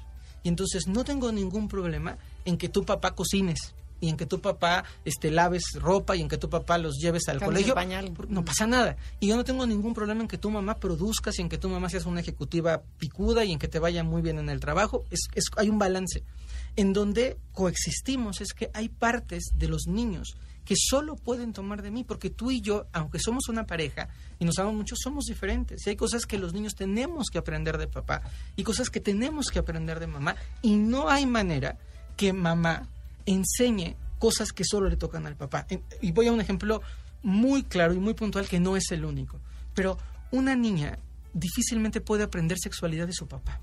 Y 0.44 0.50
entonces 0.50 0.88
no 0.88 1.04
tengo 1.04 1.32
ningún 1.32 1.68
problema 1.68 2.18
en 2.46 2.58
que 2.58 2.70
tu 2.70 2.86
papá 2.86 3.16
cocines 3.16 3.76
y 4.02 4.10
en 4.10 4.18
que 4.18 4.26
tu 4.26 4.42
papá 4.42 4.84
este, 5.06 5.32
laves 5.32 5.64
ropa 5.76 6.18
y 6.18 6.22
en 6.22 6.28
que 6.28 6.38
tu 6.38 6.50
papá 6.50 6.78
los 6.78 6.98
lleves 6.98 7.30
al 7.30 7.40
colegio. 7.40 7.74
pañal. 7.74 8.12
No 8.28 8.44
pasa 8.44 8.68
nada. 8.68 8.98
Y 9.22 9.28
yo 9.28 9.38
no 9.38 9.46
tengo 9.46 9.66
ningún 9.66 9.94
problema 9.94 10.20
en 10.22 10.28
que 10.28 10.38
tu 10.38 10.50
mamá 10.52 10.76
produzcas 10.76 11.40
y 11.40 11.42
en 11.44 11.48
que 11.50 11.58
tu 11.58 11.70
mamá 11.70 11.88
seas 11.90 12.06
una 12.06 12.20
ejecutiva 12.20 12.82
picuda 12.98 13.46
y 13.46 13.54
en 13.54 13.60
que 13.60 13.70
te 13.70 13.80
vaya 13.80 14.04
muy 14.04 14.22
bien 14.22 14.40
en 14.40 14.50
el 14.50 14.60
trabajo. 14.60 15.06
Es, 15.12 15.22
es- 15.36 15.46
hay 15.56 15.70
un 15.70 15.80
balance. 15.80 16.24
En 16.76 16.92
donde 16.92 17.38
coexistimos 17.54 18.42
es 18.42 18.54
que 18.54 18.70
hay 18.74 18.90
partes 18.90 19.52
de 19.56 19.68
los 19.68 19.88
niños 19.88 20.36
que 20.66 20.76
solo 20.78 21.16
pueden 21.16 21.54
tomar 21.54 21.82
de 21.82 21.90
mí, 21.92 22.04
porque 22.04 22.30
tú 22.30 22.52
y 22.52 22.62
yo, 22.62 22.86
aunque 22.94 23.20
somos 23.20 23.50
una 23.50 23.66
pareja 23.66 24.10
y 24.40 24.46
nos 24.46 24.58
amamos 24.60 24.78
mucho, 24.78 24.96
somos 24.96 25.26
diferentes. 25.26 25.86
Y 25.86 25.90
hay 25.90 25.96
cosas 25.96 26.26
que 26.26 26.38
los 26.38 26.54
niños 26.54 26.76
tenemos 26.76 27.30
que 27.30 27.40
aprender 27.40 27.78
de 27.78 27.88
papá 27.88 28.22
y 28.56 28.64
cosas 28.64 28.90
que 28.90 29.00
tenemos 29.00 29.48
que 29.48 29.60
aprender 29.60 30.00
de 30.00 30.08
mamá. 30.08 30.36
Y 30.62 30.76
no 30.76 31.10
hay 31.10 31.26
manera 31.26 31.78
que 32.16 32.32
mamá 32.32 32.88
enseñe 33.26 33.96
cosas 34.20 34.52
que 34.52 34.64
solo 34.64 34.90
le 34.90 34.98
tocan 34.98 35.26
al 35.26 35.36
papá. 35.36 35.66
Y 36.02 36.12
voy 36.12 36.28
a 36.28 36.32
un 36.32 36.42
ejemplo 36.42 36.82
muy 37.24 37.64
claro 37.64 37.94
y 37.94 38.00
muy 38.00 38.14
puntual 38.14 38.48
que 38.48 38.60
no 38.60 38.76
es 38.76 38.92
el 38.92 39.06
único. 39.06 39.40
Pero 39.74 39.98
una 40.32 40.56
niña 40.56 41.00
difícilmente 41.34 42.02
puede 42.02 42.24
aprender 42.24 42.58
sexualidad 42.60 43.08
de 43.08 43.14
su 43.14 43.28
papá. 43.28 43.60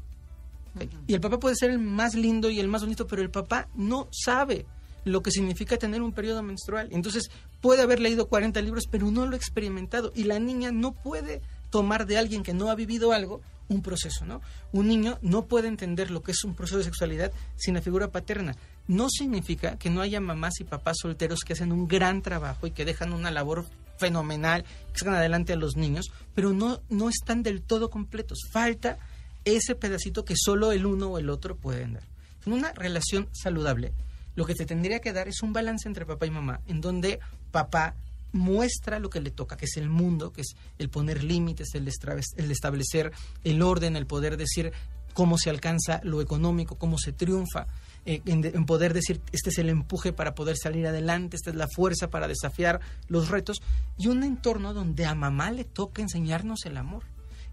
Y 1.06 1.14
el 1.14 1.20
papá 1.20 1.38
puede 1.40 1.56
ser 1.56 1.70
el 1.70 1.78
más 1.78 2.14
lindo 2.14 2.50
y 2.50 2.60
el 2.60 2.68
más 2.68 2.82
bonito, 2.82 3.06
pero 3.06 3.22
el 3.22 3.30
papá 3.30 3.68
no 3.74 4.08
sabe 4.12 4.66
lo 5.04 5.22
que 5.22 5.30
significa 5.30 5.76
tener 5.76 6.02
un 6.02 6.12
periodo 6.12 6.42
menstrual. 6.42 6.88
Entonces 6.92 7.30
puede 7.60 7.82
haber 7.82 8.00
leído 8.00 8.28
40 8.28 8.60
libros, 8.62 8.86
pero 8.90 9.10
no 9.10 9.26
lo 9.26 9.32
ha 9.32 9.36
experimentado. 9.36 10.12
Y 10.14 10.24
la 10.24 10.38
niña 10.38 10.70
no 10.70 10.92
puede 10.92 11.40
tomar 11.70 12.06
de 12.06 12.18
alguien 12.18 12.42
que 12.42 12.54
no 12.54 12.70
ha 12.70 12.74
vivido 12.74 13.12
algo 13.12 13.40
un 13.68 13.82
proceso, 13.82 14.24
¿no? 14.24 14.40
Un 14.72 14.88
niño 14.88 15.18
no 15.22 15.46
puede 15.46 15.68
entender 15.68 16.10
lo 16.10 16.22
que 16.22 16.32
es 16.32 16.42
un 16.44 16.54
proceso 16.54 16.78
de 16.78 16.84
sexualidad 16.84 17.32
sin 17.56 17.74
la 17.74 17.82
figura 17.82 18.10
paterna. 18.10 18.56
No 18.86 19.08
significa 19.10 19.76
que 19.78 19.90
no 19.90 20.00
haya 20.00 20.20
mamás 20.20 20.60
y 20.60 20.64
papás 20.64 20.96
solteros 21.02 21.40
que 21.40 21.52
hacen 21.52 21.72
un 21.72 21.86
gran 21.86 22.22
trabajo 22.22 22.66
y 22.66 22.70
que 22.70 22.86
dejan 22.86 23.12
una 23.12 23.30
labor 23.30 23.66
fenomenal, 23.98 24.64
que 24.92 24.98
sacan 24.98 25.14
adelante 25.14 25.52
a 25.52 25.56
los 25.56 25.76
niños, 25.76 26.10
pero 26.34 26.52
no, 26.52 26.80
no 26.88 27.08
están 27.08 27.42
del 27.42 27.62
todo 27.62 27.90
completos. 27.90 28.38
Falta 28.50 28.98
ese 29.44 29.74
pedacito 29.74 30.24
que 30.24 30.34
solo 30.36 30.72
el 30.72 30.86
uno 30.86 31.08
o 31.08 31.18
el 31.18 31.28
otro 31.28 31.56
pueden 31.56 31.94
dar. 31.94 32.04
En 32.46 32.52
una 32.52 32.72
relación 32.72 33.28
saludable, 33.32 33.92
lo 34.34 34.46
que 34.46 34.54
te 34.54 34.64
tendría 34.64 35.00
que 35.00 35.12
dar 35.12 35.28
es 35.28 35.42
un 35.42 35.52
balance 35.52 35.88
entre 35.88 36.06
papá 36.06 36.26
y 36.26 36.30
mamá, 36.30 36.60
en 36.66 36.80
donde 36.80 37.18
papá 37.50 37.96
muestra 38.32 38.98
lo 38.98 39.10
que 39.10 39.20
le 39.20 39.30
toca, 39.30 39.56
que 39.56 39.66
es 39.66 39.76
el 39.76 39.88
mundo, 39.88 40.32
que 40.32 40.42
es 40.42 40.56
el 40.78 40.88
poner 40.88 41.24
límites, 41.24 41.68
el, 41.74 41.88
establecer 41.88 43.12
el 43.44 43.62
orden, 43.62 43.96
el 43.96 44.06
poder 44.06 44.36
decir 44.36 44.72
cómo 45.14 45.38
se 45.38 45.50
alcanza 45.50 46.00
lo 46.04 46.20
económico, 46.20 46.76
cómo 46.76 46.98
se 46.98 47.12
triunfa, 47.12 47.66
eh, 48.06 48.22
en, 48.26 48.44
en 48.44 48.66
poder 48.66 48.94
decir 48.94 49.20
este 49.32 49.50
es 49.50 49.58
el 49.58 49.68
empuje 49.68 50.12
para 50.12 50.34
poder 50.34 50.56
salir 50.56 50.86
adelante, 50.86 51.36
esta 51.36 51.50
es 51.50 51.56
la 51.56 51.68
fuerza 51.68 52.10
para 52.10 52.28
desafiar 52.28 52.80
los 53.08 53.28
retos, 53.28 53.58
y 53.98 54.08
un 54.08 54.22
entorno 54.22 54.74
donde 54.74 55.06
a 55.06 55.14
mamá 55.14 55.50
le 55.50 55.64
toca 55.64 56.02
enseñarnos 56.02 56.64
el 56.66 56.76
amor. 56.76 57.04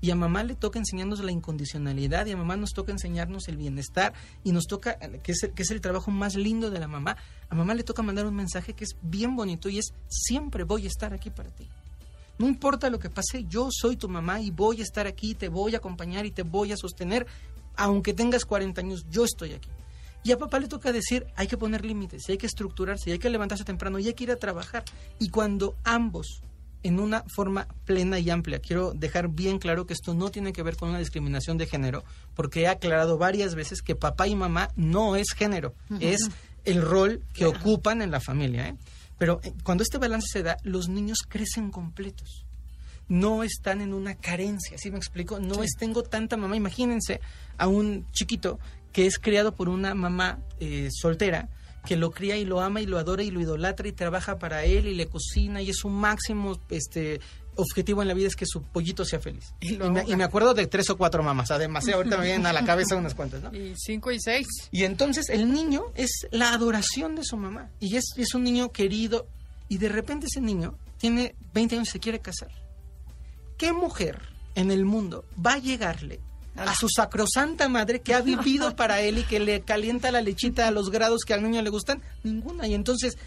Y 0.02 0.12
a 0.12 0.16
mamá 0.16 0.44
le 0.44 0.56
toca 0.56 0.78
enseñarnos 0.78 1.24
la 1.24 1.32
incondicionalidad 1.32 2.26
y 2.26 2.32
a 2.32 2.38
mamá 2.38 2.58
nos 2.58 2.74
toca 2.74 2.92
enseñarnos 2.92 3.48
el 3.48 3.58
bienestar 3.58 4.14
y 4.44 4.52
nos 4.52 4.66
toca, 4.66 4.98
que 5.24 5.32
es, 5.32 5.50
que 5.56 5.64
es 5.64 5.72
el 5.72 5.82
trabajo 5.82 6.12
más 6.12 6.36
lindo 6.36 6.70
de 6.70 6.80
la 6.80 6.88
mamá, 6.88 7.18
a 7.50 7.56
mamá 7.56 7.74
le 7.74 7.84
toca 7.84 8.04
mandar 8.04 8.26
un 8.26 8.36
mensaje 8.36 8.74
que 8.74 8.84
es 8.84 8.96
bien 9.02 9.36
bonito 9.36 9.70
y 9.70 9.80
es 9.80 9.94
siempre 10.08 10.64
voy 10.64 10.86
a 10.86 10.88
estar 10.88 11.14
aquí 11.14 11.30
para 11.30 11.50
ti. 11.50 11.68
No 12.38 12.48
importa 12.48 12.90
lo 12.90 13.00
que 13.00 13.10
pase, 13.10 13.46
yo 13.48 13.70
soy 13.72 13.96
tu 13.96 14.10
mamá 14.10 14.42
y 14.42 14.52
voy 14.52 14.82
a 14.82 14.84
estar 14.84 15.08
aquí, 15.08 15.36
te 15.36 15.48
voy 15.48 15.74
a 15.74 15.78
acompañar 15.78 16.26
y 16.26 16.32
te 16.32 16.44
voy 16.44 16.74
a 16.74 16.78
sostener, 16.78 17.26
aunque 17.78 18.14
tengas 18.14 18.46
40 18.46 18.82
años, 18.82 19.06
yo 19.10 19.24
estoy 19.24 19.54
aquí. 19.54 19.70
Y 20.26 20.32
a 20.32 20.40
papá 20.40 20.60
le 20.60 20.68
toca 20.68 20.92
decir, 20.92 21.28
hay 21.36 21.46
que 21.48 21.56
poner 21.56 21.86
límites, 21.86 22.24
hay 22.28 22.38
que 22.38 22.48
estructurarse, 22.48 23.12
hay 23.12 23.20
que 23.20 23.30
levantarse 23.30 23.64
temprano, 23.64 24.00
y 24.00 24.08
hay 24.08 24.16
que 24.16 24.24
ir 24.24 24.32
a 24.32 24.38
trabajar. 24.38 24.84
Y 25.20 25.30
cuando 25.30 25.76
ambos, 25.84 26.42
en 26.86 27.00
una 27.00 27.24
forma 27.28 27.68
plena 27.86 28.20
y 28.20 28.30
amplia, 28.30 28.60
quiero 28.60 28.92
dejar 28.94 29.30
bien 29.30 29.58
claro 29.58 29.88
que 29.88 29.94
esto 29.94 30.14
no 30.14 30.30
tiene 30.30 30.54
que 30.54 30.62
ver 30.62 30.76
con 30.76 30.90
una 30.90 31.00
discriminación 31.00 31.58
de 31.58 31.66
género, 31.66 32.04
porque 32.36 32.62
he 32.62 32.68
aclarado 32.68 33.18
varias 33.18 33.56
veces 33.56 33.82
que 33.82 33.96
papá 33.96 34.28
y 34.28 34.36
mamá 34.36 34.70
no 34.76 35.16
es 35.16 35.32
género, 35.36 35.74
es 36.00 36.30
el 36.64 36.84
rol 36.84 37.24
que 37.34 37.48
ocupan 37.48 38.04
en 38.04 38.12
la 38.12 38.20
familia. 38.20 38.68
¿eh? 38.68 38.76
Pero 39.18 39.40
eh, 39.44 39.52
cuando 39.64 39.82
este 39.82 39.98
balance 39.98 40.28
se 40.32 40.44
da, 40.44 40.58
los 40.62 40.88
niños 40.88 41.20
crecen 41.28 41.72
completos 41.72 42.46
no 43.08 43.44
están 43.44 43.82
en 43.82 43.94
una 43.94 44.16
carencia, 44.16 44.80
¿sí 44.80 44.90
me 44.90 44.98
explico? 44.98 45.40
No 45.40 45.62
es 45.62 45.76
tengo 45.78 46.02
tanta 46.02 46.38
mamá, 46.38 46.56
imagínense 46.56 47.22
a 47.56 47.68
un 47.68 48.08
chiquito 48.12 48.60
que 48.92 49.06
es 49.06 49.20
criado 49.20 49.54
por 49.54 49.70
una 49.70 49.94
mamá 49.94 50.40
eh, 50.60 50.90
soltera 50.92 51.50
que 51.86 51.96
lo 51.96 52.12
cría 52.12 52.38
y 52.38 52.46
lo 52.46 52.62
ama 52.62 52.82
y 52.82 52.86
lo 52.86 52.98
adora 52.98 53.24
y 53.24 53.32
lo 53.32 53.42
idolatra 53.42 53.88
y 53.88 53.92
trabaja 53.92 54.38
para 54.38 54.66
él 54.66 54.88
y 54.88 54.96
le 54.96 55.08
cocina 55.08 55.62
y 55.62 55.70
es 55.70 55.78
su 55.78 55.90
máximo 55.90 56.60
este 56.70 57.20
objetivo 57.56 58.02
en 58.02 58.08
la 58.08 58.14
vida 58.14 58.28
es 58.28 58.36
que 58.36 58.46
su 58.46 58.62
pollito 58.64 59.06
sea 59.06 59.20
feliz. 59.20 59.54
Y 59.62 59.78
me, 59.78 59.86
ahoga. 59.86 60.04
y 60.08 60.16
me 60.16 60.24
acuerdo 60.24 60.54
de 60.54 60.68
tres 60.68 60.90
o 60.90 60.98
cuatro 60.98 61.24
mamás, 61.24 61.52
además, 61.52 61.88
¿eh? 61.88 61.94
ahorita 61.94 62.18
me 62.18 62.26
vienen 62.26 62.46
a 62.46 62.54
la 62.54 62.66
cabeza 62.66 62.96
unas 62.96 63.16
cuantas, 63.16 63.42
¿no? 63.42 63.54
Y 63.56 63.74
cinco 63.78 64.12
y 64.12 64.20
seis. 64.20 64.48
Y 64.72 64.84
entonces 64.84 65.30
el 65.30 65.52
niño 65.52 65.86
es 65.96 66.28
la 66.32 66.54
adoración 66.54 67.16
de 67.16 67.24
su 67.24 67.38
mamá. 67.38 67.70
Y 67.80 67.96
es, 67.96 68.06
es 68.18 68.34
un 68.34 68.44
niño 68.44 68.72
querido. 68.72 69.28
Y 69.68 69.78
de 69.78 69.90
repente 69.90 70.28
ese 70.28 70.42
niño 70.42 70.78
tiene 70.98 71.36
20 71.54 71.76
años 71.76 71.90
y 71.90 71.92
se 71.92 72.00
quiere 72.00 72.20
casar. 72.20 72.52
¿Qué 73.58 73.74
mujer 73.74 74.22
en 74.56 74.72
el 74.72 74.86
mundo 74.86 75.26
va 75.44 75.54
a 75.54 75.60
llegarle 75.60 76.20
a 76.56 76.74
su 76.76 76.88
sacrosanta 76.90 77.68
madre 77.70 78.02
que 78.02 78.14
ha 78.14 78.22
vivido 78.22 78.76
para 78.76 79.02
él 79.02 79.20
y 79.20 79.24
que 79.24 79.40
le 79.40 79.62
calienta 79.62 80.12
la 80.12 80.22
lechita 80.22 80.68
a 80.68 80.72
los 80.72 80.90
grados 80.90 81.22
que 81.26 81.34
al 81.34 81.44
niño 81.44 81.62
le 81.62 81.70
gustan? 81.70 82.02
Ninguna. 82.24 82.68
Y 82.68 82.74
entonces 82.74 83.18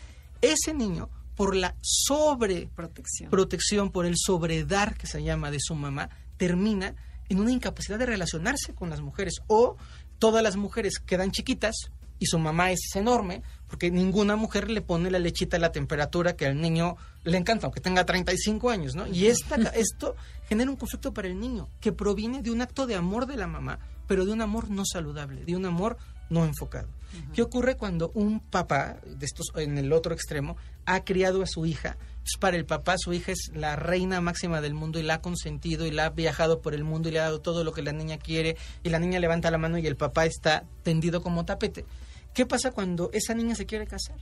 ese 0.41 0.75
niño, 0.75 1.09
por 1.35 1.55
la 1.55 1.75
sobre 1.81 2.69
Protección. 2.75 3.31
protección, 3.31 3.91
por 3.91 4.07
el 4.07 4.15
sobredar 4.17 4.97
que 4.97 5.07
se 5.07 5.23
llama 5.23 5.51
de 5.51 5.59
su 5.61 5.75
mamá, 5.75 6.11
termina 6.37 6.95
en 7.29 7.41
una 7.41 7.53
incapacidad 7.53 7.99
de 7.99 8.07
relacionarse 8.07 8.75
con 8.75 8.91
las 8.91 9.01
mujeres. 9.01 9.35
O 9.47 9.77
todas 10.19 10.43
las 10.43 10.57
mujeres 10.57 10.99
quedan 10.99 11.31
chiquitas 11.31 11.91
y 12.19 12.27
su 12.27 12.39
mamá 12.39 12.71
es 12.73 12.81
enorme, 12.95 13.43
porque 13.69 13.91
ninguna 13.91 14.37
mujer 14.37 14.71
le 14.71 14.81
pone 14.81 15.11
la 15.11 15.19
lechita 15.19 15.57
a 15.57 15.61
la 15.61 15.73
temperatura 15.73 16.37
que 16.37 16.47
al 16.47 16.61
niño 16.61 16.97
le 17.25 17.39
encanta, 17.39 17.67
aunque 17.67 17.81
tenga 17.81 18.05
35 18.05 18.71
años, 18.71 18.95
¿no? 18.95 19.07
Y 19.07 19.27
esta, 19.27 19.57
esto 19.75 20.17
genera 20.49 20.71
un 20.71 20.77
conflicto 20.77 21.13
para 21.13 21.29
el 21.29 21.39
niño, 21.39 21.69
que 21.81 21.93
proviene 21.93 22.43
de 22.43 22.51
un 22.51 22.63
acto 22.63 22.87
de 22.87 22.95
amor 22.95 23.27
de 23.27 23.37
la 23.37 23.47
mamá, 23.47 23.79
pero 24.07 24.25
de 24.25 24.33
un 24.33 24.41
amor 24.41 24.71
no 24.71 24.85
saludable, 24.85 25.45
de 25.45 25.57
un 25.57 25.67
amor 25.67 25.99
no 26.31 26.45
enfocado. 26.45 26.89
¿Qué 27.33 27.41
ocurre 27.43 27.77
cuando 27.77 28.11
un 28.15 28.41
papá, 28.41 28.99
de 29.07 29.25
estos 29.25 29.47
en 29.57 29.79
el 29.79 29.93
otro 29.93 30.13
extremo, 30.13 30.57
ha 30.85 31.05
criado 31.05 31.43
a 31.43 31.47
su 31.47 31.65
hija? 31.65 31.97
Pues 32.21 32.37
para 32.39 32.57
el 32.57 32.67
papá 32.67 32.97
su 32.99 33.15
hija 33.15 33.33
es 33.33 33.51
la 33.55 33.77
reina 33.77 34.21
máxima 34.21 34.61
del 34.61 34.75
mundo 34.75 34.99
y 34.99 35.03
la 35.03 35.15
ha 35.15 35.21
consentido 35.23 35.87
y 35.87 35.91
la 35.91 36.07
ha 36.07 36.11
viajado 36.11 36.61
por 36.61 36.75
el 36.75 36.85
mundo 36.85 37.09
y 37.09 37.13
le 37.13 37.21
ha 37.21 37.25
dado 37.25 37.41
todo 37.41 37.65
lo 37.65 37.73
que 37.73 37.83
la 37.83 37.93
niña 37.93 38.19
quiere 38.19 38.57
y 38.83 38.91
la 38.91 38.99
niña 38.99 39.21
levanta 39.21 39.51
la 39.51 39.57
mano 39.57 39.79
y 39.79 39.87
el 39.87 39.97
papá 39.97 40.27
está 40.27 40.65
tendido 40.83 41.23
como 41.23 41.47
tapete. 41.47 41.87
¿Qué 42.35 42.47
pasa 42.47 42.71
cuando 42.71 43.11
esa 43.13 43.35
niña 43.35 43.55
se 43.55 43.67
quiere 43.67 43.87
casar? 43.87 44.17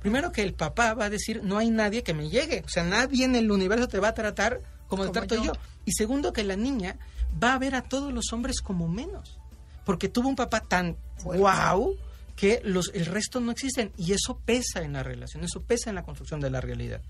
Primero 0.00 0.30
que 0.30 0.42
el 0.42 0.54
papá 0.54 0.94
va 0.94 1.06
a 1.06 1.10
decir, 1.10 1.42
no 1.42 1.58
hay 1.58 1.70
nadie 1.70 2.02
que 2.02 2.14
me 2.14 2.28
llegue, 2.28 2.62
o 2.64 2.68
sea, 2.68 2.84
nadie 2.84 3.24
en 3.24 3.34
el 3.34 3.50
universo 3.50 3.88
te 3.88 3.98
va 3.98 4.08
a 4.08 4.14
tratar 4.14 4.62
como 4.86 5.04
te 5.06 5.10
trato 5.10 5.34
yo. 5.34 5.44
yo. 5.44 5.52
Y 5.84 5.92
segundo 5.92 6.32
que 6.32 6.44
la 6.44 6.56
niña 6.56 6.98
va 7.42 7.54
a 7.54 7.58
ver 7.58 7.74
a 7.74 7.82
todos 7.82 8.12
los 8.12 8.32
hombres 8.32 8.60
como 8.60 8.88
menos, 8.88 9.38
porque 9.84 10.08
tuvo 10.08 10.28
un 10.28 10.36
papá 10.36 10.60
tan 10.60 10.96
guau 11.24 11.96
que 12.36 12.60
los, 12.62 12.90
el 12.94 13.06
resto 13.06 13.40
no 13.40 13.50
existen 13.50 13.92
y 13.96 14.12
eso 14.12 14.38
pesa 14.44 14.82
en 14.82 14.92
la 14.92 15.02
relación, 15.02 15.42
eso 15.42 15.62
pesa 15.62 15.90
en 15.90 15.96
la 15.96 16.04
construcción 16.04 16.40
de 16.40 16.50
la 16.50 16.60
realidad. 16.60 17.00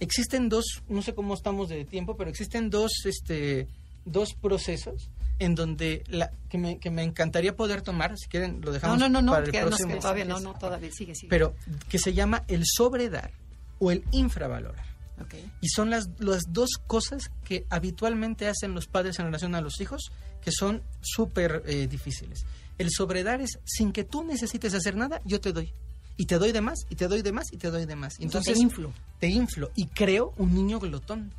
Existen 0.00 0.48
dos, 0.48 0.82
no 0.88 1.00
sé 1.02 1.14
cómo 1.14 1.34
estamos 1.34 1.68
de 1.68 1.84
tiempo, 1.84 2.16
pero 2.16 2.28
existen 2.28 2.68
dos, 2.68 2.92
este, 3.06 3.68
dos 4.04 4.34
procesos 4.34 5.08
en 5.38 5.54
donde 5.54 6.04
la, 6.08 6.30
que, 6.48 6.58
me, 6.58 6.78
que 6.78 6.90
me 6.90 7.02
encantaría 7.02 7.56
poder 7.56 7.82
tomar, 7.82 8.16
si 8.16 8.28
quieren 8.28 8.60
lo 8.62 8.72
dejamos 8.72 8.98
no, 8.98 9.08
no, 9.08 9.20
no, 9.20 9.32
para 9.32 9.44
el 9.46 9.50
próximo. 9.52 9.94
que 9.94 10.00
todavía 10.00 10.24
no, 10.24 10.40
no, 10.40 10.54
todavía 10.54 10.90
sigue, 10.92 11.14
sigue. 11.14 11.28
Pero 11.28 11.54
que 11.88 11.98
se 11.98 12.14
llama 12.14 12.44
el 12.48 12.62
sobredar 12.64 13.32
o 13.78 13.90
el 13.90 14.04
infravalorar. 14.12 14.86
Ok. 15.20 15.34
Y 15.60 15.68
son 15.68 15.90
las, 15.90 16.08
las 16.18 16.42
dos 16.48 16.70
cosas 16.86 17.30
que 17.44 17.66
habitualmente 17.70 18.48
hacen 18.48 18.74
los 18.74 18.86
padres 18.86 19.18
en 19.18 19.26
relación 19.26 19.54
a 19.54 19.60
los 19.60 19.80
hijos 19.80 20.10
que 20.44 20.50
son 20.52 20.82
súper 21.00 21.62
eh, 21.66 21.86
difíciles. 21.86 22.44
El 22.78 22.90
sobredar 22.90 23.40
es 23.40 23.58
sin 23.64 23.92
que 23.92 24.04
tú 24.04 24.24
necesites 24.24 24.74
hacer 24.74 24.96
nada, 24.96 25.20
yo 25.24 25.40
te 25.40 25.52
doy. 25.52 25.72
Y 26.16 26.26
te 26.26 26.38
doy 26.38 26.52
de 26.52 26.60
más, 26.60 26.86
y 26.90 26.94
te 26.96 27.08
doy 27.08 27.22
de 27.22 27.32
más, 27.32 27.52
y 27.52 27.56
te 27.56 27.70
doy 27.70 27.86
de 27.86 27.96
más. 27.96 28.20
Entonces, 28.20 28.54
te 28.54 28.60
inflo. 28.60 28.92
Te 29.18 29.28
inflo. 29.28 29.70
Y 29.74 29.86
creo 29.86 30.32
un 30.36 30.54
niño 30.54 30.78
glotón, 30.78 31.32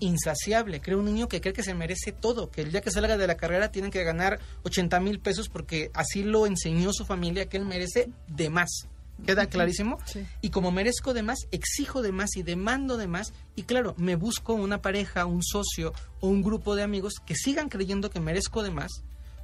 insaciable. 0.00 0.80
Creo 0.80 0.98
un 0.98 1.06
niño 1.06 1.28
que 1.28 1.40
cree 1.40 1.52
que 1.52 1.62
se 1.62 1.74
merece 1.74 2.12
todo. 2.12 2.50
Que 2.50 2.62
el 2.62 2.72
día 2.72 2.80
que 2.80 2.90
salga 2.90 3.16
de 3.16 3.26
la 3.26 3.36
carrera 3.36 3.70
tiene 3.70 3.90
que 3.90 4.04
ganar 4.04 4.40
80 4.64 5.00
mil 5.00 5.20
pesos 5.20 5.48
porque 5.48 5.90
así 5.94 6.22
lo 6.22 6.46
enseñó 6.46 6.92
su 6.92 7.04
familia, 7.04 7.48
que 7.48 7.56
él 7.56 7.64
merece 7.64 8.10
de 8.28 8.50
más. 8.50 8.88
¿Queda 9.26 9.46
clarísimo? 9.46 9.98
Sí. 10.04 10.26
Y 10.40 10.50
como 10.50 10.72
merezco 10.72 11.14
de 11.14 11.22
más, 11.22 11.46
exijo 11.52 12.02
de 12.02 12.10
más 12.12 12.36
y 12.36 12.42
demando 12.42 12.96
de 12.96 13.06
más. 13.06 13.32
Y 13.54 13.62
claro, 13.62 13.94
me 13.96 14.16
busco 14.16 14.54
una 14.54 14.82
pareja, 14.82 15.26
un 15.26 15.42
socio 15.42 15.92
o 16.20 16.28
un 16.28 16.42
grupo 16.42 16.74
de 16.74 16.82
amigos 16.82 17.14
que 17.24 17.36
sigan 17.36 17.68
creyendo 17.68 18.10
que 18.10 18.20
merezco 18.20 18.62
de 18.62 18.70
más, 18.70 18.90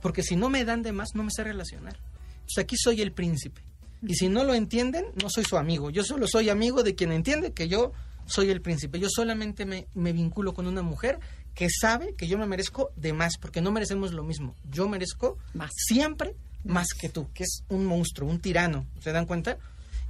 porque 0.02 0.22
si 0.22 0.36
no 0.36 0.48
me 0.50 0.64
dan 0.64 0.82
de 0.82 0.92
más, 0.92 1.10
no 1.14 1.22
me 1.22 1.30
sé 1.30 1.44
relacionar. 1.44 1.96
Entonces 2.40 2.58
aquí 2.58 2.76
soy 2.76 3.02
el 3.02 3.12
príncipe. 3.12 3.62
Y 4.06 4.14
si 4.14 4.28
no 4.28 4.44
lo 4.44 4.54
entienden, 4.54 5.06
no 5.20 5.28
soy 5.28 5.44
su 5.44 5.56
amigo. 5.56 5.90
Yo 5.90 6.04
solo 6.04 6.26
soy 6.28 6.50
amigo 6.50 6.82
de 6.82 6.94
quien 6.94 7.12
entiende 7.12 7.52
que 7.52 7.68
yo 7.68 7.92
soy 8.28 8.50
el 8.50 8.60
príncipe. 8.60 9.00
Yo 9.00 9.08
solamente 9.10 9.66
me, 9.66 9.88
me 9.94 10.12
vinculo 10.12 10.54
con 10.54 10.66
una 10.66 10.82
mujer 10.82 11.18
que 11.54 11.68
sabe 11.70 12.14
que 12.14 12.28
yo 12.28 12.38
me 12.38 12.46
merezco 12.46 12.90
de 12.96 13.12
más, 13.12 13.36
porque 13.40 13.60
no 13.60 13.72
merecemos 13.72 14.12
lo 14.12 14.22
mismo. 14.22 14.54
Yo 14.70 14.88
merezco 14.88 15.38
Más. 15.54 15.72
siempre 15.74 16.36
más 16.64 16.88
que 16.98 17.08
tú, 17.08 17.28
que 17.32 17.42
es 17.44 17.64
un 17.68 17.84
monstruo, 17.84 18.28
un 18.30 18.40
tirano. 18.40 18.86
¿Se 19.00 19.10
dan 19.12 19.26
cuenta? 19.26 19.58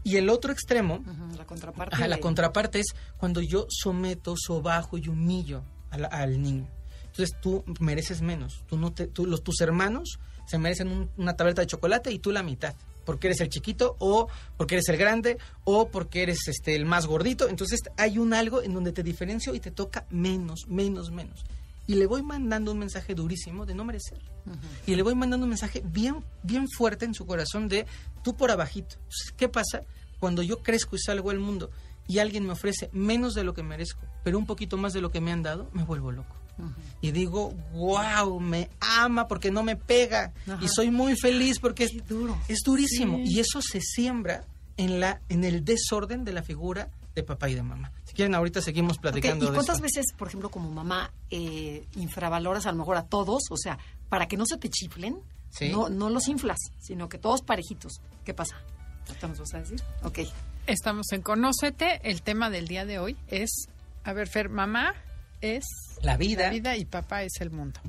Y 0.05 0.17
el 0.17 0.29
otro 0.29 0.53
extremo, 0.53 1.03
La 1.37 1.47
contraparte. 1.47 1.95
Ajá, 1.97 2.09
la 2.09 2.19
contraparte 2.21 2.81
es 2.81 2.95
cuando 3.19 3.41
yo 3.41 3.67
someto, 3.71 4.35
sobajo 4.37 4.99
y 4.99 5.09
humillo 5.09 5.63
al 5.91 6.41
niño. 6.43 6.69
Entonces 7.07 7.37
tú 7.41 7.65
mereces 7.81 8.21
menos. 8.23 8.63
Tú 8.69 8.77
no 8.77 8.93
te, 8.93 9.07
tú- 9.07 9.27
los, 9.27 9.43
tus 9.43 9.61
hermanos 9.61 10.19
se 10.47 10.59
merecen 10.59 10.89
un- 10.89 11.11
una 11.17 11.35
tableta 11.35 11.63
de 11.63 11.67
chocolate 11.67 12.13
y 12.13 12.19
tú 12.19 12.31
la 12.31 12.43
mitad. 12.43 12.75
Porque 13.09 13.29
eres 13.29 13.41
el 13.41 13.49
chiquito 13.49 13.97
o 14.01 14.29
porque 14.59 14.75
eres 14.75 14.91
el 14.91 14.99
grande 14.99 15.39
o 15.65 15.89
porque 15.89 16.23
eres 16.23 16.47
este 16.47 16.77
el 16.77 16.85
más 16.85 17.07
gordito. 17.07 17.49
Entonces 17.49 17.81
hay 17.97 18.19
un 18.19 18.35
algo 18.35 18.61
en 18.61 18.75
donde 18.75 18.93
te 18.93 19.03
diferencio 19.03 19.55
y 19.55 19.61
te 19.61 19.71
toca 19.71 20.05
menos, 20.11 20.67
menos, 20.69 21.11
menos. 21.11 21.43
Y 21.87 21.95
le 21.95 22.05
voy 22.05 22.23
mandando 22.23 22.71
un 22.71 22.79
mensaje 22.79 23.15
durísimo 23.15 23.65
de 23.65 23.75
no 23.75 23.87
merecer. 23.87 24.19
Y 24.87 24.95
le 24.95 25.03
voy 25.03 25.15
mandando 25.15 25.45
un 25.45 25.49
mensaje 25.49 25.83
bien, 25.87 26.23
bien 26.43 26.67
fuerte 26.69 27.07
en 27.07 27.15
su 27.15 27.25
corazón 27.25 27.67
de 27.67 27.87
tú 28.23 28.37
por 28.37 28.51
abajito. 28.51 28.97
Entonces, 28.97 29.33
¿Qué 29.35 29.49
pasa 29.49 29.85
cuando 30.21 30.43
yo 30.43 30.63
crezco 30.63 30.95
y 30.95 30.99
salgo 30.99 31.31
al 31.31 31.39
mundo 31.39 31.71
y 32.07 32.19
alguien 32.19 32.45
me 32.45 32.53
ofrece 32.53 32.91
menos 32.93 33.33
de 33.33 33.43
lo 33.43 33.55
que 33.55 33.63
merezco, 33.63 34.03
pero 34.23 34.37
un 34.37 34.45
poquito 34.45 34.77
más 34.77 34.93
de 34.93 35.01
lo 35.01 35.11
que 35.11 35.23
me 35.23 35.33
han 35.33 35.43
dado? 35.43 35.71
Me 35.73 35.83
vuelvo 35.83 36.13
loco. 36.13 36.37
Y 37.01 37.13
digo, 37.13 37.53
wow, 37.73 38.41
me 38.41 38.69
ama 38.81 39.29
porque 39.29 39.51
no 39.51 39.63
me 39.63 39.77
pega. 39.77 40.33
Ajá. 40.47 40.59
Y 40.63 40.69
soy 40.69 40.91
muy 40.91 41.17
feliz 41.17 41.59
porque 41.61 41.85
es, 41.85 41.93
duro. 42.09 42.37
es 42.49 42.61
durísimo. 42.65 43.19
Sí. 43.19 43.25
Y 43.27 43.41
eso 43.41 43.61
se 43.63 43.81
siembra 43.81 44.45
en, 44.77 45.01
la, 45.01 45.21
en 45.29 45.45
el 45.45 45.65
desorden 45.65 46.25
de 46.25 46.33
la 46.33 46.43
figura 46.43 46.89
de 47.15 47.23
papá 47.23 47.49
y 47.49 47.55
de 47.55 47.63
mamá. 47.63 47.93
Si 48.05 48.15
quieren, 48.15 48.35
ahorita 48.35 48.61
seguimos 48.63 48.99
platicando 48.99 49.45
¿Y 49.45 49.49
de 49.49 49.55
cuántas 49.55 49.81
veces, 49.81 50.07
por 50.17 50.29
ejemplo, 50.29 50.51
como 50.51 50.71
mamá, 50.71 51.13
eh, 51.31 51.87
infravaloras 51.97 52.67
a 52.67 52.73
lo 52.73 52.79
mejor 52.79 52.97
a 52.97 53.05
todos? 53.05 53.43
O 53.51 53.57
sea, 53.57 53.79
para 54.09 54.27
que 54.29 54.37
no 54.37 54.45
se 54.47 54.57
te 54.57 54.69
chiflen, 54.69 55.21
Sí. 55.51 55.71
no, 55.71 55.89
no 55.89 56.11
los 56.11 56.29
inflas, 56.29 56.59
sino 56.79 57.09
que 57.09 57.19
todos 57.19 57.43
parejitos. 57.43 58.01
¿Qué 58.25 58.35
pasa? 58.35 58.57
¿Ahorita 59.09 59.29
nos 59.29 59.39
vas 59.41 59.55
a 59.55 59.59
decir? 59.61 59.83
Ok. 60.03 60.19
Estamos 60.67 61.11
en 61.13 61.23
Conócete. 61.23 62.01
El 62.09 62.21
tema 62.23 62.51
del 62.51 62.69
día 62.69 62.85
de 62.85 62.99
hoy 62.99 63.17
es, 63.29 63.51
a 64.05 64.13
ver, 64.13 64.29
Fer, 64.29 64.51
mamá 64.51 64.93
es 65.41 65.65
La 66.03 66.17
vida. 66.17 66.45
la 66.45 66.51
vida 66.51 66.77
y 66.77 66.85
papá 66.85 67.23
es 67.23 67.33
el 67.41 67.51
mundo. 67.51 67.81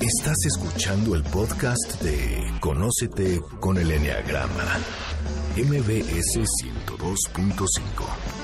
Estás 0.00 0.36
escuchando 0.46 1.14
el 1.14 1.22
podcast 1.22 2.00
de 2.02 2.52
Conócete 2.60 3.40
con 3.60 3.76
el 3.76 3.90
Enneagrama. 3.90 4.78
MBS 5.56 6.38
102.5. 6.64 8.40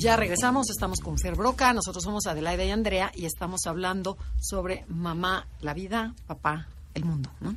Ya 0.00 0.16
regresamos, 0.16 0.70
estamos 0.70 1.00
con 1.00 1.18
Fer 1.18 1.34
Broca, 1.34 1.74
nosotros 1.74 2.02
somos 2.02 2.26
Adelaida 2.26 2.64
y 2.64 2.70
Andrea 2.70 3.12
y 3.14 3.26
estamos 3.26 3.66
hablando 3.66 4.16
sobre 4.40 4.86
mamá, 4.88 5.46
la 5.60 5.74
vida, 5.74 6.14
papá, 6.26 6.68
el 6.94 7.04
mundo, 7.04 7.30
¿no? 7.40 7.54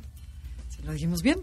¿Sí 0.68 0.82
¿Lo 0.82 0.92
dijimos 0.92 1.22
bien? 1.22 1.42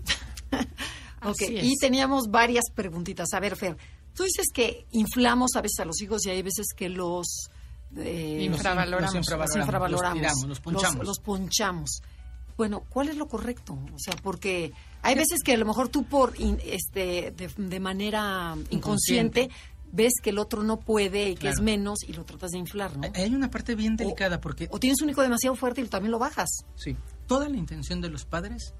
ok, 1.23 1.29
Así 1.41 1.57
es. 1.57 1.63
y 1.65 1.75
teníamos 1.77 2.29
varias 2.29 2.65
preguntitas. 2.73 3.33
A 3.33 3.39
ver, 3.39 3.55
Fer, 3.55 3.77
tú 4.13 4.23
dices 4.23 4.47
que 4.53 4.85
inflamos 4.91 5.51
a 5.55 5.61
veces 5.61 5.79
a 5.79 5.85
los 5.85 6.01
hijos 6.01 6.25
y 6.25 6.29
hay 6.29 6.41
veces 6.41 6.67
que 6.75 6.89
los... 6.89 7.49
eh, 7.97 8.39
Infravaloramos. 8.43 9.13
Los 9.15 9.27
los 9.29 9.55
infravaloramos, 9.55 9.91
los 9.91 10.13
tiramos, 10.13 10.47
los 10.47 10.59
ponchamos. 10.59 11.05
Los, 11.05 11.19
ponchamos. 11.19 12.01
Bueno, 12.57 12.83
¿cuál 12.89 13.09
es 13.09 13.17
lo 13.17 13.27
correcto? 13.27 13.73
O 13.93 13.97
sea, 13.99 14.13
porque 14.21 14.71
hay 15.01 15.15
veces 15.15 15.41
que 15.43 15.53
a 15.53 15.57
lo 15.57 15.65
mejor 15.65 15.89
tú 15.89 16.03
por 16.03 16.39
in- 16.39 16.59
este 16.63 17.31
de, 17.31 17.47
de 17.57 17.79
manera 17.79 18.55
inconsciente, 18.69 19.49
ves 19.91 20.13
que 20.21 20.29
el 20.29 20.37
otro 20.37 20.61
no 20.63 20.79
puede 20.79 21.29
y 21.29 21.33
que 21.33 21.41
Claro. 21.41 21.55
es 21.55 21.61
menos 21.61 21.99
y 22.07 22.13
lo 22.13 22.23
tratas 22.23 22.51
de 22.51 22.59
inflar, 22.59 22.95
¿no? 22.97 23.09
Hay 23.15 23.33
una 23.33 23.49
parte 23.49 23.73
bien 23.75 23.95
delicada 23.95 24.39
porque 24.39 24.67
O 24.71 24.79
tienes 24.79 25.01
un 25.01 25.09
hijo 25.09 25.21
demasiado 25.21 25.55
fuerte 25.55 25.81
y 25.81 25.85
también 25.87 26.11
lo 26.11 26.19
bajas. 26.19 26.49
Sí, 26.75 26.95
toda 27.27 27.49
la 27.49 27.57
intención 27.57 27.99
de 27.99 28.09
los 28.09 28.25
padres 28.25 28.73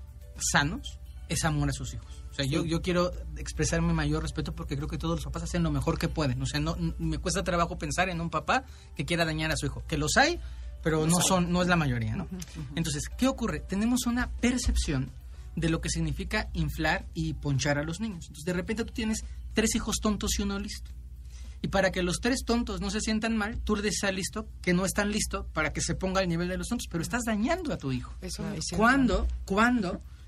sanos 0.52 1.00
es 1.32 1.44
amor 1.46 1.70
a 1.70 1.74
sus 1.74 1.94
hijos. 1.94 2.24
O 2.30 2.34
sea, 2.34 2.46
yo, 2.46 2.64
yo 2.66 2.82
quiero 2.82 3.12
expresar 3.38 3.82
mi 3.82 3.94
mayor 3.94 4.22
respeto 4.24 4.54
porque 4.54 4.76
creo 4.76 4.88
que 4.88 4.98
todos 4.98 5.16
los 5.16 5.26
papás 5.26 5.44
hacen 5.44 5.64
lo 5.64 5.72
mejor 5.72 5.98
que 6.00 6.08
pueden. 6.08 6.42
O 6.42 6.46
sea, 6.46 6.60
no, 6.60 6.76
me 7.00 7.18
cuesta 7.18 7.44
trabajo 7.44 7.78
pensar 7.78 8.10
en 8.10 8.22
un 8.22 8.30
papá 8.30 8.64
que 8.96 9.06
quiera 9.06 9.26
dañar 9.26 9.52
a 9.52 9.58
su 9.58 9.66
hijo. 9.66 9.84
Que 9.88 9.98
los 9.98 10.18
hay, 10.18 10.40
pero 10.84 11.06
no 11.08 11.18
son, 11.28 11.52
no 11.52 11.62
es 11.62 11.68
la 11.68 11.76
mayoría, 11.76 12.16
¿no? 12.16 12.28
Entonces, 12.76 13.04
¿qué 13.18 13.28
ocurre? 13.28 13.60
Tenemos 13.60 14.06
una 14.06 14.30
percepción 14.30 15.12
de 15.56 15.70
lo 15.70 15.82
que 15.82 15.90
significa 15.90 16.50
inflar 16.54 17.06
y 17.14 17.34
ponchar 17.34 17.78
a 17.78 17.84
los 17.84 18.00
niños. 18.00 18.26
Entonces, 18.28 18.46
de 18.46 18.54
repente 18.54 18.86
tú 18.86 18.94
tienes 18.94 19.20
tres 19.54 19.76
hijos 19.76 19.98
tontos 20.02 20.32
y 20.40 20.44
uno 20.44 20.58
listo. 20.60 20.92
Y 21.64 21.68
para 21.68 21.92
que 21.92 22.02
los 22.02 22.20
tres 22.22 22.40
tontos 22.44 22.82
no 22.82 22.90
se 22.90 23.02
sientan 23.02 23.38
mal, 23.38 23.60
tú 23.60 23.76
le 23.76 23.84
dices 23.84 24.06
al 24.06 24.16
listo 24.16 24.48
que 24.64 24.74
no 24.74 24.84
están 24.86 25.12
listo 25.12 25.46
para 25.54 25.74
que 25.74 25.82
se 25.82 25.94
ponga 25.94 26.22
al 26.22 26.28
nivel 26.28 26.48
de 26.48 26.58
los 26.58 26.68
tontos, 26.68 26.88
pero 26.90 27.04
estás 27.04 27.22
dañando 27.26 27.72
a 27.72 27.78
tu 27.78 27.92
hijo. 27.92 28.14
Eso 28.22 28.42
me 28.42 28.58
hicieron- 28.58 28.78
¿Cuándo? 28.78 29.28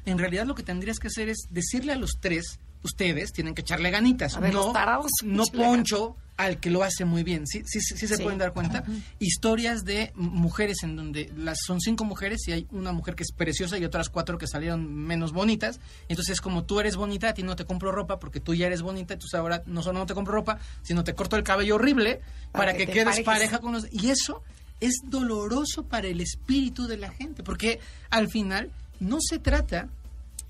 En 0.06 0.18
realidad 0.18 0.46
lo 0.46 0.56
que 0.56 0.64
tendrías 0.64 1.00
que 1.00 1.08
hacer 1.08 1.30
es 1.30 1.48
decirle 1.50 1.94
a 1.94 1.96
los 1.96 2.20
tres 2.20 2.60
ustedes 2.84 3.32
tienen 3.32 3.56
que 3.56 3.62
echarle 3.62 3.90
ganitas. 3.90 4.40
Ver, 4.40 4.54
no, 4.54 4.74
no 5.24 5.46
Poncho 5.48 6.18
al 6.36 6.60
que 6.60 6.70
lo 6.72 6.84
hace 6.84 7.06
muy 7.06 7.24
bien. 7.24 7.46
Sí, 7.48 7.62
sí, 7.66 7.80
sí, 7.80 7.96
sí 7.96 8.08
se 8.08 8.18
pueden 8.18 8.40
dar 8.40 8.54
cuenta. 8.54 8.84
Historias 9.20 9.86
de 9.86 10.12
mujeres 10.16 10.78
en 10.84 10.96
donde 10.96 11.32
las 11.38 11.60
son 11.66 11.80
cinco 11.80 12.06
mujeres 12.06 12.48
y 12.48 12.54
hay 12.54 12.68
una 12.72 12.92
mujer 12.92 13.16
que 13.16 13.24
es 13.24 13.32
preciosa 13.32 13.78
y 13.78 13.86
otras 13.86 14.10
cuatro 14.10 14.38
que 14.38 14.48
salieron 14.48 14.94
menos 14.94 15.32
bonitas. 15.32 15.80
Entonces, 16.10 16.42
como 16.42 16.64
tú 16.64 16.80
eres 16.80 16.96
bonita, 16.96 17.30
a 17.30 17.34
ti 17.34 17.44
no 17.44 17.56
te 17.56 17.66
compro 17.66 17.92
ropa 17.92 18.20
porque 18.20 18.40
tú 18.40 18.56
ya 18.56 18.66
eres 18.66 18.82
bonita, 18.82 19.14
entonces 19.14 19.40
ahora 19.40 19.62
no 19.68 19.84
solo 19.84 20.00
no 20.00 20.06
te 20.06 20.14
compro 20.14 20.34
ropa, 20.34 20.60
sino 20.82 21.04
te 21.04 21.14
corto 21.14 21.36
el 21.36 21.44
cabello 21.44 21.76
horrible 21.76 22.22
para, 22.52 22.72
Para 22.72 22.78
que, 22.78 22.88
quedes 22.88 23.22
pareja 23.22 23.60
con 23.60 23.74
los... 23.74 23.88
Y 23.92 24.10
eso 24.10 24.42
es 24.80 25.02
doloroso 25.06 25.84
para 25.84 26.08
el 26.08 26.20
espíritu 26.20 26.88
de 26.88 26.98
la 26.98 27.12
gente, 27.12 27.44
porque 27.44 27.80
al 28.10 28.28
final 28.28 28.72
no 29.04 29.18
se 29.22 29.40
trata 29.40 29.90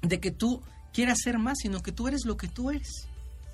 de 0.01 0.19
que 0.19 0.31
tú 0.31 0.61
quieras 0.93 1.19
ser 1.23 1.39
más, 1.39 1.57
sino 1.59 1.81
que 1.81 1.91
tú 1.91 2.07
eres 2.07 2.25
lo 2.25 2.37
que 2.37 2.47
tú 2.47 2.71
eres. 2.71 3.07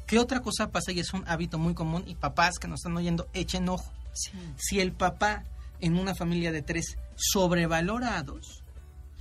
¿Qué 0.05 0.19
otra 0.19 0.41
cosa 0.41 0.71
pasa? 0.71 0.91
Y 0.91 0.99
es 0.99 1.13
un 1.13 1.23
hábito 1.27 1.57
muy 1.57 1.73
común, 1.73 2.03
y 2.07 2.15
papás 2.15 2.59
que 2.59 2.67
nos 2.67 2.79
están 2.79 2.97
oyendo, 2.97 3.27
echen 3.33 3.69
ojo. 3.69 3.91
Sí. 4.13 4.31
Si 4.57 4.79
el 4.79 4.91
papá 4.91 5.43
en 5.79 5.97
una 5.97 6.15
familia 6.15 6.51
de 6.51 6.62
tres 6.62 6.97
sobrevalora 7.15 8.17
a 8.17 8.23
dos, 8.23 8.63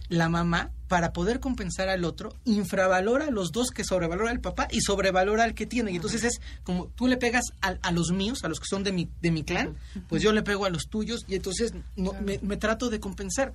la 0.08 0.28
mamá, 0.28 0.70
para 0.88 1.12
poder 1.12 1.38
compensar 1.38 1.90
al 1.90 2.04
otro, 2.04 2.34
infravalora 2.46 3.26
a 3.26 3.30
los 3.30 3.52
dos 3.52 3.70
que 3.70 3.84
sobrevalora 3.84 4.30
al 4.30 4.40
papá 4.40 4.66
y 4.70 4.80
sobrevalora 4.80 5.44
al 5.44 5.54
que 5.54 5.66
tiene. 5.66 5.92
Y 5.92 5.96
entonces 5.96 6.24
es 6.24 6.40
como 6.64 6.86
tú 6.86 7.06
le 7.06 7.18
pegas 7.18 7.44
a, 7.60 7.76
a 7.82 7.92
los 7.92 8.10
míos, 8.10 8.42
a 8.42 8.48
los 8.48 8.58
que 8.58 8.66
son 8.66 8.84
de 8.84 8.92
mi, 8.92 9.10
de 9.20 9.30
mi 9.30 9.44
clan, 9.44 9.76
pues 10.08 10.22
yo 10.22 10.32
le 10.32 10.42
pego 10.42 10.64
a 10.64 10.70
los 10.70 10.88
tuyos 10.88 11.26
y 11.28 11.34
entonces 11.34 11.74
no, 11.94 12.14
me, 12.14 12.38
me 12.42 12.56
trato 12.56 12.88
de 12.88 13.00
compensar. 13.00 13.52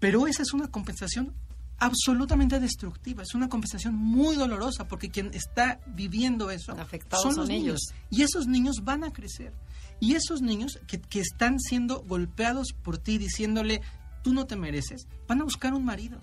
Pero 0.00 0.26
esa 0.26 0.42
es 0.42 0.54
una 0.54 0.68
compensación 0.68 1.34
absolutamente 1.82 2.60
destructiva, 2.60 3.24
es 3.24 3.34
una 3.34 3.48
compensación 3.48 3.96
muy 3.96 4.36
dolorosa 4.36 4.86
porque 4.86 5.10
quien 5.10 5.34
está 5.34 5.80
viviendo 5.88 6.50
eso 6.52 6.72
Afectados 6.78 7.24
son 7.24 7.32
son 7.32 7.40
los 7.40 7.48
niños. 7.48 7.80
ellos. 7.90 8.06
Y 8.08 8.22
esos 8.22 8.46
niños 8.46 8.84
van 8.84 9.02
a 9.02 9.12
crecer. 9.12 9.52
Y 9.98 10.14
esos 10.14 10.42
niños 10.42 10.78
que, 10.86 11.00
que 11.00 11.20
están 11.20 11.58
siendo 11.58 12.02
golpeados 12.02 12.68
por 12.72 12.98
ti 12.98 13.18
diciéndole, 13.18 13.82
tú 14.22 14.32
no 14.32 14.46
te 14.46 14.54
mereces, 14.54 15.08
van 15.26 15.40
a 15.40 15.44
buscar 15.44 15.74
un 15.74 15.84
marido. 15.84 16.20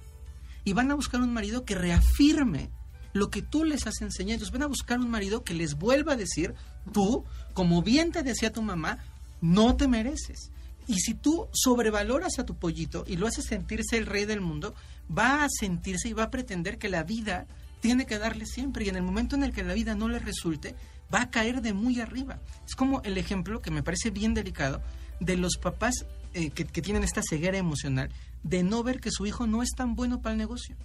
Y 0.64 0.72
van 0.72 0.92
a 0.92 0.96
buscar 0.96 1.22
un 1.22 1.34
marido 1.34 1.66
que 1.66 1.76
reafirme 1.76 2.72
lo 3.12 3.30
que 3.30 3.42
tú 3.42 3.66
les 3.66 3.86
has 3.86 4.02
enseñado. 4.02 4.36
Entonces 4.36 4.54
van 4.54 4.64
a 4.64 4.68
buscar 4.68 5.00
un 5.00 5.10
marido 5.10 5.44
que 5.44 5.54
les 5.54 5.76
vuelva 5.76 6.14
a 6.14 6.18
decir, 6.18 6.54
tú, 6.94 7.26
como 7.54 7.82
bien 7.82 8.12
te 8.12 8.24
decía 8.24 8.54
tu 8.54 8.62
mamá, 8.62 9.00
no 9.42 9.76
te 9.76 9.90
mereces. 9.90 10.52
Y 10.90 11.02
si 11.02 11.14
tú 11.14 11.48
sobrevaloras 11.54 12.40
a 12.40 12.48
tu 12.48 12.58
pollito 12.58 13.04
y 13.06 13.16
lo 13.16 13.28
haces 13.28 13.46
sentirse 13.46 13.96
el 13.96 14.08
rey 14.08 14.26
del 14.26 14.42
mundo, 14.42 14.74
va 15.16 15.44
a 15.44 15.48
sentirse 15.48 16.10
y 16.10 16.14
va 16.14 16.24
a 16.24 16.32
pretender 16.32 16.80
que 16.80 16.90
la 16.90 17.04
vida 17.04 17.46
tiene 17.80 18.08
que 18.08 18.18
darle 18.18 18.48
siempre. 18.48 18.86
Y 18.86 18.90
en 18.90 18.96
el 18.96 19.04
momento 19.04 19.36
en 19.36 19.44
el 19.44 19.54
que 19.54 19.62
la 19.62 19.76
vida 19.76 19.94
no 19.94 20.10
le 20.10 20.18
resulte, 20.18 20.74
va 21.14 21.22
a 21.22 21.30
caer 21.30 21.62
de 21.62 21.74
muy 21.74 22.02
arriba. 22.02 22.40
Es 22.68 22.76
como 22.76 23.04
el 23.04 23.20
ejemplo 23.20 23.62
que 23.62 23.70
me 23.70 23.84
parece 23.84 24.10
bien 24.10 24.34
delicado 24.34 24.82
de 25.20 25.38
los 25.38 25.58
papás 25.58 26.08
eh, 26.34 26.50
que, 26.50 26.66
que 26.66 26.82
tienen 26.82 27.04
esta 27.04 27.22
ceguera 27.22 27.60
emocional 27.60 28.10
de 28.42 28.64
no 28.64 28.82
ver 28.82 29.00
que 29.00 29.12
su 29.12 29.28
hijo 29.28 29.46
no 29.46 29.62
es 29.62 29.70
tan 29.78 29.94
bueno 29.94 30.24
para 30.24 30.34
el 30.34 30.40
negocio. 30.40 30.76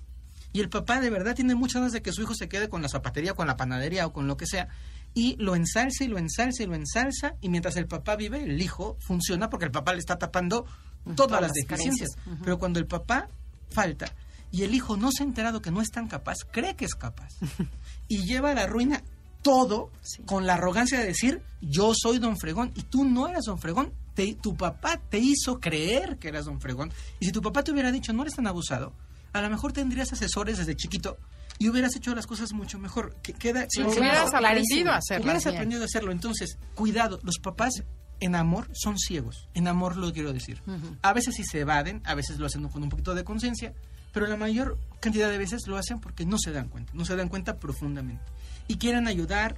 Y 0.52 0.60
el 0.60 0.68
papá 0.68 1.00
de 1.00 1.08
verdad 1.08 1.34
tiene 1.34 1.54
muchas 1.54 1.76
ganas 1.80 1.92
de 1.92 2.02
que 2.02 2.12
su 2.12 2.20
hijo 2.20 2.34
se 2.34 2.50
quede 2.50 2.68
con 2.68 2.82
la 2.82 2.90
zapatería, 2.90 3.32
con 3.32 3.46
la 3.46 3.56
panadería 3.56 4.06
o 4.06 4.12
con 4.12 4.26
lo 4.26 4.36
que 4.36 4.46
sea. 4.46 4.68
Y 5.14 5.36
lo 5.36 5.54
ensalza 5.54 6.02
y 6.04 6.08
lo 6.08 6.18
ensalza 6.18 6.62
y 6.64 6.66
lo 6.66 6.74
ensalza. 6.74 7.34
Y 7.40 7.48
mientras 7.48 7.76
el 7.76 7.86
papá 7.86 8.16
vive, 8.16 8.42
el 8.42 8.60
hijo 8.60 8.96
funciona 9.00 9.48
porque 9.48 9.66
el 9.66 9.70
papá 9.70 9.92
le 9.92 10.00
está 10.00 10.16
tapando 10.18 10.64
todas, 11.04 11.16
todas 11.16 11.40
las 11.42 11.52
deficiencias. 11.52 12.10
Pero 12.42 12.58
cuando 12.58 12.78
el 12.80 12.86
papá 12.86 13.28
falta 13.70 14.12
y 14.50 14.62
el 14.62 14.74
hijo 14.74 14.96
no 14.96 15.10
se 15.12 15.22
ha 15.22 15.26
enterado 15.26 15.60
que 15.62 15.70
no 15.70 15.80
es 15.80 15.90
tan 15.90 16.08
capaz, 16.08 16.38
cree 16.50 16.74
que 16.74 16.84
es 16.84 16.94
capaz. 16.94 17.28
y 18.08 18.24
lleva 18.24 18.50
a 18.50 18.54
la 18.54 18.66
ruina 18.66 19.02
todo 19.42 19.90
Sí. 20.00 20.22
con 20.22 20.46
la 20.46 20.54
arrogancia 20.54 20.98
de 20.98 21.06
decir, 21.06 21.42
yo 21.60 21.92
soy 21.94 22.18
don 22.18 22.36
Fregón. 22.38 22.72
Y 22.74 22.82
tú 22.82 23.04
no 23.04 23.28
eras 23.28 23.44
don 23.44 23.58
Fregón. 23.58 23.92
Te- 24.14 24.34
tu 24.34 24.56
papá 24.56 24.98
te 25.10 25.18
hizo 25.18 25.60
creer 25.60 26.18
que 26.18 26.28
eras 26.28 26.46
don 26.46 26.60
Fregón. 26.60 26.90
Y 27.20 27.26
si 27.26 27.32
tu 27.32 27.42
papá 27.42 27.62
te 27.62 27.70
hubiera 27.72 27.92
dicho, 27.92 28.12
no 28.12 28.22
eres 28.22 28.34
tan 28.36 28.46
abusado, 28.46 28.92
a 29.32 29.42
lo 29.42 29.50
mejor 29.50 29.72
tendrías 29.72 30.12
asesores 30.12 30.58
desde 30.58 30.74
chiquito 30.76 31.18
y 31.58 31.68
hubieras 31.68 31.94
hecho 31.96 32.14
las 32.14 32.26
cosas 32.26 32.52
mucho 32.52 32.78
mejor. 32.78 33.16
Que 33.22 33.32
queda 33.32 33.66
Sí, 33.68 33.80
hubieras 33.82 34.32
aprendido 34.34 34.90
a 34.92 34.96
hacerlo. 34.96 35.24
Hubieras 35.24 35.42
aprendido 35.54 35.82
a 35.82 35.84
hacerlo. 35.86 36.12
Entonces, 36.12 36.58
cuidado, 36.74 37.20
los 37.22 37.38
papás 37.38 37.72
en 38.20 38.34
amor 38.34 38.68
son 38.74 38.98
ciegos. 38.98 39.48
En 39.54 39.68
amor 39.68 39.96
lo 39.96 40.12
quiero 40.12 40.32
decir. 40.32 40.60
Ujú. 40.66 40.96
A 41.02 41.12
veces 41.12 41.34
sí 41.36 41.44
se 41.44 41.60
evaden, 41.60 42.00
a 42.04 42.14
veces 42.14 42.38
lo 42.38 42.46
hacen 42.46 42.66
con 42.68 42.82
un 42.82 42.88
poquito 42.88 43.14
de 43.14 43.24
conciencia, 43.24 43.72
pero 44.12 44.26
la 44.26 44.36
mayor 44.36 44.78
cantidad 45.00 45.30
de 45.30 45.38
veces 45.38 45.66
lo 45.66 45.76
hacen 45.76 46.00
porque 46.00 46.24
no 46.24 46.38
se 46.38 46.52
dan 46.52 46.68
cuenta, 46.68 46.92
no 46.94 47.04
se 47.04 47.16
dan 47.16 47.28
cuenta 47.28 47.56
profundamente. 47.58 48.22
Y 48.68 48.76
quieren 48.76 49.06
ayudar, 49.08 49.56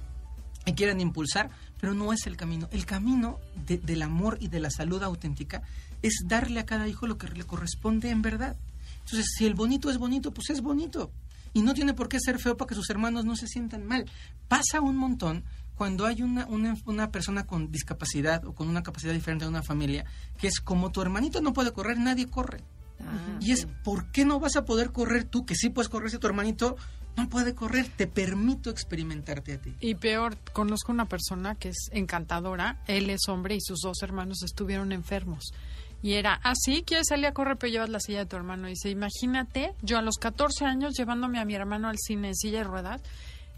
y 0.65 0.73
quieren 0.73 0.99
impulsar, 0.99 1.49
pero 1.79 1.93
no 1.93 2.11
es 2.11 2.27
el 2.27 2.35
camino. 2.35 2.67
El 2.71 2.85
camino 2.85 3.39
de- 3.67 3.77
del 3.77 4.01
amor 4.01 4.37
y 4.41 4.49
de 4.49 4.59
la 4.59 4.69
salud 4.69 5.01
auténtica 5.01 5.61
es 6.01 6.23
darle 6.25 6.59
a 6.59 6.65
cada 6.65 6.87
hijo 6.89 7.07
lo 7.07 7.17
que 7.17 7.27
le 7.29 7.45
corresponde 7.45 8.09
en 8.09 8.21
verdad. 8.21 8.57
Entonces, 9.05 9.27
si 9.37 9.45
el 9.45 9.53
bonito 9.53 9.89
es 9.89 9.97
bonito, 9.97 10.33
pues 10.33 10.49
es 10.49 10.61
bonito. 10.61 11.11
Y 11.57 11.63
no 11.63 11.73
tiene 11.73 11.95
por 11.95 12.07
qué 12.07 12.19
ser 12.19 12.37
feo 12.37 12.55
para 12.55 12.69
que 12.69 12.75
sus 12.75 12.87
hermanos 12.91 13.25
no 13.25 13.35
se 13.35 13.47
sientan 13.47 13.83
mal. 13.83 14.05
Pasa 14.47 14.79
un 14.79 14.95
montón 14.95 15.43
cuando 15.73 16.05
hay 16.05 16.21
una, 16.21 16.45
una, 16.45 16.77
una 16.85 17.11
persona 17.11 17.47
con 17.47 17.71
discapacidad 17.71 18.45
o 18.45 18.53
con 18.53 18.67
una 18.67 18.83
capacidad 18.83 19.11
diferente 19.11 19.45
de 19.45 19.49
una 19.49 19.63
familia, 19.63 20.05
que 20.37 20.45
es 20.47 20.59
como 20.59 20.91
tu 20.91 21.01
hermanito 21.01 21.41
no 21.41 21.53
puede 21.53 21.71
correr, 21.71 21.97
nadie 21.97 22.27
corre. 22.27 22.63
Ah, 22.99 23.39
Y 23.39 23.53
es, 23.53 23.61
sí. 23.61 23.67
¿por 23.83 24.11
qué 24.11 24.23
no 24.23 24.39
vas 24.39 24.55
a 24.55 24.65
poder 24.65 24.91
correr 24.91 25.23
tú, 25.23 25.47
que 25.47 25.55
sí 25.55 25.69
puedes 25.71 25.89
correr 25.89 26.11
si 26.11 26.19
tu 26.19 26.27
hermanito 26.27 26.75
no 27.15 27.27
puede 27.27 27.55
correr? 27.55 27.87
Te 27.87 28.05
permito 28.05 28.69
experimentarte 28.69 29.53
a 29.53 29.59
ti. 29.59 29.73
Y 29.79 29.95
peor, 29.95 30.37
conozco 30.53 30.91
una 30.91 31.05
persona 31.05 31.55
que 31.55 31.69
es 31.69 31.89
encantadora, 31.91 32.83
él 32.85 33.09
es 33.09 33.21
hombre 33.29 33.55
y 33.55 33.61
sus 33.61 33.79
dos 33.81 34.03
hermanos 34.03 34.43
estuvieron 34.43 34.91
enfermos. 34.91 35.53
Y 36.01 36.13
era, 36.13 36.39
ah, 36.43 36.53
sí, 36.55 36.83
quieres 36.85 37.07
salir 37.09 37.25
a 37.25 37.33
correr, 37.33 37.57
pero 37.57 37.71
llevas 37.71 37.89
la 37.89 37.99
silla 37.99 38.19
de 38.19 38.25
tu 38.27 38.35
hermano. 38.35 38.67
Y 38.67 38.71
dice, 38.71 38.89
imagínate, 38.89 39.73
yo 39.81 39.97
a 39.97 40.01
los 40.01 40.17
14 40.17 40.65
años 40.65 40.93
llevándome 40.95 41.39
a 41.39 41.45
mi 41.45 41.55
hermano 41.55 41.89
al 41.89 41.97
cine 41.97 42.29
en 42.29 42.35
silla 42.35 42.59
de 42.59 42.63
ruedas, 42.65 43.01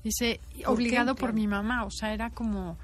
dice, 0.03 0.39
¿Por 0.63 0.75
obligado 0.75 1.15
por 1.15 1.33
mi 1.33 1.47
mamá. 1.47 1.85
O 1.85 1.91
sea, 1.91 2.13
era 2.13 2.29
como, 2.29 2.77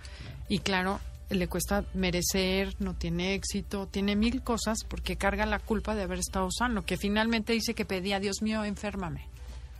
y 0.49 0.59
claro, 0.59 0.99
le 1.29 1.47
cuesta 1.47 1.85
merecer, 1.93 2.75
no 2.79 2.95
tiene 2.95 3.33
éxito, 3.33 3.87
tiene 3.87 4.15
mil 4.15 4.41
cosas 4.43 4.79
porque 4.87 5.15
carga 5.15 5.45
la 5.45 5.59
culpa 5.59 5.95
de 5.95 6.03
haber 6.03 6.19
estado 6.19 6.49
sano, 6.51 6.83
que 6.83 6.97
finalmente 6.97 7.53
dice 7.53 7.73
que 7.73 7.85
pedía, 7.85 8.19
Dios 8.19 8.41
mío, 8.41 8.63
enférmame. 8.63 9.27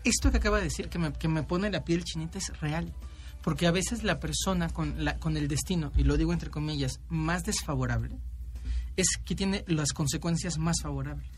Esto 0.04 0.32
que 0.32 0.38
acaba 0.38 0.58
de 0.58 0.66
decir, 0.66 0.88
que 0.88 1.00
me, 1.00 1.14
que 1.14 1.28
me 1.28 1.44
pone 1.44 1.70
la 1.70 1.84
piel 1.84 2.04
chinita, 2.04 2.38
es 2.38 2.60
real. 2.60 2.94
Porque 3.42 3.68
a 3.68 3.72
veces 3.72 4.04
la 4.04 4.20
persona 4.20 4.70
con, 4.70 5.04
la, 5.04 5.20
con 5.20 5.38
el 5.38 5.48
destino, 5.48 5.92
y 5.96 6.04
lo 6.04 6.18
digo 6.18 6.34
entre 6.34 6.50
comillas, 6.50 7.00
más 7.10 7.44
desfavorable, 7.44 8.18
es 8.98 9.08
que 9.24 9.36
tiene 9.36 9.64
las 9.68 9.94
consecuencias 9.94 10.58
más 10.58 10.78
favorables. 10.82 11.30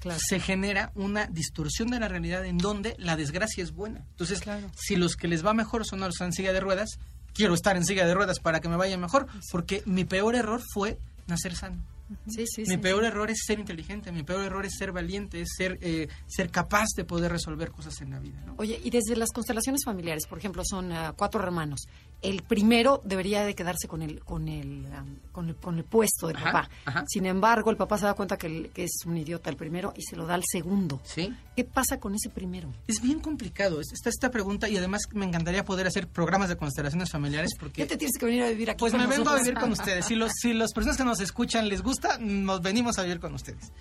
Claro. 0.00 0.18
Se 0.22 0.38
genera 0.38 0.92
una 0.94 1.26
distorsión 1.26 1.88
de 1.90 1.98
la 1.98 2.08
realidad 2.08 2.44
en 2.44 2.58
donde 2.58 2.94
la 2.98 3.16
desgracia 3.16 3.62
es 3.64 3.72
buena. 3.72 4.04
Entonces, 4.10 4.40
Claro. 4.40 4.70
si 4.76 4.96
los 4.96 5.16
que 5.16 5.28
les 5.28 5.44
va 5.44 5.54
mejor 5.54 5.86
son 5.86 6.00
los 6.00 6.20
en 6.20 6.32
silla 6.32 6.52
de 6.52 6.60
ruedas, 6.60 6.98
quiero 7.32 7.54
estar 7.54 7.76
en 7.76 7.84
silla 7.86 8.06
de 8.06 8.12
ruedas 8.14 8.38
para 8.38 8.60
que 8.60 8.68
me 8.68 8.76
vaya 8.76 8.98
mejor, 8.98 9.26
porque 9.50 9.82
mi 9.86 10.04
peor 10.04 10.34
error 10.34 10.60
fue 10.74 10.98
nacer 11.26 11.56
sano. 11.56 11.82
Sí, 12.28 12.44
sí, 12.46 12.62
Mi 12.62 12.66
sí, 12.66 12.76
peor 12.76 13.04
error 13.04 13.30
es 13.30 13.38
ser 13.46 13.58
inteligente, 13.58 14.12
mi 14.12 14.22
peor 14.22 14.44
error 14.44 14.64
es 14.66 14.74
ser 14.76 14.92
valiente, 14.92 15.40
es 15.40 15.48
ser, 15.56 15.78
eh, 15.80 16.08
ser 16.26 16.50
capaz 16.50 16.88
de 16.96 17.04
poder 17.04 17.32
resolver 17.32 17.70
cosas 17.70 18.00
en 18.02 18.10
la 18.10 18.18
vida. 18.18 18.38
¿no? 18.44 18.54
Oye, 18.58 18.78
y 18.84 18.90
desde 18.90 19.16
las 19.16 19.30
constelaciones 19.30 19.82
familiares, 19.84 20.26
por 20.26 20.38
ejemplo, 20.38 20.62
son 20.64 20.92
ah, 20.92 21.14
cuatro 21.16 21.42
hermanos. 21.42 21.86
El 22.20 22.42
primero 22.42 23.02
debería 23.04 23.44
de 23.44 23.54
quedarse 23.54 23.86
con 23.88 24.00
el, 24.02 24.20
con 24.24 24.48
el, 24.48 24.86
am, 24.94 25.18
con 25.32 25.48
el, 25.48 25.56
con 25.56 25.76
el 25.78 25.84
puesto 25.84 26.26
del 26.28 26.36
Ajá, 26.36 26.44
papá. 26.52 26.70
ajá. 26.86 27.04
Sin 27.06 27.26
embargo, 27.26 27.70
el 27.70 27.76
papá 27.76 27.98
se 27.98 28.06
da 28.06 28.14
cuenta 28.14 28.36
que, 28.38 28.46
el- 28.46 28.70
que 28.70 28.84
es 28.84 28.92
un 29.06 29.16
idiota 29.16 29.50
el 29.50 29.56
primero 29.56 29.92
y 29.96 30.02
se 30.02 30.16
lo 30.16 30.26
da 30.26 30.34
al 30.34 30.42
segundo. 30.50 31.00
¿Sí? 31.04 31.34
¿Qué 31.56 31.64
pasa 31.64 31.98
con 32.00 32.14
ese 32.14 32.30
primero? 32.30 32.72
Es 32.86 33.00
bien 33.02 33.20
complicado. 33.20 33.80
es- 33.80 33.92
Está 33.92 34.08
esta 34.10 34.30
pregunta 34.30 34.68
y 34.68 34.76
además 34.76 35.02
me 35.12 35.24
encantaría 35.26 35.64
poder 35.64 35.86
hacer 35.86 36.06
programas 36.08 36.48
de 36.48 36.56
constelaciones 36.56 37.10
familiares 37.10 37.50
¿Qué 37.54 37.60
porque... 37.60 37.86
te 37.86 37.96
tienes 37.96 38.16
que 38.18 38.24
venir 38.26 38.42
a 38.42 38.48
vivir 38.48 38.70
aquí? 38.70 38.78
Pues 38.80 38.92
con 38.92 39.00
me 39.00 39.06
vengo 39.06 39.22
a 39.22 39.24
nosotros? 39.32 39.42
vivir 39.46 39.58
con 39.60 39.72
ustedes. 39.72 40.06
Si, 40.06 40.14
los, 40.14 40.32
si 40.34 40.52
las 40.54 40.72
personas 40.72 40.96
que 40.96 41.04
nos 41.04 41.20
escuchan 41.20 41.68
les 41.68 41.82
gusta, 41.82 41.93
nos 42.20 42.62
venimos 42.62 42.98
a 42.98 43.02
vivir 43.02 43.20
con 43.20 43.34
ustedes. 43.34 43.72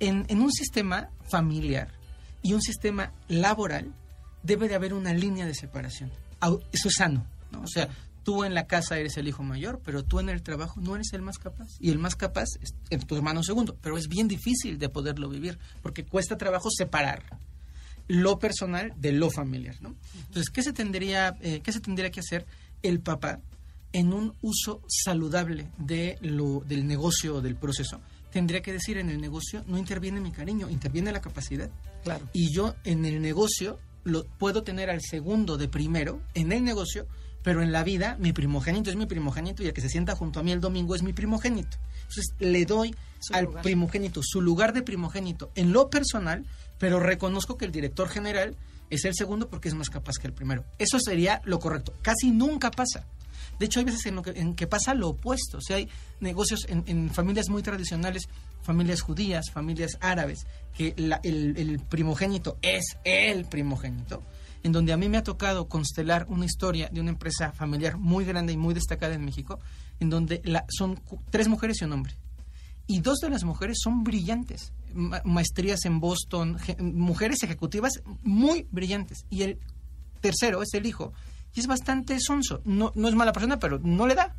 En, 0.00 0.24
en 0.28 0.40
un 0.40 0.52
sistema 0.52 1.10
familiar 1.28 1.88
y 2.42 2.52
un 2.52 2.62
sistema 2.62 3.12
laboral 3.28 3.94
debe 4.42 4.68
de 4.68 4.74
haber 4.74 4.94
una 4.94 5.12
línea 5.12 5.46
de 5.46 5.54
separación. 5.54 6.10
Eso 6.72 6.88
es 6.88 6.94
sano. 6.94 7.26
¿no? 7.50 7.62
O 7.62 7.66
sea, 7.66 7.88
tú 8.22 8.44
en 8.44 8.54
la 8.54 8.66
casa 8.66 8.98
eres 8.98 9.16
el 9.16 9.28
hijo 9.28 9.42
mayor, 9.42 9.80
pero 9.84 10.04
tú 10.04 10.20
en 10.20 10.28
el 10.28 10.42
trabajo 10.42 10.80
no 10.80 10.94
eres 10.94 11.12
el 11.12 11.22
más 11.22 11.38
capaz. 11.38 11.68
Y 11.80 11.90
el 11.90 11.98
más 11.98 12.16
capaz 12.16 12.48
es 12.90 13.06
tu 13.06 13.16
hermano 13.16 13.42
segundo. 13.42 13.76
Pero 13.80 13.96
es 13.96 14.08
bien 14.08 14.28
difícil 14.28 14.78
de 14.78 14.88
poderlo 14.88 15.28
vivir 15.28 15.58
porque 15.82 16.04
cuesta 16.04 16.36
trabajo 16.36 16.68
separar 16.70 17.22
lo 18.08 18.38
personal 18.38 18.92
de 18.96 19.12
lo 19.12 19.30
familiar, 19.30 19.76
¿no? 19.80 19.94
Entonces, 20.26 20.50
¿qué 20.50 20.62
se 20.62 20.72
tendría, 20.72 21.36
eh, 21.40 21.60
qué 21.62 21.72
se 21.72 21.80
tendría 21.80 22.10
que 22.10 22.20
hacer 22.20 22.44
el 22.82 23.00
papá 23.00 23.40
en 23.94 24.12
un 24.12 24.34
uso 24.42 24.82
saludable 24.88 25.70
de 25.78 26.18
lo, 26.20 26.60
del 26.66 26.86
negocio 26.86 27.36
o 27.36 27.40
del 27.40 27.56
proceso? 27.56 28.00
Tendría 28.30 28.60
que 28.60 28.72
decir 28.72 28.98
en 28.98 29.08
el 29.08 29.20
negocio 29.20 29.64
no 29.66 29.78
interviene 29.78 30.20
mi 30.20 30.32
cariño, 30.32 30.68
interviene 30.68 31.12
la 31.12 31.20
capacidad. 31.22 31.70
Claro. 32.02 32.28
Y 32.32 32.52
yo 32.52 32.74
en 32.84 33.06
el 33.06 33.22
negocio 33.22 33.78
lo 34.02 34.24
puedo 34.24 34.62
tener 34.64 34.90
al 34.90 35.00
segundo 35.00 35.56
de 35.56 35.68
primero 35.68 36.20
en 36.34 36.52
el 36.52 36.64
negocio, 36.64 37.06
pero 37.42 37.62
en 37.62 37.72
la 37.72 37.84
vida 37.84 38.16
mi 38.18 38.32
primogénito 38.32 38.90
es 38.90 38.96
mi 38.96 39.06
primogénito 39.06 39.62
y 39.62 39.66
el 39.66 39.72
que 39.72 39.80
se 39.80 39.88
sienta 39.88 40.16
junto 40.16 40.40
a 40.40 40.42
mí 40.42 40.50
el 40.52 40.60
domingo 40.60 40.94
es 40.94 41.02
mi 41.02 41.12
primogénito. 41.12 41.78
Entonces 41.98 42.34
le 42.40 42.64
doy 42.66 42.94
Su 43.20 43.34
al 43.34 43.44
lugar. 43.44 43.62
primogénito 43.62 44.20
su 44.22 44.42
lugar 44.42 44.72
de 44.72 44.82
primogénito 44.82 45.50
en 45.54 45.72
lo 45.72 45.88
personal, 45.88 46.44
pero 46.78 46.98
reconozco 47.00 47.56
que 47.56 47.64
el 47.64 47.72
director 47.72 48.08
general 48.08 48.56
es 48.90 49.04
el 49.04 49.14
segundo 49.14 49.48
porque 49.48 49.68
es 49.68 49.74
más 49.74 49.90
capaz 49.90 50.18
que 50.20 50.26
el 50.26 50.32
primero. 50.32 50.64
Eso 50.78 50.98
sería 50.98 51.40
lo 51.44 51.60
correcto. 51.60 51.94
Casi 52.02 52.30
nunca 52.30 52.70
pasa. 52.70 53.06
De 53.58 53.66
hecho, 53.66 53.78
hay 53.80 53.84
veces 53.86 54.04
en, 54.06 54.16
lo 54.16 54.22
que, 54.22 54.30
en 54.30 54.54
que 54.54 54.66
pasa 54.66 54.94
lo 54.94 55.08
opuesto. 55.10 55.58
O 55.58 55.60
sea, 55.60 55.76
hay 55.76 55.88
negocios 56.20 56.66
en, 56.68 57.10
familias 57.10 57.48
muy 57.48 57.62
tradicionales, 57.62 58.28
familias 58.62 59.00
judías, 59.00 59.50
familias 59.52 59.98
árabes, 60.00 60.46
que 60.76 60.94
la- 60.96 61.20
el, 61.22 61.80
primogénito 61.88 62.58
es 62.62 62.96
el 63.04 63.44
primogénito, 63.44 64.22
en 64.62 64.72
donde 64.72 64.92
a 64.92 64.96
mí 64.96 65.08
me 65.08 65.18
ha 65.18 65.22
tocado 65.22 65.68
constelar 65.68 66.26
una 66.28 66.46
historia 66.46 66.88
de 66.92 67.00
una 67.00 67.10
empresa 67.10 67.52
familiar 67.52 67.96
muy 67.98 68.24
grande 68.24 68.52
y 68.52 68.56
muy 68.56 68.74
destacada 68.74 69.14
en 69.14 69.24
México, 69.24 69.58
en 70.00 70.10
donde 70.10 70.40
la, 70.44 70.64
son 70.68 71.00
tres 71.30 71.48
mujeres 71.48 71.80
y 71.80 71.84
un 71.84 71.92
hombre. 71.92 72.14
Y 72.86 73.00
dos 73.00 73.18
de 73.20 73.30
las 73.30 73.44
mujeres 73.44 73.78
son 73.82 74.04
brillantes, 74.04 74.72
ma- 74.92 75.22
maestrías 75.24 75.84
en 75.84 76.00
Boston, 76.00 76.58
mujeres 76.80 77.42
ejecutivas 77.42 77.92
muy 78.22 78.66
brillantes. 78.70 79.24
Y 79.30 79.42
el 79.42 79.58
tercero 80.20 80.62
es 80.62 80.74
el 80.74 80.84
hijo, 80.86 81.12
y 81.54 81.60
es 81.60 81.66
bastante 81.66 82.18
sonso. 82.20 82.60
No, 82.64 82.92
no 82.94 83.08
es 83.08 83.14
mala 83.14 83.32
persona, 83.32 83.58
pero 83.58 83.78
no 83.78 84.06
le 84.06 84.14
da. 84.14 84.34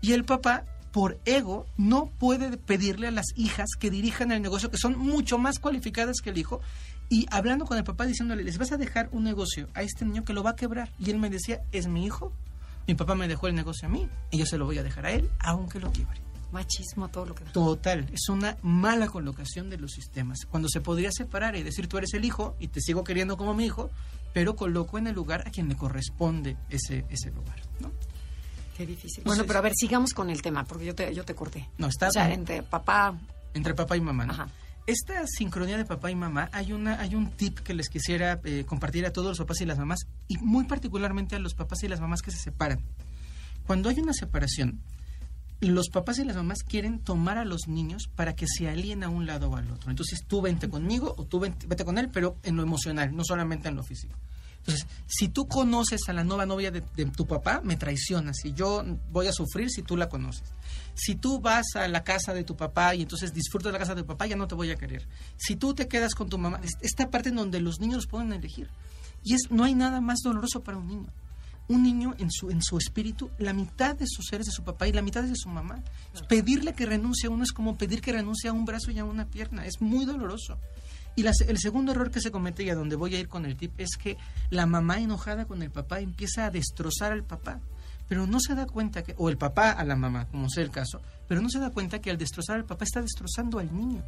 Y 0.00 0.12
el 0.12 0.24
papá, 0.24 0.64
por 0.92 1.20
ego, 1.24 1.66
no 1.76 2.06
puede 2.06 2.56
pedirle 2.56 3.08
a 3.08 3.10
las 3.10 3.26
hijas 3.36 3.70
que 3.78 3.90
dirijan 3.90 4.32
el 4.32 4.42
negocio, 4.42 4.70
que 4.70 4.78
son 4.78 4.98
mucho 4.98 5.38
más 5.38 5.58
cualificadas 5.58 6.20
que 6.22 6.30
el 6.30 6.38
hijo. 6.38 6.60
Y 7.08 7.26
hablando 7.30 7.66
con 7.66 7.76
el 7.76 7.84
papá, 7.84 8.06
diciéndole, 8.06 8.44
les 8.44 8.58
vas 8.58 8.72
a 8.72 8.76
dejar 8.76 9.08
un 9.12 9.24
negocio 9.24 9.68
a 9.74 9.82
este 9.82 10.04
niño 10.04 10.24
que 10.24 10.32
lo 10.32 10.42
va 10.42 10.50
a 10.50 10.56
quebrar. 10.56 10.90
Y 10.98 11.10
él 11.10 11.18
me 11.18 11.30
decía, 11.30 11.60
es 11.72 11.86
mi 11.86 12.06
hijo. 12.06 12.32
Mi 12.86 12.94
papá 12.94 13.14
me 13.14 13.28
dejó 13.28 13.48
el 13.48 13.54
negocio 13.54 13.86
a 13.86 13.90
mí 13.90 14.08
y 14.30 14.38
yo 14.38 14.46
se 14.46 14.58
lo 14.58 14.64
voy 14.64 14.78
a 14.78 14.82
dejar 14.82 15.06
a 15.06 15.12
él, 15.12 15.28
aunque 15.38 15.78
lo 15.78 15.92
quiebre. 15.92 16.21
Machismo, 16.52 17.08
todo 17.08 17.26
lo 17.26 17.34
que 17.34 17.44
da. 17.44 17.52
Total, 17.52 18.06
es 18.12 18.28
una 18.28 18.56
mala 18.62 19.06
colocación 19.08 19.70
de 19.70 19.78
los 19.78 19.92
sistemas. 19.92 20.44
Cuando 20.48 20.68
se 20.68 20.80
podría 20.80 21.10
separar 21.10 21.56
y 21.56 21.62
decir 21.62 21.88
tú 21.88 21.98
eres 21.98 22.12
el 22.14 22.24
hijo 22.24 22.56
y 22.60 22.68
te 22.68 22.80
sigo 22.80 23.04
queriendo 23.04 23.36
como 23.36 23.54
mi 23.54 23.64
hijo, 23.64 23.90
pero 24.34 24.54
coloco 24.54 24.98
en 24.98 25.06
el 25.06 25.14
lugar 25.14 25.46
a 25.46 25.50
quien 25.50 25.68
le 25.68 25.76
corresponde 25.76 26.56
ese, 26.68 27.04
ese 27.08 27.30
lugar. 27.30 27.56
¿no? 27.80 27.90
Qué 28.76 28.86
difícil. 28.86 29.20
Entonces- 29.20 29.24
bueno, 29.24 29.44
pero 29.46 29.58
a 29.58 29.62
ver, 29.62 29.72
sigamos 29.74 30.12
con 30.14 30.30
el 30.30 30.42
tema, 30.42 30.64
porque 30.64 30.84
yo 30.84 30.94
te, 30.94 31.14
yo 31.14 31.24
te 31.24 31.34
corté. 31.34 31.68
No, 31.78 31.86
está 31.88 32.08
O 32.08 32.12
sea, 32.12 32.26
bien. 32.28 32.40
entre 32.40 32.62
papá... 32.62 33.18
entre 33.54 33.74
papá 33.74 33.96
y 33.96 34.00
mamá. 34.00 34.26
¿no? 34.26 34.32
Ajá. 34.32 34.48
Esta 34.86 35.24
sincronía 35.28 35.76
de 35.76 35.84
papá 35.84 36.10
y 36.10 36.16
mamá, 36.16 36.48
hay, 36.52 36.72
una, 36.72 37.00
hay 37.00 37.14
un 37.14 37.30
tip 37.30 37.60
que 37.60 37.72
les 37.72 37.88
quisiera 37.88 38.40
eh, 38.44 38.64
compartir 38.66 39.06
a 39.06 39.12
todos 39.12 39.28
los 39.28 39.38
papás 39.38 39.60
y 39.60 39.64
las 39.64 39.78
mamás, 39.78 40.00
y 40.26 40.38
muy 40.38 40.64
particularmente 40.64 41.36
a 41.36 41.38
los 41.38 41.54
papás 41.54 41.82
y 41.84 41.88
las 41.88 42.00
mamás 42.00 42.20
que 42.20 42.30
se 42.32 42.38
separan. 42.38 42.80
Cuando 43.66 43.88
hay 43.88 44.00
una 44.00 44.12
separación, 44.12 44.80
los 45.70 45.88
papás 45.90 46.18
y 46.18 46.24
las 46.24 46.36
mamás 46.36 46.58
quieren 46.62 46.98
tomar 46.98 47.38
a 47.38 47.44
los 47.44 47.68
niños 47.68 48.08
para 48.14 48.34
que 48.34 48.46
se 48.46 48.68
alíen 48.68 49.04
a 49.04 49.08
un 49.08 49.26
lado 49.26 49.48
o 49.50 49.56
al 49.56 49.70
otro. 49.70 49.90
Entonces 49.90 50.24
tú 50.26 50.40
vente 50.42 50.68
conmigo 50.68 51.14
o 51.16 51.24
tú 51.24 51.38
vente, 51.40 51.66
vete 51.66 51.84
con 51.84 51.98
él, 51.98 52.08
pero 52.10 52.36
en 52.42 52.56
lo 52.56 52.62
emocional, 52.62 53.14
no 53.14 53.24
solamente 53.24 53.68
en 53.68 53.76
lo 53.76 53.82
físico. 53.82 54.18
Entonces, 54.58 54.86
si 55.08 55.28
tú 55.28 55.48
conoces 55.48 56.00
a 56.08 56.12
la 56.12 56.22
nueva 56.22 56.46
novia 56.46 56.70
de, 56.70 56.82
tu 57.16 57.26
papá, 57.26 57.60
me 57.64 57.76
traicionas 57.76 58.44
y 58.44 58.52
yo 58.52 58.84
voy 59.10 59.26
a 59.26 59.32
sufrir 59.32 59.68
si 59.70 59.82
tú 59.82 59.96
la 59.96 60.08
conoces. 60.08 60.44
Si 60.94 61.16
tú 61.16 61.40
vas 61.40 61.74
a 61.74 61.88
la 61.88 62.04
casa 62.04 62.32
de 62.32 62.44
tu 62.44 62.56
papá 62.56 62.94
y 62.94 63.02
entonces 63.02 63.34
disfrutas 63.34 63.72
la 63.72 63.80
casa 63.80 63.96
de 63.96 64.02
tu 64.02 64.06
papá, 64.06 64.26
ya 64.26 64.36
no 64.36 64.46
te 64.46 64.54
voy 64.54 64.70
a 64.70 64.76
querer. 64.76 65.08
Si 65.36 65.56
tú 65.56 65.74
te 65.74 65.88
quedas 65.88 66.14
con 66.14 66.28
tu 66.28 66.38
mamá, 66.38 66.60
es- 66.62 66.76
esta 66.80 67.10
parte 67.10 67.30
en 67.30 67.36
donde 67.36 67.60
los 67.60 67.80
niños 67.80 68.06
pueden 68.06 68.32
elegir. 68.32 68.68
Y 69.24 69.34
es 69.34 69.50
no 69.50 69.64
hay 69.64 69.74
nada 69.74 70.00
más 70.00 70.20
doloroso 70.22 70.60
para 70.62 70.78
un 70.78 70.86
niño. 70.86 71.08
Un 71.68 71.82
niño 71.82 72.14
en 72.18 72.30
su, 72.30 72.50
en 72.50 72.62
su 72.62 72.76
espíritu, 72.76 73.30
la 73.38 73.52
mitad 73.52 73.94
de 73.96 74.06
sus 74.06 74.26
seres 74.26 74.46
de 74.46 74.52
su 74.52 74.64
papá 74.64 74.88
y 74.88 74.92
la 74.92 75.02
mitad 75.02 75.24
es 75.24 75.30
de 75.30 75.36
su 75.36 75.48
mamá. 75.48 75.82
Pedirle 76.28 76.74
que 76.74 76.86
renuncie 76.86 77.28
a 77.28 77.30
uno 77.30 77.44
es 77.44 77.52
como 77.52 77.78
pedir 77.78 78.00
que 78.00 78.12
renuncie 78.12 78.50
a 78.50 78.52
un 78.52 78.64
brazo 78.64 78.90
y 78.90 78.98
a 78.98 79.04
una 79.04 79.26
pierna. 79.26 79.64
Es 79.64 79.80
muy 79.80 80.04
doloroso. 80.04 80.58
Y 81.14 81.22
la 81.22 81.32
el 81.46 81.58
segundo 81.58 81.92
error 81.92 82.10
que 82.10 82.20
se 82.20 82.30
comete 82.30 82.62
y 82.62 82.70
a 82.70 82.74
donde 82.74 82.96
voy 82.96 83.14
a 83.14 83.20
ir 83.20 83.28
con 83.28 83.44
el 83.44 83.56
tip 83.56 83.72
es 83.78 83.96
que 83.96 84.16
la 84.50 84.66
mamá 84.66 84.98
enojada 84.98 85.44
con 85.44 85.62
el 85.62 85.70
papá 85.70 86.00
empieza 86.00 86.46
a 86.46 86.50
destrozar 86.50 87.12
al 87.12 87.24
papá, 87.24 87.60
pero 88.08 88.26
no 88.26 88.40
se 88.40 88.54
da 88.54 88.66
cuenta 88.66 89.02
que, 89.02 89.14
o 89.18 89.28
el 89.28 89.36
papá 89.36 89.72
a 89.72 89.84
la 89.84 89.94
mamá, 89.94 90.26
como 90.26 90.48
sea 90.48 90.64
el 90.64 90.70
caso, 90.70 91.02
pero 91.28 91.42
no 91.42 91.50
se 91.50 91.58
da 91.58 91.70
cuenta 91.70 92.00
que 92.00 92.10
al 92.10 92.16
destrozar 92.16 92.56
al 92.56 92.64
papá 92.64 92.84
está 92.84 93.02
destrozando 93.02 93.58
al 93.58 93.74
niño, 93.76 94.02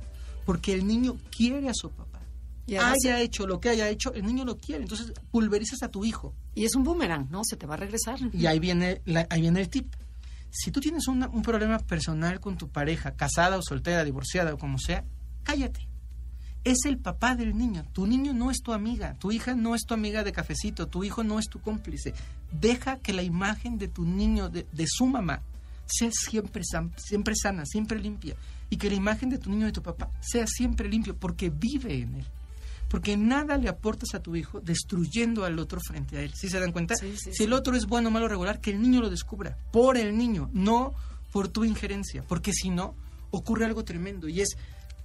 porque 0.46 0.72
el 0.72 0.86
niño 0.86 1.16
quiere 1.30 1.68
a 1.68 1.74
su 1.74 1.90
papá. 1.90 2.23
Y 2.66 2.76
haya 2.76 3.20
hecho 3.20 3.46
lo 3.46 3.60
que 3.60 3.68
haya 3.68 3.88
hecho, 3.90 4.14
el 4.14 4.24
niño 4.24 4.44
lo 4.44 4.56
quiere, 4.56 4.82
entonces 4.82 5.12
pulverizas 5.30 5.82
a 5.82 5.88
tu 5.88 6.04
hijo. 6.04 6.34
Y 6.54 6.64
es 6.64 6.74
un 6.74 6.82
boomerang, 6.84 7.28
¿no? 7.30 7.42
Se 7.44 7.56
te 7.56 7.66
va 7.66 7.74
a 7.74 7.76
regresar. 7.78 8.18
Y 8.32 8.46
ahí 8.46 8.58
viene, 8.58 9.02
la- 9.04 9.26
ahí 9.28 9.40
viene 9.42 9.60
el 9.60 9.68
tip. 9.68 9.94
Si 10.50 10.70
tú 10.70 10.80
tienes 10.80 11.06
una- 11.08 11.28
un 11.28 11.42
problema 11.42 11.78
personal 11.80 12.40
con 12.40 12.56
tu 12.56 12.68
pareja, 12.68 13.12
casada 13.16 13.58
o 13.58 13.62
soltera, 13.62 14.04
divorciada 14.04 14.54
o 14.54 14.58
como 14.58 14.78
sea, 14.78 15.04
cállate. 15.42 15.88
Es 16.62 16.86
el 16.86 16.96
papá 16.96 17.34
del 17.36 17.58
niño. 17.58 17.84
Tu 17.92 18.06
niño 18.06 18.32
no 18.32 18.50
es 18.50 18.62
tu 18.62 18.72
amiga. 18.72 19.18
Tu 19.18 19.32
hija 19.32 19.54
no 19.54 19.74
es 19.74 19.82
tu 19.84 19.92
amiga 19.92 20.24
de 20.24 20.32
cafecito. 20.32 20.86
Tu 20.86 21.04
hijo 21.04 21.22
no 21.22 21.38
es 21.38 21.50
tu 21.50 21.60
cómplice. 21.60 22.14
Deja 22.52 22.96
que 23.00 23.12
la 23.12 23.22
imagen 23.22 23.76
de 23.76 23.88
tu 23.88 24.06
niño, 24.06 24.48
de, 24.48 24.66
de 24.72 24.86
su 24.88 25.04
mamá, 25.04 25.42
sea 25.84 26.08
siempre, 26.10 26.62
san- 26.64 26.94
siempre 26.96 27.34
sana, 27.36 27.66
siempre 27.66 28.00
limpia. 28.00 28.34
Y 28.70 28.78
que 28.78 28.88
la 28.88 28.96
imagen 28.96 29.28
de 29.28 29.36
tu 29.38 29.50
niño, 29.50 29.66
de 29.66 29.72
tu 29.72 29.82
papá, 29.82 30.08
sea 30.22 30.46
siempre 30.46 30.88
limpio, 30.88 31.14
porque 31.14 31.50
vive 31.50 31.98
en 32.00 32.14
él. 32.14 32.26
Porque 32.94 33.16
nada 33.16 33.58
le 33.58 33.68
aportas 33.68 34.14
a 34.14 34.22
tu 34.22 34.36
hijo 34.36 34.60
destruyendo 34.60 35.44
al 35.44 35.58
otro 35.58 35.80
frente 35.80 36.16
a 36.16 36.20
él. 36.22 36.32
¿Sí 36.32 36.48
se 36.48 36.60
dan 36.60 36.70
cuenta? 36.70 36.94
Sí, 36.94 37.16
sí, 37.16 37.30
si 37.30 37.32
sí. 37.32 37.42
el 37.42 37.52
otro 37.52 37.74
es 37.74 37.86
bueno, 37.86 38.08
malo, 38.08 38.28
regular, 38.28 38.60
que 38.60 38.70
el 38.70 38.80
niño 38.80 39.00
lo 39.00 39.10
descubra. 39.10 39.58
Por 39.72 39.96
el 39.96 40.16
niño, 40.16 40.48
no 40.52 40.94
por 41.32 41.48
tu 41.48 41.64
injerencia. 41.64 42.22
Porque 42.22 42.52
si 42.52 42.70
no, 42.70 42.94
ocurre 43.32 43.64
algo 43.64 43.82
tremendo. 43.82 44.28
Y 44.28 44.42
es, 44.42 44.50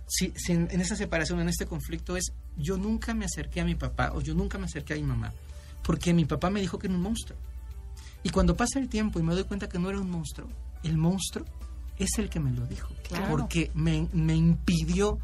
si, 0.07 0.31
si 0.35 0.51
en, 0.51 0.67
en 0.69 0.81
esa 0.81 0.95
separación, 0.95 1.39
en 1.39 1.49
este 1.49 1.65
conflicto, 1.65 2.15
es 2.15 2.31
yo 2.57 2.77
nunca 2.77 3.15
me 3.15 3.25
acerqué 3.25 3.61
a 3.61 3.65
mi 3.65 3.73
papá 3.73 4.11
o 4.13 4.21
yo 4.21 4.35
nunca 4.35 4.59
me 4.59 4.65
acerqué 4.65 4.93
a 4.93 4.97
mi 4.97 5.01
mamá. 5.01 5.33
Porque 5.81 6.13
mi 6.13 6.25
papá 6.25 6.51
me 6.51 6.61
dijo 6.61 6.77
que 6.77 6.85
era 6.85 6.95
un 6.95 7.01
monstruo. 7.01 7.39
Y 8.21 8.29
cuando 8.29 8.55
pasa 8.55 8.77
el 8.77 8.87
tiempo 8.87 9.19
y 9.19 9.23
me 9.23 9.33
doy 9.33 9.45
cuenta 9.45 9.67
que 9.67 9.79
no 9.79 9.89
era 9.89 9.99
un 9.99 10.11
monstruo, 10.11 10.47
el 10.83 10.95
monstruo 10.95 11.43
es 11.97 12.19
el 12.19 12.29
que 12.29 12.39
me 12.39 12.51
lo 12.51 12.67
dijo. 12.67 12.93
Claro. 13.07 13.29
Porque 13.29 13.71
me, 13.73 14.07
me 14.13 14.35
impidió 14.35 15.17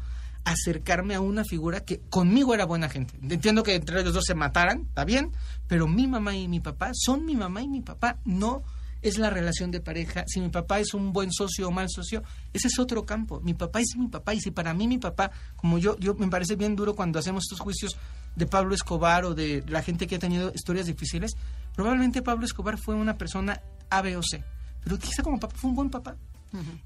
acercarme 0.46 1.16
a 1.16 1.20
una 1.20 1.44
figura 1.44 1.80
que 1.80 2.00
conmigo 2.08 2.54
era 2.54 2.64
buena 2.64 2.88
gente. 2.88 3.18
Entiendo 3.20 3.64
que 3.64 3.74
entre 3.74 4.04
los 4.04 4.14
dos 4.14 4.24
se 4.24 4.34
mataran, 4.34 4.86
está 4.88 5.04
bien, 5.04 5.32
pero 5.66 5.88
mi 5.88 6.06
mamá 6.06 6.36
y 6.36 6.46
mi 6.46 6.60
papá 6.60 6.92
son 6.94 7.26
mi 7.26 7.34
mamá 7.34 7.62
y 7.62 7.68
mi 7.68 7.80
papá, 7.80 8.18
no 8.24 8.62
es 9.02 9.18
la 9.18 9.28
relación 9.28 9.72
de 9.72 9.80
pareja. 9.80 10.24
Si 10.28 10.40
mi 10.40 10.48
papá 10.48 10.78
es 10.78 10.94
un 10.94 11.12
buen 11.12 11.32
socio 11.32 11.66
o 11.66 11.72
mal 11.72 11.88
socio, 11.90 12.22
ese 12.52 12.68
es 12.68 12.78
otro 12.78 13.04
campo. 13.04 13.40
Mi 13.40 13.54
papá 13.54 13.80
es 13.80 13.96
mi 13.96 14.06
papá 14.06 14.34
y 14.34 14.40
si 14.40 14.52
para 14.52 14.72
mí 14.72 14.86
mi 14.86 14.98
papá, 14.98 15.32
como 15.56 15.78
yo, 15.78 15.98
yo 15.98 16.14
me 16.14 16.28
parece 16.28 16.54
bien 16.54 16.76
duro 16.76 16.94
cuando 16.94 17.18
hacemos 17.18 17.44
estos 17.44 17.58
juicios 17.58 17.96
de 18.36 18.46
Pablo 18.46 18.74
Escobar 18.74 19.24
o 19.24 19.34
de 19.34 19.64
la 19.66 19.82
gente 19.82 20.06
que 20.06 20.14
ha 20.14 20.20
tenido 20.20 20.52
historias 20.54 20.86
difíciles, 20.86 21.32
probablemente 21.74 22.22
Pablo 22.22 22.46
Escobar 22.46 22.78
fue 22.78 22.94
una 22.94 23.18
persona 23.18 23.60
A, 23.90 24.00
B 24.00 24.16
o 24.16 24.22
C, 24.22 24.44
pero 24.84 24.96
quizá 24.96 25.24
como 25.24 25.40
papá 25.40 25.56
fue 25.56 25.70
un 25.70 25.76
buen 25.76 25.90
papá. 25.90 26.16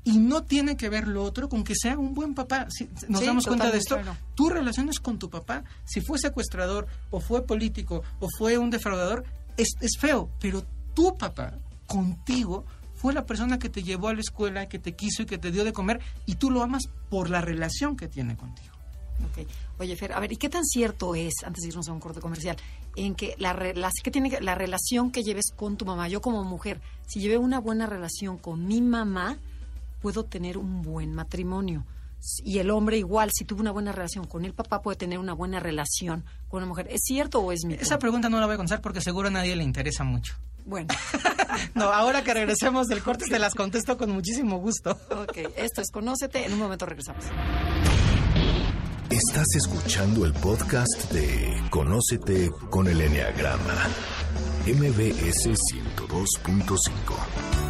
Y 0.04 0.18
no 0.18 0.42
tiene 0.44 0.76
que 0.76 0.88
ver 0.88 1.06
lo 1.08 1.22
otro 1.24 1.48
con 1.48 1.64
que 1.64 1.74
sea 1.74 1.98
un 1.98 2.14
buen 2.14 2.34
papá. 2.34 2.66
Si 2.70 2.88
nos 3.08 3.20
Sí, 3.20 3.26
damos 3.26 3.46
cuenta 3.46 3.70
de 3.70 3.78
esto, 3.78 3.96
claro. 3.96 4.16
tu 4.34 4.48
relación 4.48 4.88
es 4.88 5.00
con 5.00 5.18
tu 5.18 5.30
papá. 5.30 5.64
Si 5.84 6.00
fue 6.00 6.18
secuestrador, 6.18 6.86
o 7.10 7.20
fue 7.20 7.46
político, 7.46 8.02
o 8.20 8.28
fue 8.38 8.58
un 8.58 8.70
defraudador, 8.70 9.24
es, 9.56 9.68
es 9.80 9.98
feo. 9.98 10.30
Pero 10.40 10.64
tu 10.94 11.16
papá, 11.16 11.54
contigo, 11.86 12.64
fue 12.94 13.12
la 13.14 13.26
persona 13.26 13.58
que 13.58 13.68
te 13.68 13.82
llevó 13.82 14.08
a 14.08 14.14
la 14.14 14.20
escuela, 14.20 14.68
que 14.68 14.78
te 14.78 14.94
quiso 14.94 15.22
y 15.22 15.26
que 15.26 15.38
te 15.38 15.50
dio 15.50 15.64
de 15.64 15.72
comer, 15.72 16.00
y 16.26 16.34
tú 16.36 16.50
lo 16.50 16.62
amas 16.62 16.88
por 17.08 17.30
la 17.30 17.40
relación 17.40 17.96
que 17.96 18.08
tiene 18.08 18.36
contigo. 18.36 18.68
Ok. 19.20 19.46
Oye, 19.78 19.96
Fer, 19.96 20.12
a 20.14 20.20
ver, 20.20 20.32
¿y 20.32 20.36
qué 20.36 20.48
tan 20.48 20.64
cierto 20.64 21.14
es, 21.14 21.34
antes 21.44 21.62
de 21.62 21.68
irnos 21.68 21.88
a 21.88 21.92
un 21.92 22.00
corte 22.00 22.20
comercial, 22.20 22.56
en 22.96 23.14
que 23.14 23.34
la, 23.38 23.54
rela- 23.54 23.90
que 24.02 24.10
tiene 24.10 24.30
que- 24.30 24.40
la 24.40 24.54
relación 24.54 25.10
que 25.10 25.22
lleves 25.22 25.46
con 25.54 25.76
tu 25.76 25.84
mamá, 25.84 26.08
yo 26.08 26.20
como 26.22 26.42
mujer, 26.44 26.80
si 27.06 27.20
llevé 27.20 27.36
una 27.38 27.58
buena 27.60 27.86
relación 27.86 28.38
con 28.38 28.66
mi 28.66 28.80
mamá, 28.80 29.36
puedo 30.00 30.24
tener 30.24 30.58
un 30.58 30.82
buen 30.82 31.14
matrimonio? 31.14 31.86
Y 32.44 32.58
el 32.58 32.70
hombre 32.70 32.98
igual, 32.98 33.30
si 33.32 33.46
tuvo 33.46 33.62
una 33.62 33.70
buena 33.70 33.92
relación 33.92 34.26
con 34.26 34.44
el 34.44 34.52
papá, 34.52 34.82
puede 34.82 34.96
tener 34.98 35.18
una 35.18 35.32
buena 35.32 35.58
relación 35.58 36.24
con 36.48 36.58
una 36.58 36.66
mujer. 36.66 36.86
¿Es 36.90 37.00
cierto 37.04 37.40
o 37.40 37.50
es 37.52 37.64
mito? 37.64 37.80
Esa 37.82 37.98
pregunta 37.98 38.28
no 38.28 38.38
la 38.40 38.46
voy 38.46 38.54
a 38.54 38.56
contestar 38.58 38.82
porque 38.82 39.00
seguro 39.00 39.28
a 39.28 39.30
nadie 39.30 39.56
le 39.56 39.64
interesa 39.64 40.04
mucho. 40.04 40.34
Bueno, 40.66 40.88
No, 41.74 41.84
ahora 41.84 42.22
que 42.22 42.34
regresemos 42.34 42.88
del 42.88 43.02
corte 43.02 43.24
te 43.26 43.38
las 43.38 43.54
contesto 43.54 43.96
con 43.96 44.10
muchísimo 44.10 44.58
gusto. 44.58 44.90
ok. 45.10 45.38
Esto 45.56 45.80
es 45.80 45.90
Conócete. 45.90 46.44
En 46.44 46.52
un 46.52 46.58
momento 46.58 46.84
regresamos. 46.84 47.24
Estás 49.08 49.46
escuchando 49.56 50.26
el 50.26 50.34
podcast 50.34 51.10
de 51.12 51.62
Conócete 51.70 52.50
con 52.68 52.86
el 52.86 53.00
Enneagrama. 53.00 53.88
MBS 54.66 55.48
102.5. 55.72 57.69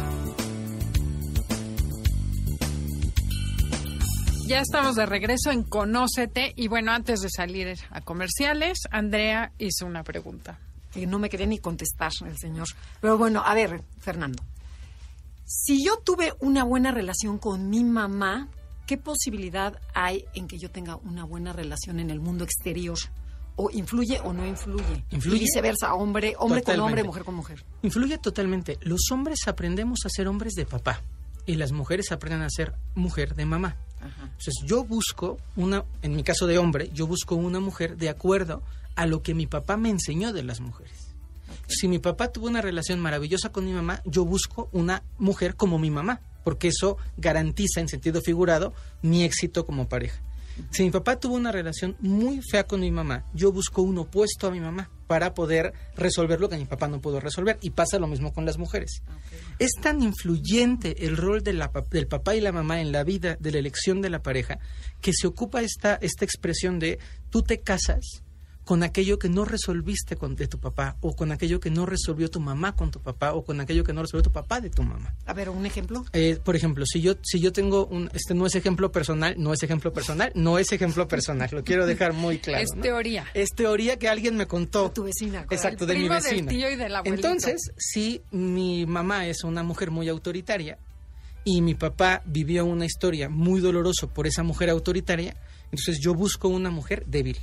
Ya 4.51 4.59
estamos 4.59 4.97
de 4.97 5.05
regreso 5.05 5.49
en 5.49 5.63
Conócete 5.63 6.51
y 6.57 6.67
bueno, 6.67 6.91
antes 6.91 7.21
de 7.21 7.29
salir 7.29 7.73
a 7.89 8.01
comerciales, 8.01 8.79
Andrea 8.91 9.53
hizo 9.57 9.85
una 9.85 10.03
pregunta. 10.03 10.59
Que 10.91 11.07
no 11.07 11.19
me 11.19 11.29
quería 11.29 11.47
ni 11.47 11.57
contestar 11.57 12.11
el 12.25 12.37
señor. 12.37 12.67
Pero 12.99 13.17
bueno, 13.17 13.41
a 13.45 13.53
ver, 13.53 13.81
Fernando. 14.01 14.43
Si 15.45 15.85
yo 15.85 15.99
tuve 15.99 16.33
una 16.41 16.65
buena 16.65 16.91
relación 16.91 17.37
con 17.37 17.69
mi 17.69 17.85
mamá, 17.85 18.49
¿qué 18.87 18.97
posibilidad 18.97 19.79
hay 19.93 20.25
en 20.33 20.49
que 20.49 20.57
yo 20.57 20.69
tenga 20.69 20.97
una 20.97 21.23
buena 21.23 21.53
relación 21.53 22.01
en 22.01 22.09
el 22.09 22.19
mundo 22.19 22.43
exterior? 22.43 22.97
¿O 23.55 23.69
influye 23.71 24.19
o 24.19 24.33
no 24.33 24.45
influye? 24.45 25.05
Influye. 25.11 25.37
Y 25.37 25.39
viceversa, 25.39 25.93
hombre, 25.93 26.35
hombre 26.37 26.61
con 26.61 26.77
hombre, 26.81 27.05
mujer 27.05 27.23
con 27.23 27.35
mujer. 27.35 27.63
Influye 27.83 28.17
totalmente. 28.17 28.77
Los 28.81 29.11
hombres 29.13 29.47
aprendemos 29.47 29.99
a 30.05 30.09
ser 30.09 30.27
hombres 30.27 30.55
de 30.55 30.65
papá 30.65 30.99
y 31.45 31.55
las 31.55 31.71
mujeres 31.71 32.11
aprenden 32.11 32.41
a 32.41 32.49
ser 32.49 32.73
mujer 32.95 33.33
de 33.33 33.45
mamá. 33.45 33.77
Entonces 34.03 34.55
yo 34.65 34.83
busco 34.83 35.37
una, 35.55 35.83
en 36.01 36.15
mi 36.15 36.23
caso 36.23 36.47
de 36.47 36.57
hombre, 36.57 36.89
yo 36.93 37.07
busco 37.07 37.35
una 37.35 37.59
mujer 37.59 37.97
de 37.97 38.09
acuerdo 38.09 38.61
a 38.95 39.05
lo 39.05 39.21
que 39.21 39.33
mi 39.33 39.47
papá 39.47 39.77
me 39.77 39.89
enseñó 39.89 40.33
de 40.33 40.43
las 40.43 40.59
mujeres. 40.59 41.15
Si 41.67 41.87
mi 41.87 41.99
papá 41.99 42.31
tuvo 42.31 42.47
una 42.47 42.61
relación 42.61 42.99
maravillosa 42.99 43.51
con 43.51 43.65
mi 43.65 43.71
mamá, 43.71 44.01
yo 44.05 44.25
busco 44.25 44.69
una 44.71 45.03
mujer 45.17 45.55
como 45.55 45.79
mi 45.79 45.89
mamá, 45.89 46.21
porque 46.43 46.67
eso 46.69 46.97
garantiza 47.17 47.79
en 47.79 47.87
sentido 47.87 48.21
figurado 48.21 48.73
mi 49.01 49.23
éxito 49.23 49.65
como 49.65 49.87
pareja. 49.87 50.21
Si 50.71 50.83
mi 50.83 50.91
papá 50.91 51.19
tuvo 51.19 51.35
una 51.35 51.51
relación 51.51 51.95
muy 51.99 52.41
fea 52.41 52.65
con 52.65 52.81
mi 52.81 52.91
mamá, 52.91 53.25
yo 53.33 53.51
busco 53.51 53.81
un 53.81 53.97
opuesto 53.99 54.47
a 54.47 54.51
mi 54.51 54.59
mamá 54.59 54.89
para 55.11 55.33
poder 55.33 55.73
resolver 55.97 56.39
lo 56.39 56.47
que 56.47 56.55
mi 56.55 56.63
papá 56.63 56.87
no 56.87 57.01
pudo 57.01 57.19
resolver. 57.19 57.57
Y 57.59 57.71
pasa 57.71 57.99
lo 57.99 58.07
mismo 58.07 58.31
con 58.31 58.45
las 58.45 58.57
mujeres. 58.57 59.03
Es 59.59 59.71
tan 59.81 60.01
influyente 60.01 61.05
el 61.05 61.17
rol 61.17 61.43
de 61.43 61.51
la 61.51 61.69
del 61.89 62.07
papá 62.07 62.33
y 62.33 62.39
la 62.39 62.53
mamá 62.53 62.79
en 62.79 62.93
la 62.93 63.03
vida 63.03 63.35
de 63.37 63.51
la 63.51 63.59
elección 63.59 64.01
de 64.01 64.09
la 64.09 64.21
pareja 64.23 64.59
que 65.01 65.11
se 65.11 65.27
ocupa 65.27 65.63
esta, 65.63 65.95
esta 65.95 66.23
expresión 66.23 66.79
de 66.79 66.97
tú 67.29 67.41
te 67.41 67.59
casas 67.59 68.23
con 68.65 68.83
aquello 68.83 69.17
que 69.17 69.29
no 69.29 69.45
resolviste 69.45 70.15
con, 70.15 70.35
de 70.35 70.47
tu 70.47 70.59
papá 70.59 70.97
o 71.01 71.15
con 71.15 71.31
aquello 71.31 71.59
que 71.59 71.71
no 71.71 71.85
resolvió 71.85 72.29
tu 72.29 72.39
mamá 72.39 72.75
con 72.75 72.91
tu 72.91 73.01
papá 73.01 73.33
o 73.33 73.43
con 73.43 73.59
aquello 73.59 73.83
que 73.83 73.93
no 73.93 74.01
resolvió 74.01 74.23
tu 74.23 74.31
papá 74.31 74.61
de 74.61 74.69
tu 74.69 74.83
mamá. 74.83 75.15
A 75.25 75.33
ver, 75.33 75.49
un 75.49 75.65
ejemplo. 75.65 76.05
Eh, 76.13 76.39
por 76.43 76.55
ejemplo, 76.55 76.85
si 76.85 77.01
yo 77.01 77.15
si 77.23 77.39
yo 77.39 77.51
tengo 77.51 77.87
un 77.87 78.09
este 78.13 78.33
no 78.33 78.45
es 78.45 78.55
ejemplo 78.55 78.91
personal, 78.91 79.35
no 79.37 79.53
es 79.53 79.63
ejemplo 79.63 79.91
personal, 79.91 80.31
no 80.35 80.59
es 80.59 80.71
ejemplo 80.71 81.07
personal, 81.07 81.49
lo 81.51 81.63
quiero 81.63 81.85
dejar 81.85 82.13
muy 82.13 82.37
claro. 82.37 82.63
es 82.63 82.69
¿no? 82.75 82.81
teoría. 82.81 83.25
Es 83.33 83.49
teoría 83.55 83.97
que 83.97 84.07
alguien 84.07 84.35
me 84.37 84.47
contó. 84.47 84.91
Tu 84.91 85.03
vecina. 85.03 85.45
Exacto, 85.49 85.85
de 85.85 85.93
mi 85.93 86.01
primo 86.01 86.15
del 86.15 86.23
vecina. 86.23 86.49
tío 86.49 86.69
y 86.69 86.75
del. 86.75 86.93
Entonces, 87.05 87.71
si 87.77 88.21
mi 88.31 88.85
mamá 88.85 89.25
es 89.27 89.43
una 89.43 89.63
mujer 89.63 89.91
muy 89.91 90.07
autoritaria 90.07 90.77
y 91.43 91.61
mi 91.61 91.73
papá 91.73 92.21
vivió 92.25 92.65
una 92.65 92.85
historia 92.85 93.29
muy 93.29 93.59
dolorosa 93.59 94.07
por 94.07 94.27
esa 94.27 94.43
mujer 94.43 94.69
autoritaria, 94.69 95.35
entonces 95.65 95.99
yo 95.99 96.13
busco 96.13 96.47
una 96.47 96.69
mujer 96.69 97.05
débil. 97.07 97.37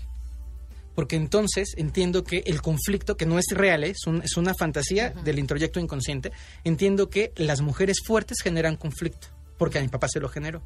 Porque 0.98 1.14
entonces 1.14 1.74
entiendo 1.76 2.24
que 2.24 2.42
el 2.44 2.60
conflicto, 2.60 3.16
que 3.16 3.24
no 3.24 3.38
es 3.38 3.44
real, 3.52 3.84
¿eh? 3.84 3.90
es, 3.90 4.04
un- 4.08 4.20
es 4.20 4.36
una 4.36 4.52
fantasía 4.52 5.10
del 5.10 5.38
introyecto 5.38 5.78
inconsciente, 5.78 6.32
entiendo 6.64 7.08
que 7.08 7.30
las 7.36 7.60
mujeres 7.60 7.98
fuertes 8.04 8.38
generan 8.42 8.74
conflicto, 8.74 9.28
porque 9.58 9.78
a 9.78 9.80
mi 9.80 9.86
papá 9.86 10.08
se 10.08 10.18
lo 10.18 10.28
generó. 10.28 10.60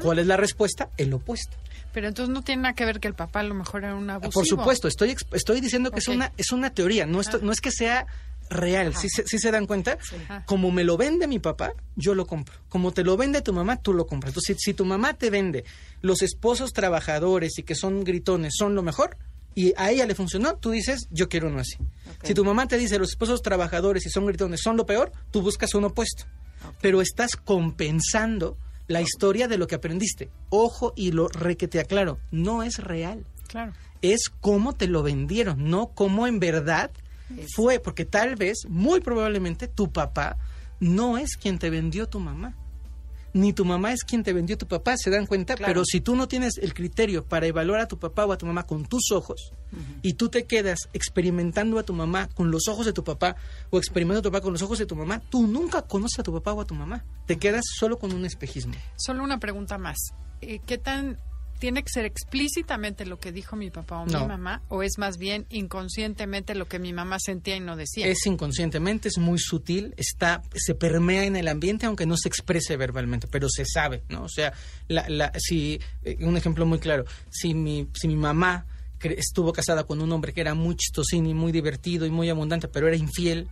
¿Cuál 0.00 0.20
es 0.20 0.28
la 0.28 0.36
respuesta? 0.36 0.90
El 0.96 1.12
opuesto. 1.12 1.56
Pero 1.92 2.06
entonces 2.06 2.32
no 2.32 2.42
tiene 2.42 2.62
nada 2.62 2.74
que 2.76 2.84
ver 2.84 3.00
que 3.00 3.08
el 3.08 3.14
papá 3.14 3.40
a 3.40 3.42
lo 3.42 3.54
mejor 3.54 3.82
era 3.82 3.96
un 3.96 4.08
abusivo. 4.08 4.30
Por 4.32 4.46
supuesto, 4.46 4.86
estoy, 4.86 5.16
estoy 5.32 5.60
diciendo 5.60 5.90
que 5.90 5.98
es, 5.98 6.04
una, 6.14 6.32
es 6.36 6.52
una 6.52 6.70
teoría, 6.72 7.04
no, 7.04 7.20
esto- 7.20 7.40
no 7.42 7.50
es 7.50 7.60
que 7.60 7.72
sea 7.72 8.06
real, 8.50 8.94
¿sí, 8.94 9.08
se- 9.08 9.26
sí 9.26 9.40
se 9.40 9.50
dan 9.50 9.66
cuenta? 9.66 9.98
Como 10.46 10.70
me 10.70 10.84
lo 10.84 10.96
vende 10.96 11.26
mi 11.26 11.40
papá, 11.40 11.72
yo 11.96 12.14
lo 12.14 12.24
compro. 12.28 12.54
Como 12.68 12.92
te 12.92 13.02
lo 13.02 13.16
vende 13.16 13.42
tu 13.42 13.52
mamá, 13.52 13.78
tú 13.78 13.94
lo 13.94 14.06
compras. 14.06 14.30
Entonces, 14.30 14.58
si, 14.58 14.70
si 14.70 14.74
tu 14.74 14.84
mamá 14.84 15.14
te 15.14 15.28
vende 15.28 15.64
los 16.02 16.22
esposos 16.22 16.72
trabajadores 16.72 17.58
y 17.58 17.64
que 17.64 17.74
son 17.74 18.04
gritones 18.04 18.52
son 18.56 18.76
lo 18.76 18.84
mejor, 18.84 19.16
y 19.54 19.72
a 19.76 19.90
ella 19.90 20.06
le 20.06 20.14
funcionó, 20.14 20.56
tú 20.56 20.70
dices, 20.70 21.06
yo 21.10 21.28
quiero 21.28 21.48
uno 21.48 21.60
así. 21.60 21.76
Si 22.22 22.34
tu 22.34 22.44
mamá 22.44 22.66
te 22.68 22.78
dice 22.78 22.98
los 22.98 23.10
esposos 23.10 23.42
trabajadores 23.42 24.06
y 24.06 24.10
son 24.10 24.26
gritones 24.26 24.60
son 24.62 24.76
lo 24.76 24.86
peor, 24.86 25.12
tú 25.30 25.42
buscas 25.42 25.74
uno 25.74 25.88
opuesto. 25.88 26.24
Pero 26.80 27.00
estás 27.02 27.36
compensando 27.36 28.56
la 28.88 29.00
historia 29.00 29.48
de 29.48 29.58
lo 29.58 29.66
que 29.66 29.74
aprendiste. 29.74 30.30
Ojo 30.50 30.92
y 30.96 31.12
lo 31.12 31.28
re 31.28 31.56
que 31.56 31.68
te 31.68 31.80
aclaro, 31.80 32.18
no 32.30 32.62
es 32.62 32.78
real 32.78 33.24
Claro. 33.48 33.72
es 34.00 34.28
cómo 34.40 34.74
te 34.74 34.86
lo 34.86 35.02
vendieron, 35.02 35.68
no 35.70 35.88
cómo 35.88 36.26
en 36.26 36.38
verdad 36.40 36.90
fue, 37.54 37.80
porque 37.80 38.04
tal 38.04 38.36
vez, 38.36 38.58
muy 38.68 39.00
probablemente, 39.00 39.66
tu 39.68 39.90
papá 39.92 40.36
no 40.80 41.16
es 41.18 41.36
quien 41.36 41.58
te 41.58 41.70
vendió 41.70 42.06
tu 42.08 42.20
mamá. 42.20 42.54
Ni 43.34 43.52
tu 43.52 43.64
mamá 43.64 43.92
es 43.92 44.04
quien 44.04 44.22
te 44.22 44.32
vendió 44.32 44.58
tu 44.58 44.66
papá, 44.66 44.96
¿se 44.96 45.10
dan 45.10 45.26
cuenta? 45.26 45.54
Claro. 45.54 45.72
Pero 45.72 45.84
si 45.84 46.00
tú 46.00 46.16
no 46.16 46.28
tienes 46.28 46.58
el 46.58 46.74
criterio 46.74 47.24
para 47.24 47.46
evaluar 47.46 47.80
a 47.80 47.88
tu 47.88 47.98
papá 47.98 48.26
o 48.26 48.32
a 48.32 48.38
tu 48.38 48.46
mamá 48.46 48.64
con 48.64 48.84
tus 48.84 49.10
ojos, 49.10 49.52
y 50.02 50.14
tú 50.14 50.28
te 50.28 50.44
quedas 50.44 50.78
experimentando 50.92 51.78
a 51.78 51.82
tu 51.82 51.94
mamá 51.94 52.28
con 52.34 52.50
los 52.50 52.68
ojos 52.68 52.84
de 52.84 52.92
tu 52.92 53.04
papá 53.04 53.36
o 53.70 53.78
experimentando 53.78 54.20
a 54.20 54.30
tu 54.30 54.32
papá 54.32 54.42
con 54.42 54.52
los 54.52 54.62
ojos 54.62 54.78
de 54.78 54.86
tu 54.86 54.96
mamá, 54.96 55.20
tú 55.30 55.46
nunca 55.46 55.82
conoces 55.82 56.18
a 56.18 56.22
tu 56.22 56.32
papá 56.32 56.52
o 56.52 56.60
a 56.60 56.66
tu 56.66 56.74
mamá. 56.74 57.04
Te 57.26 57.38
quedas 57.38 57.64
solo 57.78 57.98
con 57.98 58.12
un 58.12 58.26
espejismo. 58.26 58.74
Solo 58.96 59.24
una 59.24 59.38
pregunta 59.38 59.78
más. 59.78 59.98
Eh, 60.42 60.60
¿Qué 60.66 60.76
tan 60.76 61.18
tiene 61.62 61.84
que 61.84 61.90
ser 61.92 62.04
explícitamente 62.04 63.06
lo 63.06 63.20
que 63.20 63.30
dijo 63.30 63.54
mi 63.54 63.70
papá 63.70 63.98
o 64.00 64.04
mi 64.06 64.10
No. 64.14 64.26
mamá 64.26 64.62
o 64.68 64.82
es 64.82 64.98
más 64.98 65.16
bien 65.16 65.46
inconscientemente 65.48 66.56
lo 66.56 66.66
que 66.66 66.80
mi 66.80 66.92
mamá 66.92 67.18
sentía 67.20 67.54
y 67.54 67.60
no 67.60 67.76
decía? 67.76 68.08
Es 68.08 68.26
inconscientemente, 68.26 69.06
es 69.08 69.16
muy 69.18 69.38
sutil, 69.38 69.94
está, 69.96 70.42
se 70.56 70.74
permea 70.74 71.24
en 71.24 71.36
el 71.36 71.46
ambiente, 71.46 71.86
aunque 71.86 72.04
no 72.04 72.16
se 72.16 72.26
exprese 72.26 72.76
verbalmente, 72.76 73.28
pero 73.28 73.48
se 73.48 73.64
sabe, 73.64 74.02
¿no? 74.08 74.24
O 74.24 74.28
sea, 74.28 74.52
la, 74.88 75.08
la, 75.08 75.30
si, 75.38 75.78
eh, 76.02 76.16
un 76.22 76.36
ejemplo 76.36 76.66
muy 76.66 76.80
claro, 76.80 77.04
si 77.30 77.54
mi, 77.54 77.86
si 77.94 78.08
mi 78.08 78.16
mamá 78.16 78.66
estuvo 79.00 79.52
casada 79.52 79.84
con 79.84 80.00
un 80.02 80.10
hombre 80.10 80.32
que 80.32 80.40
era 80.40 80.54
muy 80.54 80.74
chistosín 80.74 81.26
y 81.26 81.34
muy 81.34 81.52
divertido 81.52 82.06
y 82.06 82.10
muy 82.10 82.28
abundante, 82.28 82.66
pero 82.66 82.88
era 82.88 82.96
infiel, 82.96 83.48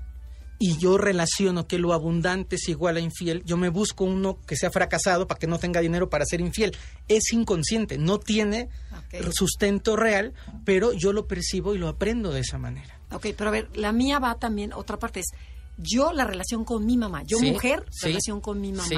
y 0.63 0.77
yo 0.77 0.99
relaciono 0.99 1.67
que 1.67 1.79
lo 1.79 1.95
abundante 1.95 2.57
es 2.57 2.69
igual 2.69 2.99
a 2.99 3.01
infiel, 3.01 3.43
yo 3.47 3.57
me 3.57 3.71
busco 3.71 4.05
uno 4.05 4.39
que 4.47 4.57
sea 4.57 4.71
fracasado 4.71 5.27
para 5.27 5.39
que 5.39 5.47
no 5.47 5.59
tenga 5.59 5.81
dinero 5.81 6.11
para 6.11 6.27
ser 6.27 6.41
infiel. 6.43 6.77
Es 7.09 7.33
inconsciente, 7.33 7.97
no 7.97 8.21
tiene 8.21 8.69
Ok. 8.93 9.33
sustento 9.33 9.97
real, 9.97 10.35
pero 10.67 10.93
yo 10.93 11.15
lo 11.15 11.27
percibo 11.27 11.75
y 11.75 11.79
lo 11.79 11.89
aprendo 11.89 12.31
de 12.31 12.41
esa 12.41 12.59
manera. 12.59 13.01
Ok, 13.11 13.29
pero 13.37 13.49
a 13.49 13.53
ver, 13.53 13.69
la 13.75 13.91
mía 13.93 14.19
va 14.19 14.35
también, 14.35 14.75
otra 14.75 14.99
parte 14.99 15.21
es, 15.21 15.27
yo 15.79 16.13
la 16.13 16.25
relación 16.25 16.65
con 16.67 16.85
mi 16.85 16.99
mamá, 16.99 17.23
yo 17.25 17.39
Sí, 17.39 17.53
mujer, 17.53 17.87
sí, 17.91 18.09
relación 18.09 18.41
con 18.43 18.61
mi 18.61 18.73
mamá. 18.73 18.87
sí. 18.87 18.97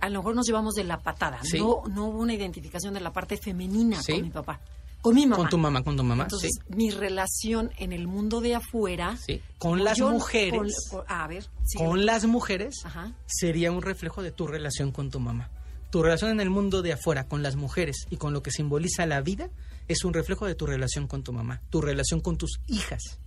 A 0.00 0.08
lo 0.08 0.20
mejor 0.20 0.34
nos 0.34 0.46
llevamos 0.46 0.74
de 0.74 0.84
la 0.84 0.98
patada. 1.00 1.40
No, 1.58 1.82
no 1.88 2.06
hubo 2.06 2.18
una 2.18 2.34
identificación 2.34 2.94
de 2.94 3.00
la 3.00 3.12
parte 3.12 3.36
femenina 3.36 4.00
con 4.04 4.22
mi 4.22 4.30
papá. 4.30 4.60
Con 5.04 5.14
mi 5.14 5.26
mamá. 5.26 5.36
Con 5.36 5.48
tu 5.50 5.58
mamá, 5.58 5.84
con 5.84 5.96
tu 5.98 6.02
mamá, 6.02 6.24
Entonces, 6.24 6.50
sí. 6.54 6.74
mi 6.74 6.90
relación 6.90 7.70
en 7.76 7.92
el 7.92 8.06
mundo 8.08 8.40
de 8.40 8.54
afuera. 8.54 9.18
Sí, 9.18 9.40
con 9.58 9.84
las 9.84 9.98
yo- 9.98 10.08
mujeres. 10.10 10.74
con- 10.90 11.00
con- 11.00 11.04
a 11.12 11.26
ver, 11.28 11.44
con 11.76 12.06
las 12.06 12.24
mujeres 12.24 12.74
Ajá. 12.84 13.12
sería 13.26 13.70
un 13.70 13.82
reflejo 13.82 14.22
de 14.22 14.30
tu 14.32 14.46
relación 14.46 14.92
con 14.92 15.10
tu 15.10 15.20
mamá. 15.20 15.50
Tu 15.90 16.02
relación 16.02 16.30
en 16.30 16.40
el 16.40 16.48
mundo 16.48 16.80
de 16.80 16.94
afuera 16.94 17.28
con 17.28 17.42
las 17.42 17.54
mujeres 17.54 18.06
y 18.08 18.16
con 18.16 18.32
lo 18.32 18.42
que 18.42 18.50
simboliza 18.50 19.04
la 19.06 19.20
vida 19.20 19.50
es 19.88 20.04
un 20.04 20.14
reflejo 20.14 20.46
de 20.46 20.54
tu 20.54 20.64
relación 20.66 21.06
con 21.06 21.22
tu 21.22 21.32
mamá, 21.34 21.60
tu 21.68 21.82
relación 21.82 22.20
con 22.20 22.36
tus 22.38 22.58
hijas, 22.66 23.20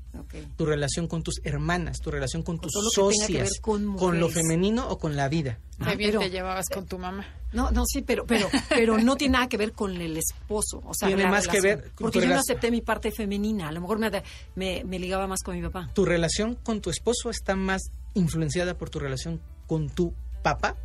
Tu 0.55 0.65
relación 0.65 1.07
con 1.07 1.23
tus 1.23 1.35
hermanas, 1.43 1.99
tu 1.99 2.11
relación 2.11 2.43
con, 2.43 2.59
tus 2.59 2.71
socias, 2.93 3.29
ver 3.29 3.49
con 3.61 4.19
lo 4.19 4.29
femenino 4.29 4.87
o 4.89 4.97
con 4.97 5.15
la 5.15 5.29
vida. 5.29 5.59
Qué 5.77 5.83
Ah, 5.85 5.95
bien 5.95 6.09
pero- 6.11 6.21
te 6.21 6.29
llevabas 6.29 6.65
con 6.69 6.85
tu 6.85 6.97
mamá. 6.97 7.25
No, 7.53 7.71
no, 7.71 7.85
sí, 7.85 8.01
pero, 8.01 8.25
pero, 8.25 8.49
pero 8.69 8.97
no 8.97 9.15
tiene 9.15 9.33
nada 9.33 9.47
que 9.47 9.57
ver 9.57 9.71
con 9.73 9.95
el 10.01 10.17
esposo. 10.17 10.81
O 10.85 10.93
sea, 10.93 11.07
Tiene 11.07 11.27
más 11.27 11.47
que 11.47 11.61
ver 11.61 11.91
con 11.95 12.05
Porque 12.05 12.19
yo 12.21 12.27
no 12.27 12.35
acepté 12.39 12.71
mi 12.71 12.81
parte 12.81 13.11
femenina. 13.11 13.69
A 13.69 13.71
lo 13.71 13.81
mejor 13.81 13.99
me, 13.99 14.11
me, 14.55 14.83
me 14.83 14.99
ligaba 14.99 15.27
más 15.27 15.41
con 15.43 15.55
mi 15.55 15.61
papá. 15.61 15.89
Tu 15.93 16.03
relación 16.03 16.55
con 16.55 16.81
tu 16.81 16.89
esposo 16.89 17.29
está 17.29 17.55
más 17.55 17.83
influenciada 18.15 18.77
por 18.77 18.89
tu 18.89 18.99
relación 18.99 19.39
con 19.67 19.89
tu 19.89 20.13
papá 20.41 20.75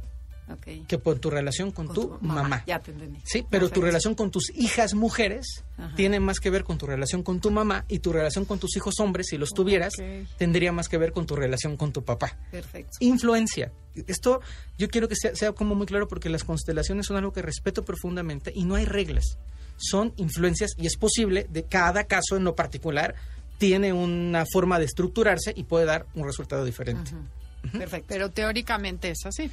Que 0.57 0.99
por 0.99 1.19
tu 1.19 1.31
relación 1.31 1.71
con, 1.71 1.87
Con 1.87 1.95
tu, 1.95 2.19
mamá. 2.21 2.65
Ya 2.67 2.79
te 2.79 2.91
entendí. 2.91 3.21
Sí, 3.25 3.45
pero 3.49 3.71
tu 3.71 3.81
relación 3.81 4.15
con 4.15 4.31
tus 4.31 4.51
hijas 4.55 4.95
mujeres 4.95 5.65
Ajá. 5.77 5.95
tiene 5.95 6.21
más 6.21 6.41
que 6.41 6.51
ver 6.51 6.65
con 6.65 6.79
tu 6.79 6.87
relación 6.87 7.23
con 7.23 7.41
tu 7.41 7.51
mamá 7.51 7.85
y 7.89 7.99
tu 8.01 8.13
relación 8.13 8.45
con 8.45 8.59
tus 8.59 8.77
hijos 8.77 8.95
hombres, 9.01 9.27
si 9.29 9.39
los 9.39 9.51
tuvieras, 9.51 9.95
tendría 10.39 10.73
más 10.73 10.89
que 10.89 10.99
ver 10.99 11.13
con 11.13 11.27
tu 11.27 11.37
relación 11.37 11.77
con 11.77 11.93
tu 11.93 12.03
papá. 12.05 12.37
Perfecto. 12.51 12.99
Influencia. 13.01 13.73
Esto 14.07 14.41
yo 14.79 14.89
quiero 14.89 15.09
que 15.09 15.17
sea, 15.17 15.35
sea 15.35 15.53
como 15.53 15.75
muy 15.75 15.87
claro 15.87 16.09
porque 16.09 16.31
las 16.31 16.45
constelaciones 16.45 17.07
son 17.07 17.17
algo 17.17 17.33
que 17.33 17.43
respeto 17.43 17.85
profundamente 17.85 18.53
y 18.55 18.65
no 18.65 18.75
hay 18.75 18.85
reglas. 18.85 19.39
Son 19.77 20.13
influencias 20.17 20.73
y 20.77 20.87
es 20.87 20.97
posible 20.97 21.47
de 21.51 21.65
cada 21.65 22.05
caso 22.05 22.37
en 22.37 22.45
lo 22.45 22.55
particular 22.55 23.15
tiene 23.59 23.93
una 23.93 24.45
forma 24.45 24.81
de 24.81 24.87
estructurarse 24.87 25.53
y 25.55 25.65
puede 25.65 25.85
dar 25.85 26.07
un 26.15 26.25
resultado 26.25 26.65
diferente. 26.65 27.13
Perfecto. 27.71 28.07
Pero 28.09 28.29
teóricamente 28.31 29.11
es 29.11 29.25
así. 29.25 29.51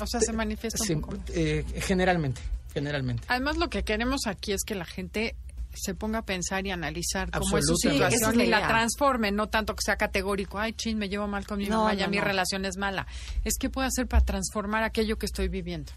O 0.00 0.06
sea, 0.06 0.20
se 0.20 0.32
manifiesta 0.32 0.84
Sí, 0.84 0.94
un 0.94 1.00
poco. 1.02 1.16
más. 1.16 1.30
eh, 1.34 1.64
generalmente, 1.80 2.40
generalmente. 2.72 3.24
Además, 3.28 3.56
lo 3.58 3.68
que 3.70 3.82
queremos 3.84 4.26
aquí 4.26 4.52
es 4.52 4.62
que 4.64 4.74
la 4.74 4.84
gente 4.84 5.34
se 5.74 5.94
ponga 5.94 6.18
a 6.18 6.22
pensar 6.22 6.66
y 6.66 6.70
analizar 6.70 7.30
cómo 7.30 7.56
es 7.58 7.64
su. 7.66 7.76
Sí, 7.76 7.88
es 7.88 7.94
situación 7.94 8.40
y 8.40 8.46
la 8.46 8.68
transforme, 8.68 9.32
no 9.32 9.48
tanto 9.48 9.74
que 9.74 9.80
sea 9.82 9.96
categórico, 9.96 10.58
ay, 10.58 10.74
chin, 10.74 10.98
me 10.98 11.08
llevo 11.08 11.26
mal 11.28 11.46
con 11.46 11.58
mi 11.58 11.66
No, 11.66 11.78
mamá, 11.78 11.94
ya 11.94 12.04
no, 12.06 12.10
mi 12.10 12.18
no. 12.18 12.24
relación 12.24 12.64
es 12.66 12.76
mala. 12.76 13.06
Es 13.44 13.54
que 13.58 13.70
puedo 13.70 13.86
hacer 13.86 14.06
para 14.06 14.24
transformar 14.24 14.82
aquello 14.82 15.16
que 15.18 15.26
estoy 15.26 15.48
viviendo. 15.48 15.90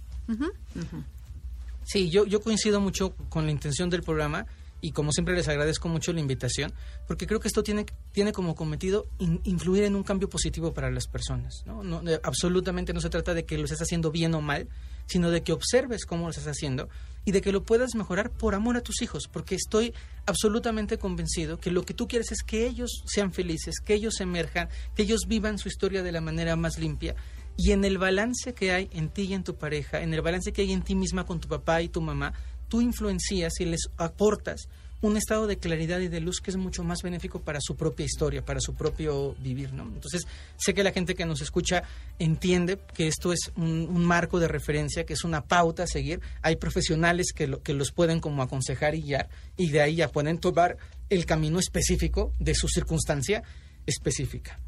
Sí, 1.85 2.09
yo, 2.09 2.25
yo 2.25 2.41
coincido 2.41 2.79
mucho 2.81 3.13
con 3.29 3.45
la 3.45 3.51
intención 3.51 3.89
del 3.89 4.01
programa 4.01 4.45
y 4.85 4.91
como 4.91 5.11
siempre 5.11 5.33
les 5.33 5.47
agradezco 5.47 5.89
mucho 5.89 6.13
la 6.13 6.19
invitación, 6.19 6.71
porque 7.07 7.25
creo 7.25 7.39
que 7.39 7.47
esto 7.47 7.63
tiene, 7.63 7.87
tiene 8.11 8.31
como 8.31 8.53
cometido 8.53 9.07
influir 9.43 9.83
en 9.83 9.95
un 9.95 10.03
cambio 10.03 10.29
positivo 10.29 10.75
para 10.75 10.91
las 10.91 11.07
personas. 11.07 11.63
¿no? 11.65 11.83
No, 11.83 12.03
absolutamente 12.21 12.93
no 12.93 13.01
se 13.01 13.09
trata 13.09 13.33
de 13.33 13.45
que 13.45 13.57
lo 13.57 13.63
estés 13.63 13.81
haciendo 13.81 14.11
bien 14.11 14.35
o 14.35 14.41
mal, 14.41 14.67
sino 15.07 15.31
de 15.31 15.41
que 15.41 15.53
observes 15.53 16.05
cómo 16.05 16.25
lo 16.25 16.29
estás 16.29 16.45
haciendo 16.45 16.87
y 17.25 17.31
de 17.31 17.41
que 17.41 17.51
lo 17.51 17.63
puedas 17.63 17.95
mejorar 17.95 18.29
por 18.29 18.53
amor 18.53 18.77
a 18.77 18.81
tus 18.81 19.01
hijos, 19.01 19.27
porque 19.27 19.55
estoy 19.55 19.91
absolutamente 20.27 20.99
convencido 20.99 21.59
que 21.59 21.71
lo 21.71 21.83
que 21.83 21.95
tú 21.95 22.07
quieres 22.07 22.31
es 22.31 22.43
que 22.43 22.67
ellos 22.67 23.01
sean 23.07 23.33
felices, 23.33 23.79
que 23.83 23.95
ellos 23.95 24.21
emerjan, 24.21 24.69
que 24.95 25.01
ellos 25.01 25.21
vivan 25.27 25.57
su 25.57 25.67
historia 25.67 26.03
de 26.03 26.11
la 26.11 26.21
manera 26.21 26.55
más 26.55 26.77
limpia. 26.77 27.15
Y 27.57 27.71
en 27.71 27.85
el 27.85 27.97
balance 27.97 28.53
que 28.53 28.71
hay 28.71 28.89
en 28.91 29.09
ti 29.09 29.23
y 29.23 29.33
en 29.33 29.43
tu 29.43 29.55
pareja, 29.55 30.01
en 30.01 30.13
el 30.13 30.21
balance 30.21 30.51
que 30.51 30.61
hay 30.61 30.73
en 30.73 30.83
ti 30.83 30.93
misma 30.93 31.25
con 31.25 31.39
tu 31.39 31.47
papá 31.47 31.81
y 31.81 31.87
tu 31.87 32.01
mamá, 32.01 32.33
tú 32.67 32.81
influencias 32.81 33.59
y 33.59 33.65
les 33.65 33.89
aportas 33.97 34.67
un 35.01 35.17
estado 35.17 35.47
de 35.47 35.57
claridad 35.57 35.99
y 35.99 36.07
de 36.07 36.19
luz 36.19 36.41
que 36.41 36.51
es 36.51 36.57
mucho 36.57 36.83
más 36.83 37.01
benéfico 37.03 37.41
para 37.41 37.59
su 37.61 37.75
propia 37.75 38.05
historia, 38.05 38.43
para 38.43 38.59
su 38.59 38.73
propio 38.73 39.35
vivir, 39.35 39.73
¿no? 39.73 39.83
Entonces, 39.83 40.25
sé 40.57 40.73
que 40.73 40.83
la 40.83 40.91
gente 40.91 41.15
que 41.15 41.25
nos 41.25 41.41
escucha 41.41 41.83
entiende 42.17 42.79
que 42.93 43.07
esto 43.07 43.31
es 43.31 43.51
un, 43.55 44.05
marco 44.05 44.39
de 44.39 44.47
referencia, 44.47 45.05
que 45.05 45.13
es 45.13 45.23
una 45.23 45.43
pauta 45.45 45.83
a 45.83 45.87
seguir. 45.87 46.21
Hay 46.41 46.55
profesionales 46.55 47.33
que, 47.33 47.47
lo, 47.47 47.61
que 47.61 47.73
los 47.73 47.91
pueden 47.91 48.19
como 48.19 48.41
aconsejar 48.41 48.95
y 48.95 49.01
guiar, 49.01 49.29
y 49.57 49.69
de 49.69 49.81
ahí 49.81 49.95
ya 49.95 50.09
pueden 50.09 50.39
tomar 50.39 50.77
el 51.09 51.25
camino 51.25 51.59
específico 51.59 52.33
de 52.39 52.55
su 52.55 52.67
circunstancia 52.67 53.43
específica. 53.85 54.59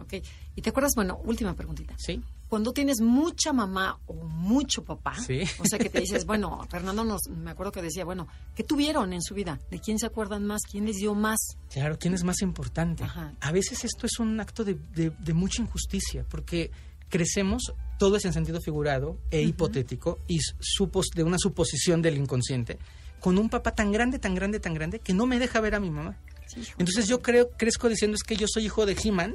Ok. 0.00 0.14
¿Y 0.56 0.62
te 0.62 0.70
acuerdas? 0.70 0.92
Bueno, 0.96 1.20
última 1.24 1.54
preguntita. 1.54 1.94
Sí 1.98 2.22
cuando 2.48 2.72
tienes 2.72 3.00
mucha 3.00 3.52
mamá 3.52 3.98
o 4.06 4.14
mucho 4.14 4.82
papá, 4.82 5.14
o 5.58 5.64
sea 5.66 5.78
que 5.78 5.90
te 5.90 6.00
dices, 6.00 6.24
bueno, 6.24 6.66
Fernando 6.70 7.04
nos, 7.04 7.28
me 7.28 7.50
acuerdo 7.50 7.72
que 7.72 7.82
decía, 7.82 8.04
bueno, 8.04 8.26
¿qué 8.54 8.64
tuvieron 8.64 9.12
en 9.12 9.22
su 9.22 9.34
vida? 9.34 9.60
¿De 9.70 9.78
quién 9.80 9.98
se 9.98 10.06
acuerdan 10.06 10.46
más? 10.46 10.62
¿Quién 10.62 10.86
les 10.86 10.96
dio 10.96 11.14
más? 11.14 11.38
Claro, 11.70 11.98
¿quién 11.98 12.14
es 12.14 12.24
más 12.24 12.40
importante? 12.40 13.04
A 13.40 13.52
veces 13.52 13.84
esto 13.84 14.06
es 14.06 14.18
un 14.18 14.40
acto 14.40 14.64
de, 14.64 15.34
mucha 15.34 15.62
injusticia, 15.62 16.24
porque 16.28 16.70
crecemos, 17.08 17.74
todo 17.98 18.16
es 18.16 18.24
en 18.24 18.32
sentido 18.32 18.60
figurado 18.60 19.18
e 19.30 19.42
hipotético, 19.42 20.18
y 20.26 20.38
supos, 20.58 21.08
de 21.14 21.22
una 21.22 21.38
suposición 21.38 22.00
del 22.00 22.16
inconsciente, 22.16 22.78
con 23.20 23.36
un 23.38 23.50
papá 23.50 23.72
tan 23.72 23.92
grande, 23.92 24.18
tan 24.18 24.34
grande, 24.34 24.58
tan 24.58 24.72
grande, 24.72 25.00
que 25.00 25.12
no 25.12 25.26
me 25.26 25.38
deja 25.38 25.60
ver 25.60 25.74
a 25.74 25.80
mi 25.80 25.90
mamá. 25.90 26.18
Entonces 26.78 27.06
yo 27.06 27.20
creo, 27.20 27.50
crezco 27.50 27.90
diciendo 27.90 28.14
es 28.14 28.22
que 28.22 28.36
yo 28.36 28.46
soy 28.48 28.64
hijo 28.64 28.86
de 28.86 28.96
He-Man, 29.02 29.34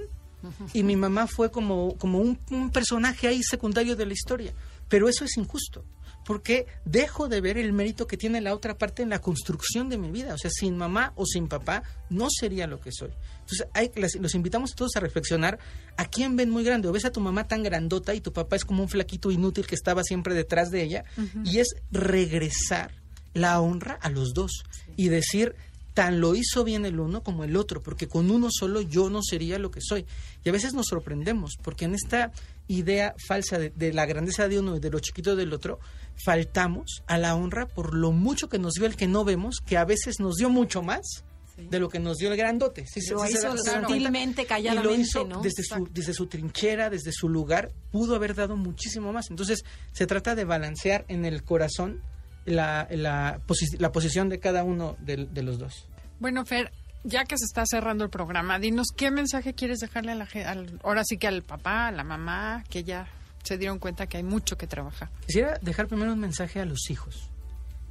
y 0.73 0.83
mi 0.83 0.95
mamá 0.95 1.27
fue 1.27 1.51
como, 1.51 1.97
como 1.97 2.19
un, 2.19 2.37
personaje 2.71 3.27
ahí 3.27 3.41
secundario 3.43 3.95
de 3.95 4.05
la 4.05 4.13
historia. 4.13 4.53
Pero 4.89 5.07
eso 5.07 5.25
es 5.25 5.37
injusto, 5.37 5.85
porque 6.25 6.67
dejo 6.85 7.27
de 7.27 7.41
ver 7.41 7.57
el 7.57 7.73
mérito 7.73 8.07
que 8.07 8.17
tiene 8.17 8.41
la 8.41 8.53
otra 8.53 8.77
parte 8.77 9.01
en 9.01 9.09
la 9.09 9.19
construcción 9.19 9.89
de 9.89 9.97
mi 9.97 10.11
vida. 10.11 10.33
O 10.33 10.37
sea, 10.37 10.51
sin 10.51 10.77
mamá 10.77 11.13
o 11.15 11.25
sin 11.25 11.47
papá 11.47 11.83
no 12.09 12.27
sería 12.29 12.67
lo 12.67 12.79
que 12.79 12.91
soy. 12.91 13.11
Entonces, 13.39 13.67
hay, 13.73 13.91
los 14.19 14.35
invitamos 14.35 14.75
todos 14.75 14.95
a 14.95 14.99
reflexionar 14.99 15.59
a 15.97 16.05
quién 16.05 16.35
ven 16.35 16.49
muy 16.49 16.63
grande. 16.63 16.87
O 16.87 16.91
ves 16.91 17.05
a 17.05 17.11
tu 17.11 17.21
mamá 17.21 17.47
tan 17.47 17.63
grandota 17.63 18.13
y 18.13 18.21
tu 18.21 18.33
papá 18.33 18.55
es 18.55 18.65
como 18.65 18.83
un 18.83 18.89
flaquito 18.89 19.31
inútil 19.31 19.65
que 19.65 19.75
estaba 19.75 20.03
siempre 20.03 20.33
detrás 20.33 20.69
de 20.69 20.83
ella. 20.83 21.03
Y 21.45 21.59
es 21.59 21.75
regresar 21.91 23.03
la 23.33 23.59
honra 23.59 23.97
a 24.01 24.09
los 24.09 24.33
dos 24.33 24.63
y 24.95 25.09
decir, 25.09 25.55
tan 25.93 26.19
lo 26.19 26.35
hizo 26.35 26.63
bien 26.63 26.85
el 26.85 26.99
uno 26.99 27.23
como 27.23 27.43
el 27.43 27.55
otro, 27.55 27.81
porque 27.81 28.07
con 28.07 28.31
uno 28.31 28.49
solo 28.51 28.81
yo 28.81 29.09
no 29.09 29.21
sería 29.21 29.59
lo 29.59 29.71
que 29.71 29.79
soy. 29.81 30.05
Y 30.43 30.49
a 30.49 30.51
veces 30.51 30.73
nos 30.73 30.87
sorprendemos, 30.87 31.57
porque 31.61 31.85
en 31.85 31.95
esta 31.95 32.31
idea 32.67 33.15
falsa 33.27 33.59
de, 33.59 33.93
la 33.93 34.05
grandeza 34.05 34.47
de 34.47 34.59
uno 34.59 34.75
y 34.75 34.79
de 34.79 34.89
lo 34.89 34.99
chiquito 34.99 35.35
del 35.35 35.53
otro, 35.53 35.79
faltamos 36.23 37.03
a 37.07 37.17
la 37.17 37.35
honra 37.35 37.67
por 37.67 37.93
lo 37.93 38.11
mucho 38.11 38.49
que 38.49 38.59
nos 38.59 38.73
dio 38.73 38.85
el 38.85 38.95
que 38.95 39.07
no 39.07 39.23
vemos, 39.23 39.57
que 39.65 39.77
a 39.77 39.85
veces 39.85 40.19
nos 40.19 40.35
dio 40.35 40.49
mucho 40.49 40.81
más 40.81 41.23
de 41.57 41.79
lo 41.79 41.87
que 41.87 41.99
nos 41.99 42.17
dio 42.17 42.31
el 42.31 42.37
grandote. 42.37 42.85
lo 43.11 43.29
hizo 43.29 43.55
sutilmente, 43.57 44.45
calladamente, 44.45 44.93
y 44.93 44.95
lo 44.95 45.01
hizo 45.01 45.41
desde, 45.43 45.63
su, 45.63 45.87
desde 45.91 46.13
su 46.13 46.25
trinchera, 46.25 46.89
desde 46.89 47.11
su 47.11 47.29
lugar, 47.29 47.71
pudo 47.91 48.15
haber 48.15 48.33
dado 48.33 48.57
muchísimo 48.57 49.13
más. 49.13 49.29
Entonces, 49.29 49.63
se 49.91 50.07
trata 50.07 50.33
de 50.33 50.45
balancear 50.45 51.05
en 51.09 51.25
el 51.25 51.43
corazón 51.43 52.01
la, 52.45 52.87
la, 52.91 53.41
la 53.79 53.91
posición 53.91 54.29
de 54.29 54.39
cada 54.39 54.63
uno 54.63 54.95
de, 54.99 55.25
de, 55.25 55.43
los 55.43 55.59
dos. 55.59 55.87
Bueno, 56.19 56.45
Fer, 56.45 56.71
ya 57.03 57.25
que 57.25 57.37
se 57.37 57.45
está 57.45 57.63
cerrando 57.65 58.03
el 58.03 58.09
programa, 58.09 58.59
dinos 58.59 58.87
qué 58.95 59.11
mensaje 59.11 59.53
quieres 59.53 59.79
dejarle 59.79 60.11
a 60.11 60.15
la 60.15 60.25
gente, 60.25 60.77
ahora 60.83 61.03
sí 61.03 61.17
que 61.17 61.27
al 61.27 61.43
papá, 61.43 61.87
a 61.87 61.91
la 61.91 62.03
mamá, 62.03 62.63
que 62.69 62.83
ya 62.83 63.07
se 63.43 63.57
dieron 63.57 63.79
cuenta 63.79 64.07
que 64.07 64.17
hay 64.17 64.23
mucho 64.23 64.57
que 64.57 64.67
trabajar. 64.67 65.09
Quisiera 65.25 65.57
dejar 65.61 65.87
primero 65.87 66.13
un 66.13 66.19
mensaje 66.19 66.59
a 66.59 66.65
los 66.65 66.89
hijos. 66.89 67.29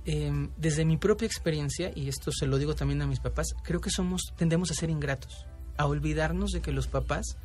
Em, 0.05 0.50
desde 0.57 0.84
mi 0.84 0.96
propia 0.96 1.26
experiencia, 1.26 1.92
y 1.94 2.09
esto 2.09 2.32
se 2.32 2.46
lo 2.46 2.59
digo 2.59 2.74
también 2.74 3.03
a 3.03 3.07
mis 3.07 3.20
papás, 3.20 3.55
creo 3.62 3.80
que 3.80 3.90
somos, 3.90 4.32
tendemos 4.36 4.70
a 4.70 4.74
ser 4.74 4.90
ingratos, 4.90 5.46
a 5.76 5.86
olvidarnos 5.86 6.50
de 6.50 6.61
que 6.61 6.72
los 6.72 6.88
papás 6.88 7.36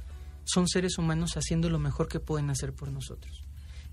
son 0.43 0.67
seres 0.67 0.97
humanos 0.97 1.37
haciendo 1.37 1.69
lo 1.69 1.77
mejor 1.77 2.07
que 2.07 2.19
pueden 2.19 2.49
hacer 2.49 2.73
por 2.73 2.89
nosotros 2.89 3.46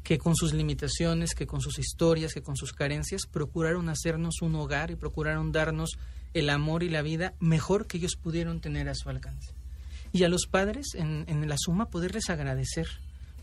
que 0.04 0.18
con 0.18 0.36
sus 0.36 0.52
limitaciones, 0.52 1.34
que 1.34 1.46
con 1.46 1.62
sus 1.62 1.78
historias, 1.78 2.34
que 2.34 2.42
con 2.42 2.56
sus 2.56 2.74
carencias, 2.74 3.22
procuraron 3.26 3.88
hacernos 3.88 4.42
un 4.42 4.54
hogar 4.54 4.90
y 4.90 4.96
procuraron 4.96 5.50
darnos 5.50 5.92
el 6.34 6.50
amor 6.50 6.82
y 6.82 6.90
la 6.90 7.00
vida 7.00 7.32
mejor 7.40 7.86
que 7.86 7.96
ellos 7.96 8.14
pudieron 8.14 8.60
tener 8.60 8.90
a 8.90 8.94
su 8.94 9.08
alcance. 9.08 9.54
Y 10.12 10.22
a 10.22 10.28
los 10.28 10.46
padres, 10.46 10.88
en, 10.94 11.48
la 11.48 11.56
suma, 11.58 11.88
poderles 11.88 12.28
agradecer 12.28 12.86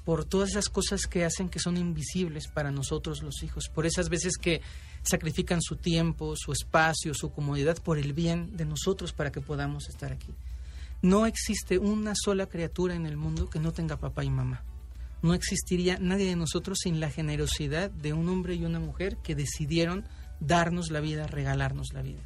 por 0.06 0.24
todas 0.24 0.52
esas 0.52 0.70
cosas 0.70 1.08
que 1.08 1.26
hacen 1.26 1.50
que 1.50 1.60
son 1.60 1.78
invisibles 1.78 2.48
para 2.48 2.72
nosotros 2.72 3.24
los 3.24 3.42
hijos, 3.44 3.68
por 3.68 3.88
esas 3.88 4.10
veces 4.10 4.38
que 4.38 4.62
sacrifican 5.02 5.62
su 5.62 5.78
tiempo, 5.78 6.36
su 6.36 6.52
espacio, 6.52 7.14
su 7.16 7.32
comodidad 7.32 7.78
por 7.82 7.98
el 7.98 8.14
bien 8.14 8.56
de 8.56 8.66
nosotros 8.66 9.14
para 9.14 9.32
que 9.32 9.42
podamos 9.42 9.90
estar 9.90 10.12
aquí. 10.12 10.32
No 11.02 11.26
existe 11.26 11.80
una 11.80 12.14
sola 12.16 12.46
criatura 12.46 12.94
en 12.94 13.08
el 13.08 13.18
mundo 13.18 13.50
que 13.50 13.60
no 13.60 13.72
tenga 13.72 13.98
papá 13.98 14.24
y 14.24 14.30
mamá 14.30 14.64
no 15.22 15.34
existiría 15.34 15.98
nadie 16.00 16.26
de 16.26 16.36
nosotros 16.36 16.80
sin 16.82 17.00
la 17.00 17.10
generosidad 17.10 17.92
de 17.92 18.14
un 18.14 18.30
hombre 18.30 18.56
y 18.56 18.66
una 18.66 18.80
mujer 18.80 19.18
que 19.18 19.36
decidieron 19.36 20.06
darnos 20.40 20.92
la 20.92 21.00
vida, 21.00 21.28
regalarnos 21.28 21.94
la 21.94 22.02
vida. 22.02 22.22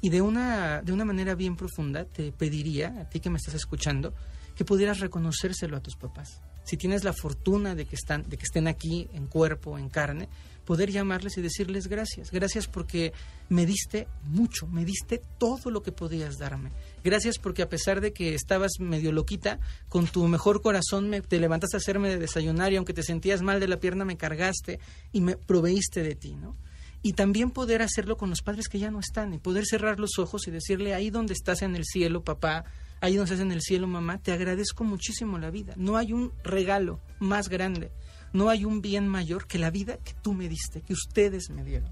Y 0.00 0.10
de 0.10 0.22
una, 0.22 0.80
de 0.82 0.92
una 0.92 1.04
manera 1.04 1.34
bien 1.34 1.56
profunda 1.56 2.04
te 2.04 2.30
pediría, 2.30 2.94
a 3.00 3.08
ti 3.08 3.20
que 3.20 3.30
me 3.30 3.38
estás 3.38 3.54
escuchando, 3.54 4.14
que 4.54 4.64
pudieras 4.64 5.00
reconocérselo 5.00 5.76
a 5.76 5.82
tus 5.82 5.96
papás. 5.96 6.40
Si 6.64 6.76
tienes 6.76 7.02
la 7.02 7.12
fortuna 7.12 7.74
de 7.74 7.86
que, 7.86 7.96
están, 7.96 8.28
de 8.28 8.36
que 8.36 8.44
estén 8.44 8.68
aquí 8.68 9.08
en 9.12 9.26
cuerpo, 9.26 9.78
en 9.78 9.88
carne, 9.88 10.28
poder 10.64 10.90
llamarles 10.90 11.38
y 11.38 11.40
decirles 11.40 11.86
gracias. 11.86 12.30
Gracias 12.30 12.66
porque 12.66 13.14
me 13.48 13.64
diste 13.64 14.06
mucho, 14.24 14.66
me 14.66 14.84
diste 14.84 15.22
todo 15.38 15.70
lo 15.70 15.82
que 15.82 15.92
podías 15.92 16.36
darme. 16.36 16.70
Gracias 17.04 17.38
porque 17.38 17.62
a 17.62 17.68
pesar 17.68 18.00
de 18.00 18.12
que 18.12 18.34
estabas 18.34 18.72
medio 18.80 19.12
loquita, 19.12 19.60
con 19.88 20.06
tu 20.06 20.26
mejor 20.28 20.62
corazón 20.62 21.08
me, 21.08 21.20
te 21.20 21.38
levantaste 21.38 21.76
a 21.76 21.78
hacerme 21.78 22.08
de 22.08 22.18
desayunar 22.18 22.72
y 22.72 22.76
aunque 22.76 22.94
te 22.94 23.02
sentías 23.02 23.42
mal 23.42 23.60
de 23.60 23.68
la 23.68 23.80
pierna 23.80 24.04
me 24.04 24.16
cargaste 24.16 24.80
y 25.12 25.20
me 25.20 25.36
proveíste 25.36 26.02
de 26.02 26.14
ti, 26.14 26.34
¿no? 26.34 26.56
Y 27.00 27.12
también 27.12 27.50
poder 27.50 27.82
hacerlo 27.82 28.16
con 28.16 28.28
los 28.28 28.42
padres 28.42 28.68
que 28.68 28.80
ya 28.80 28.90
no 28.90 28.98
están 28.98 29.32
y 29.32 29.38
poder 29.38 29.64
cerrar 29.66 30.00
los 30.00 30.18
ojos 30.18 30.48
y 30.48 30.50
decirle 30.50 30.94
ahí 30.94 31.10
donde 31.10 31.32
estás 31.32 31.62
en 31.62 31.76
el 31.76 31.84
cielo, 31.84 32.24
papá, 32.24 32.64
ahí 33.00 33.14
donde 33.14 33.32
estás 33.32 33.44
en 33.44 33.52
el 33.52 33.60
cielo, 33.60 33.86
mamá, 33.86 34.18
te 34.18 34.32
agradezco 34.32 34.82
muchísimo 34.82 35.38
la 35.38 35.50
vida. 35.50 35.74
No 35.76 35.96
hay 35.96 36.12
un 36.12 36.32
regalo 36.42 37.00
más 37.20 37.48
grande 37.48 37.92
no 38.32 38.48
hay 38.50 38.64
un 38.64 38.82
bien 38.82 39.08
mayor 39.08 39.46
que 39.46 39.58
la 39.58 39.70
vida 39.70 39.98
que 39.98 40.12
tú 40.22 40.34
me 40.34 40.48
diste, 40.48 40.82
que 40.82 40.92
ustedes 40.92 41.50
me 41.50 41.64
dieron. 41.64 41.90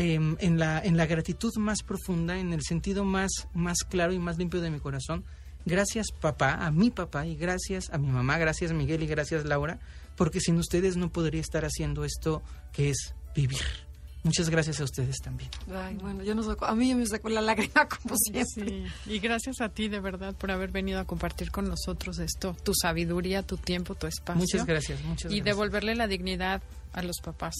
Em, 0.00 0.36
en, 0.38 0.60
la, 0.60 0.80
en 0.80 0.96
la 0.96 1.06
gratitud 1.06 1.52
más 1.56 1.82
profunda, 1.82 2.38
en 2.38 2.52
el 2.52 2.62
sentido 2.62 3.04
más, 3.04 3.48
más 3.52 3.78
claro 3.78 4.12
y 4.12 4.20
más 4.20 4.38
limpio 4.38 4.60
de 4.60 4.70
mi 4.70 4.78
corazón, 4.78 5.24
gracias 5.66 6.12
papá, 6.12 6.64
a 6.64 6.70
mi 6.70 6.90
papá 6.90 7.26
y 7.26 7.34
gracias 7.34 7.90
a 7.90 7.98
mi 7.98 8.06
mamá, 8.06 8.38
gracias 8.38 8.72
Miguel 8.72 9.02
y 9.02 9.08
gracias 9.08 9.44
Laura, 9.44 9.80
porque 10.14 10.38
sin 10.38 10.56
ustedes 10.56 10.96
no 10.96 11.10
podría 11.10 11.40
estar 11.40 11.64
haciendo 11.64 12.04
esto 12.04 12.44
que 12.72 12.90
es 12.90 13.12
vivir. 13.34 13.58
Muchas 14.22 14.50
gracias 14.50 14.80
a 14.80 14.84
ustedes 14.84 15.16
también. 15.20 15.50
Ay, 15.74 15.96
bueno, 15.96 16.22
yo 16.22 16.36
no 16.36 16.44
a 16.60 16.74
mí 16.76 16.94
me 16.94 17.04
sacó 17.04 17.28
la 17.28 17.40
lágrima 17.40 17.88
como 17.88 18.14
siempre. 18.16 18.86
Y 19.06 19.18
gracias 19.18 19.60
a 19.60 19.68
ti 19.68 19.88
de 19.88 19.98
verdad 19.98 20.32
por 20.36 20.52
haber 20.52 20.70
venido 20.70 21.00
a 21.00 21.06
compartir 21.06 21.50
con 21.50 21.68
nosotros 21.68 22.20
esto, 22.20 22.56
tu 22.62 22.72
sabiduría, 22.72 23.42
tu 23.42 23.56
tiempo, 23.56 23.96
tu 23.96 24.06
espacio. 24.06 24.38
Muchas 24.38 24.64
gracias, 24.64 25.02
muchas 25.02 25.32
y 25.32 25.40
devolverle 25.40 25.96
la 25.96 26.06
dignidad 26.06 26.62
a 26.92 27.02
los 27.02 27.16
papás. 27.20 27.54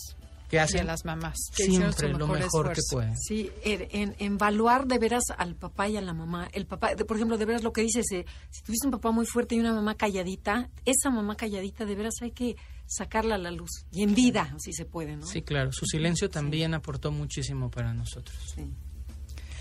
Que 0.49 0.59
hacen 0.59 0.86
las 0.86 1.05
mamás. 1.05 1.36
Que 1.55 1.64
siempre 1.64 2.09
lo 2.09 2.26
mejor 2.26 2.72
que 2.72 2.80
pueden. 2.90 3.16
Sí, 3.18 3.51
en, 3.62 4.14
en, 4.18 4.34
evaluar 4.34 4.86
de 4.86 4.99
veras 4.99 5.24
al 5.36 5.55
papá 5.55 5.88
y 5.88 5.96
a 5.96 6.01
la 6.01 6.14
mamá. 6.14 6.49
El 6.53 6.66
papá, 6.66 6.92
por 7.07 7.16
ejemplo, 7.16 7.36
de 7.36 7.44
veras 7.44 7.62
lo 7.62 7.72
que 7.72 7.82
dices, 7.82 8.07
eh, 8.12 8.24
si 8.51 8.62
tuviste 8.62 8.86
un 8.86 8.92
papá 8.92 9.11
muy 9.11 9.26
fuerte 9.26 9.55
y 9.55 9.61
una 9.61 9.74
mamá 9.74 9.94
calladita, 9.94 10.70
esa 10.86 11.11
mamá 11.11 11.36
calladita 11.36 11.84
de 11.84 11.94
veras 11.94 12.14
hay 12.22 12.30
que 12.30 12.57
sacarla 12.86 13.34
a 13.34 13.38
la 13.38 13.51
luz. 13.51 13.84
Y 13.92 14.03
en 14.03 14.14
vida, 14.14 14.55
si 14.59 14.72
se 14.72 14.84
puede, 14.84 15.16
¿no? 15.16 15.26
Sí, 15.26 15.42
claro. 15.42 15.70
Su 15.72 15.84
silencio 15.86 16.30
también 16.30 16.74
aportó 16.74 17.12
muchísimo 17.12 17.70
para 17.70 17.92
nosotros. 17.92 18.36
Sí. 18.55 18.64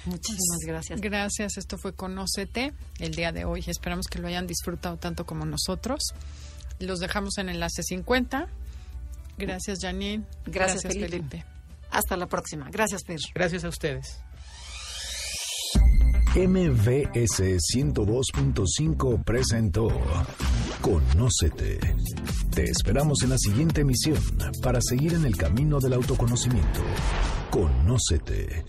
Muchísimas 0.06 0.60
gracias. 0.66 1.02
Gracias. 1.02 1.58
Esto 1.58 1.78
fue 1.78 1.94
Conócete 1.94 2.74
el 3.00 3.14
día 3.14 3.32
de 3.32 3.46
hoy. 3.46 3.64
Esperamos 3.68 4.08
que 4.08 4.20
lo 4.20 4.28
hayan 4.28 4.48
disfrutado 4.48 4.98
tanto 4.98 5.26
como 5.26 5.46
nosotros. 5.46 6.02
Los 6.80 7.00
dejamos 7.00 7.38
en 7.38 7.50
enlace 7.50 7.84
50. 7.84 8.48
Gracias, 9.38 9.80
Janine. 9.82 10.26
Gracias, 10.46 10.94
Felipe. 10.94 11.46
Hasta 11.92 12.18
la 12.18 12.28
próxima. 12.28 12.70
Gracias, 12.72 13.04
Fer. 13.06 13.20
Gracias 13.34 13.64
a 13.64 13.70
ustedes. 13.70 14.20
MVS 16.36 17.58
102.5 17.74 19.24
presentó 19.24 19.88
Conócete. 20.82 21.80
Te 22.52 22.64
esperamos 22.64 23.24
en 23.24 23.32
la 23.32 23.38
siguiente 23.38 23.82
emisión 23.82 24.20
para 24.62 24.80
seguir 24.82 25.14
en 25.14 25.26
el 25.26 25.36
camino 25.36 25.80
del 25.80 25.94
autoconocimiento. 25.94 26.82
Conócete. 27.50 28.66